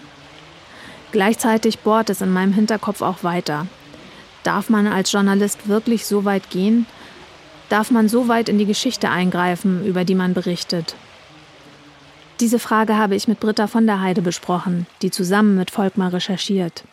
Gleichzeitig 1.11 1.79
bohrt 1.79 2.09
es 2.09 2.21
in 2.21 2.31
meinem 2.31 2.53
Hinterkopf 2.53 3.01
auch 3.01 3.23
weiter. 3.23 3.67
Darf 4.43 4.69
man 4.69 4.87
als 4.87 5.11
Journalist 5.11 5.67
wirklich 5.67 6.05
so 6.05 6.25
weit 6.25 6.49
gehen? 6.49 6.85
Darf 7.69 7.91
man 7.91 8.09
so 8.09 8.27
weit 8.27 8.49
in 8.49 8.57
die 8.57 8.65
Geschichte 8.65 9.09
eingreifen, 9.09 9.85
über 9.85 10.03
die 10.03 10.15
man 10.15 10.33
berichtet? 10.33 10.95
Diese 12.39 12.59
Frage 12.59 12.97
habe 12.97 13.15
ich 13.15 13.27
mit 13.27 13.39
Britta 13.39 13.67
von 13.67 13.85
der 13.85 14.01
Heide 14.01 14.21
besprochen, 14.21 14.85
die 15.01 15.11
zusammen 15.11 15.55
mit 15.55 15.71
Volkmar 15.71 16.11
recherchiert. 16.11 16.83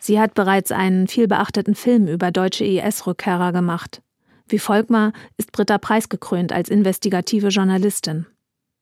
Sie 0.00 0.18
hat 0.18 0.34
bereits 0.34 0.72
einen 0.72 1.06
vielbeachteten 1.06 1.74
Film 1.74 2.08
über 2.08 2.30
deutsche 2.30 2.64
IS-Rückkehrer 2.64 3.52
gemacht. 3.52 4.00
Wie 4.48 4.58
Volkmar 4.58 5.12
ist 5.36 5.52
Britta 5.52 5.78
preisgekrönt 5.78 6.52
als 6.52 6.70
investigative 6.70 7.48
Journalistin. 7.48 8.26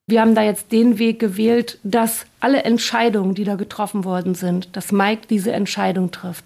Wir 0.06 0.22
haben 0.22 0.34
da 0.34 0.42
jetzt 0.42 0.72
den 0.72 0.98
Weg 0.98 1.18
gewählt, 1.18 1.78
dass 1.82 2.24
alle 2.40 2.62
Entscheidungen, 2.62 3.34
die 3.34 3.44
da 3.44 3.56
getroffen 3.56 4.04
worden 4.04 4.34
sind, 4.34 4.74
dass 4.74 4.90
Mike 4.90 5.26
diese 5.28 5.52
Entscheidung 5.52 6.10
trifft. 6.12 6.44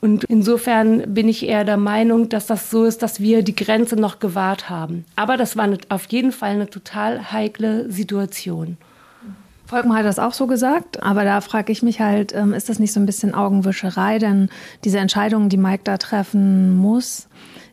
Und 0.00 0.24
insofern 0.24 1.14
bin 1.14 1.28
ich 1.28 1.46
eher 1.46 1.64
der 1.64 1.76
Meinung, 1.76 2.28
dass 2.28 2.46
das 2.46 2.70
so 2.70 2.84
ist, 2.84 3.02
dass 3.04 3.20
wir 3.20 3.42
die 3.42 3.54
Grenze 3.54 3.94
noch 3.94 4.18
gewahrt 4.18 4.68
haben. 4.68 5.04
Aber 5.14 5.36
das 5.36 5.56
war 5.56 5.68
auf 5.90 6.06
jeden 6.06 6.32
Fall 6.32 6.50
eine 6.50 6.68
total 6.68 7.30
heikle 7.30 7.88
Situation. 7.88 8.78
Volkmar 9.66 9.98
hat 9.98 10.04
das 10.04 10.18
auch 10.18 10.34
so 10.34 10.46
gesagt, 10.46 11.02
aber 11.02 11.24
da 11.24 11.40
frage 11.40 11.72
ich 11.72 11.82
mich 11.82 12.00
halt, 12.00 12.34
ähm, 12.34 12.52
ist 12.52 12.68
das 12.68 12.78
nicht 12.78 12.92
so 12.92 13.00
ein 13.00 13.06
bisschen 13.06 13.34
Augenwischerei? 13.34 14.18
Denn 14.18 14.50
diese 14.84 14.98
Entscheidungen, 14.98 15.48
die 15.48 15.56
Mike 15.56 15.82
da 15.84 15.96
treffen 15.96 16.76
muss, 16.76 17.28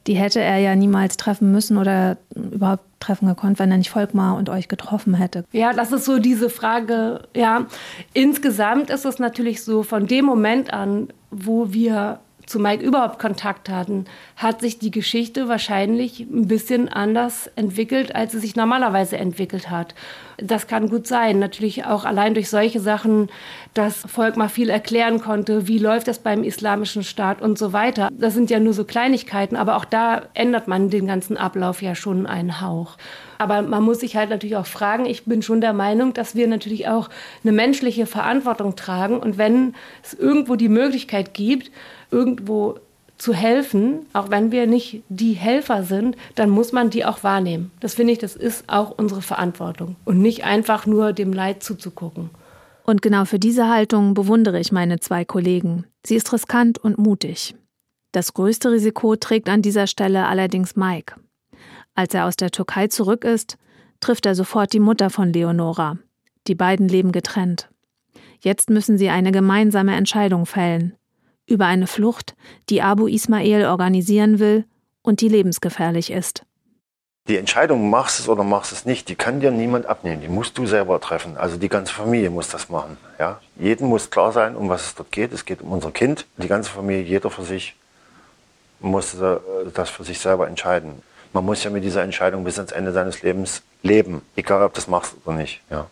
die 0.07 0.15
hätte 0.15 0.39
er 0.39 0.57
ja 0.57 0.75
niemals 0.75 1.17
treffen 1.17 1.51
müssen 1.51 1.77
oder 1.77 2.17
überhaupt 2.33 2.83
treffen 2.99 3.27
gekonnt, 3.27 3.59
wenn 3.59 3.71
er 3.71 3.77
nicht 3.77 3.89
Volkmar 3.89 4.37
und 4.37 4.49
euch 4.49 4.67
getroffen 4.67 5.13
hätte. 5.13 5.43
Ja, 5.51 5.73
das 5.73 5.91
ist 5.91 6.05
so 6.05 6.19
diese 6.19 6.49
Frage. 6.49 7.21
Ja, 7.35 7.67
insgesamt 8.13 8.89
ist 8.89 9.05
es 9.05 9.19
natürlich 9.19 9.63
so, 9.63 9.83
von 9.83 10.07
dem 10.07 10.25
Moment 10.25 10.73
an, 10.73 11.09
wo 11.29 11.73
wir 11.73 12.19
zu 12.45 12.59
Mike 12.59 12.83
überhaupt 12.83 13.19
Kontakt 13.19 13.69
hatten, 13.69 14.05
hat 14.35 14.61
sich 14.61 14.77
die 14.77 14.91
Geschichte 14.91 15.47
wahrscheinlich 15.47 16.19
ein 16.19 16.47
bisschen 16.47 16.89
anders 16.89 17.49
entwickelt, 17.55 18.13
als 18.13 18.33
sie 18.33 18.39
sich 18.39 18.55
normalerweise 18.55 19.17
entwickelt 19.17 19.69
hat. 19.69 19.95
Das 20.37 20.67
kann 20.67 20.89
gut 20.89 21.07
sein. 21.07 21.39
Natürlich 21.39 21.85
auch 21.85 22.05
allein 22.05 22.33
durch 22.33 22.49
solche 22.49 22.79
Sachen, 22.79 23.29
dass 23.73 24.01
Volk 24.01 24.37
mal 24.37 24.49
viel 24.49 24.69
erklären 24.69 25.21
konnte, 25.21 25.67
wie 25.67 25.77
läuft 25.77 26.07
das 26.07 26.19
beim 26.19 26.43
islamischen 26.43 27.03
Staat 27.03 27.41
und 27.41 27.57
so 27.57 27.73
weiter. 27.73 28.09
Das 28.11 28.33
sind 28.33 28.49
ja 28.49 28.59
nur 28.59 28.73
so 28.73 28.83
Kleinigkeiten, 28.83 29.55
aber 29.55 29.75
auch 29.75 29.85
da 29.85 30.23
ändert 30.33 30.67
man 30.67 30.89
den 30.89 31.07
ganzen 31.07 31.37
Ablauf 31.37 31.81
ja 31.81 31.95
schon 31.95 32.25
einen 32.25 32.61
Hauch. 32.61 32.97
Aber 33.37 33.61
man 33.61 33.83
muss 33.83 34.01
sich 34.01 34.15
halt 34.15 34.29
natürlich 34.29 34.55
auch 34.55 34.67
fragen, 34.67 35.05
ich 35.05 35.25
bin 35.25 35.41
schon 35.41 35.61
der 35.61 35.73
Meinung, 35.73 36.13
dass 36.13 36.35
wir 36.35 36.47
natürlich 36.47 36.87
auch 36.87 37.09
eine 37.43 37.51
menschliche 37.51 38.05
Verantwortung 38.05 38.75
tragen. 38.75 39.19
Und 39.19 39.37
wenn 39.37 39.73
es 40.03 40.13
irgendwo 40.13 40.55
die 40.55 40.69
Möglichkeit 40.69 41.33
gibt, 41.33 41.71
irgendwo 42.11 42.75
zu 43.21 43.35
helfen, 43.35 44.07
auch 44.13 44.31
wenn 44.31 44.51
wir 44.51 44.65
nicht 44.65 45.03
die 45.07 45.33
Helfer 45.33 45.83
sind, 45.83 46.17
dann 46.33 46.49
muss 46.49 46.71
man 46.71 46.89
die 46.89 47.05
auch 47.05 47.23
wahrnehmen. 47.23 47.69
Das 47.79 47.93
finde 47.93 48.13
ich, 48.13 48.19
das 48.19 48.35
ist 48.35 48.63
auch 48.67 48.97
unsere 48.97 49.21
Verantwortung 49.21 49.95
und 50.05 50.19
nicht 50.19 50.43
einfach 50.43 50.87
nur 50.87 51.13
dem 51.13 51.31
Leid 51.31 51.61
zuzugucken. 51.61 52.31
Und 52.83 53.03
genau 53.03 53.25
für 53.25 53.37
diese 53.37 53.69
Haltung 53.69 54.15
bewundere 54.15 54.59
ich 54.59 54.71
meine 54.71 54.99
zwei 54.99 55.23
Kollegen. 55.23 55.85
Sie 56.03 56.15
ist 56.15 56.33
riskant 56.33 56.79
und 56.79 56.97
mutig. 56.97 57.55
Das 58.11 58.33
größte 58.33 58.71
Risiko 58.71 59.15
trägt 59.15 59.49
an 59.49 59.61
dieser 59.61 59.85
Stelle 59.85 60.25
allerdings 60.25 60.75
Mike. 60.75 61.13
Als 61.93 62.15
er 62.15 62.25
aus 62.25 62.37
der 62.37 62.49
Türkei 62.49 62.87
zurück 62.87 63.23
ist, 63.23 63.57
trifft 63.99 64.25
er 64.25 64.33
sofort 64.33 64.73
die 64.73 64.79
Mutter 64.79 65.11
von 65.11 65.31
Leonora. 65.31 65.99
Die 66.47 66.55
beiden 66.55 66.87
leben 66.87 67.11
getrennt. 67.11 67.69
Jetzt 68.39 68.71
müssen 68.71 68.97
sie 68.97 69.09
eine 69.09 69.31
gemeinsame 69.31 69.95
Entscheidung 69.95 70.47
fällen 70.47 70.95
über 71.47 71.65
eine 71.65 71.87
Flucht, 71.87 72.35
die 72.69 72.81
Abu 72.81 73.07
Ismail 73.07 73.65
organisieren 73.65 74.39
will 74.39 74.65
und 75.01 75.21
die 75.21 75.27
lebensgefährlich 75.27 76.11
ist. 76.11 76.43
Die 77.27 77.37
Entscheidung, 77.37 77.89
machst 77.89 78.19
es 78.19 78.27
oder 78.27 78.43
machst 78.43 78.71
es 78.71 78.85
nicht, 78.85 79.07
die 79.07 79.15
kann 79.15 79.39
dir 79.39 79.51
niemand 79.51 79.85
abnehmen. 79.85 80.21
Die 80.21 80.27
musst 80.27 80.57
du 80.57 80.65
selber 80.65 80.99
treffen. 80.99 81.37
Also 81.37 81.57
die 81.57 81.69
ganze 81.69 81.93
Familie 81.93 82.31
muss 82.31 82.49
das 82.49 82.69
machen. 82.69 82.97
Ja? 83.19 83.39
Jedem 83.57 83.87
muss 83.87 84.09
klar 84.09 84.31
sein, 84.31 84.55
um 84.55 84.69
was 84.69 84.87
es 84.87 84.95
dort 84.95 85.11
geht. 85.11 85.31
Es 85.31 85.45
geht 85.45 85.61
um 85.61 85.71
unser 85.71 85.91
Kind. 85.91 86.25
Die 86.37 86.47
ganze 86.47 86.71
Familie, 86.71 87.03
jeder 87.03 87.29
für 87.29 87.43
sich, 87.43 87.75
muss 88.79 89.13
äh, 89.13 89.37
das 89.73 89.91
für 89.91 90.03
sich 90.03 90.19
selber 90.19 90.47
entscheiden. 90.47 91.03
Man 91.31 91.45
muss 91.45 91.63
ja 91.63 91.69
mit 91.69 91.83
dieser 91.83 92.01
Entscheidung 92.01 92.43
bis 92.43 92.57
ans 92.57 92.71
Ende 92.71 92.91
seines 92.91 93.21
Lebens 93.21 93.61
leben. 93.83 94.23
Egal, 94.35 94.63
ob 94.63 94.73
du 94.73 94.77
das 94.77 94.87
machst 94.87 95.15
oder 95.23 95.35
nicht. 95.35 95.61
Ja? 95.69 95.87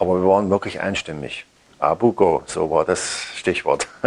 Aber 0.00 0.20
wir 0.20 0.28
waren 0.28 0.50
wirklich 0.50 0.80
einstimmig. 0.80 1.46
Abu 1.80 2.12
Go, 2.12 2.42
so 2.46 2.68
war 2.70 2.84
das 2.84 3.22
Stichwort. 3.36 3.86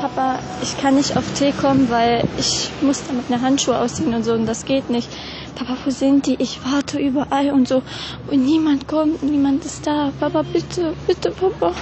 Papa, 0.00 0.38
ich 0.62 0.80
kann 0.80 0.94
nicht 0.94 1.18
auf 1.18 1.24
Tee 1.34 1.52
kommen, 1.52 1.90
weil 1.90 2.26
ich 2.38 2.70
muss 2.80 3.06
damit 3.06 3.26
eine 3.30 3.42
Handschuhe 3.42 3.78
ausziehen 3.78 4.14
und 4.14 4.22
so 4.24 4.32
und 4.32 4.46
das 4.46 4.64
geht 4.64 4.88
nicht. 4.88 5.10
Papa, 5.56 5.76
wo 5.84 5.90
sind 5.90 6.24
die? 6.26 6.36
Ich 6.40 6.60
warte 6.64 6.98
überall 6.98 7.50
und 7.50 7.68
so 7.68 7.82
und 8.30 8.42
niemand 8.46 8.88
kommt, 8.88 9.22
niemand 9.22 9.66
ist 9.66 9.86
da. 9.86 10.12
Papa, 10.18 10.42
bitte, 10.50 10.94
bitte, 11.06 11.30
Papa. 11.30 11.74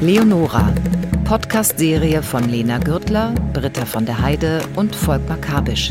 Leonora, 0.00 0.72
Podcast-Serie 1.24 2.22
von 2.22 2.50
Lena 2.50 2.76
Gürtler, 2.76 3.34
Britta 3.54 3.86
von 3.86 4.04
der 4.04 4.20
Heide 4.20 4.60
und 4.76 4.94
Volkmar 4.94 5.38
Kabisch. 5.38 5.90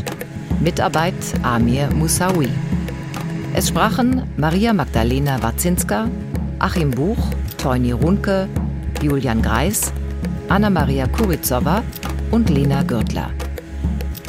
Mitarbeit 0.60 1.14
Amir 1.42 1.90
Moussaoui. 1.92 2.48
Es 3.52 3.68
sprachen 3.68 4.22
Maria 4.36 4.72
Magdalena 4.72 5.42
Wazinska, 5.42 6.08
Achim 6.60 6.92
Buch, 6.92 7.18
Teuni 7.58 7.90
Runke, 7.90 8.48
Julian 9.02 9.42
Greis, 9.42 9.92
Anna-Maria 10.48 11.08
Kurizowa 11.08 11.82
und 12.30 12.48
Lena 12.48 12.84
Gürtler. 12.84 13.30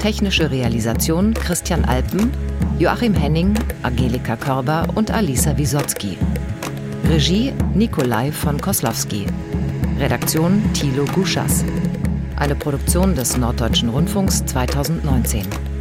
Technische 0.02 0.50
Realisation 0.50 1.36
Christian 1.36 1.86
Alpen, 1.86 2.32
Joachim 2.80 3.14
Henning, 3.14 3.54
Angelika 3.84 4.36
Körber 4.36 4.88
und 4.96 5.12
Alisa 5.12 5.56
Wisotzki. 5.56 6.18
Regie 7.08 7.54
Nikolai 7.76 8.32
von 8.32 8.60
Koslowski. 8.60 9.28
Redaktion 9.98 10.62
Thilo 10.74 11.06
Guschas. 11.06 11.64
Eine 12.36 12.56
Produktion 12.56 13.16
des 13.16 13.38
Norddeutschen 13.38 13.88
Rundfunks 13.88 14.46
2019. 14.46 15.75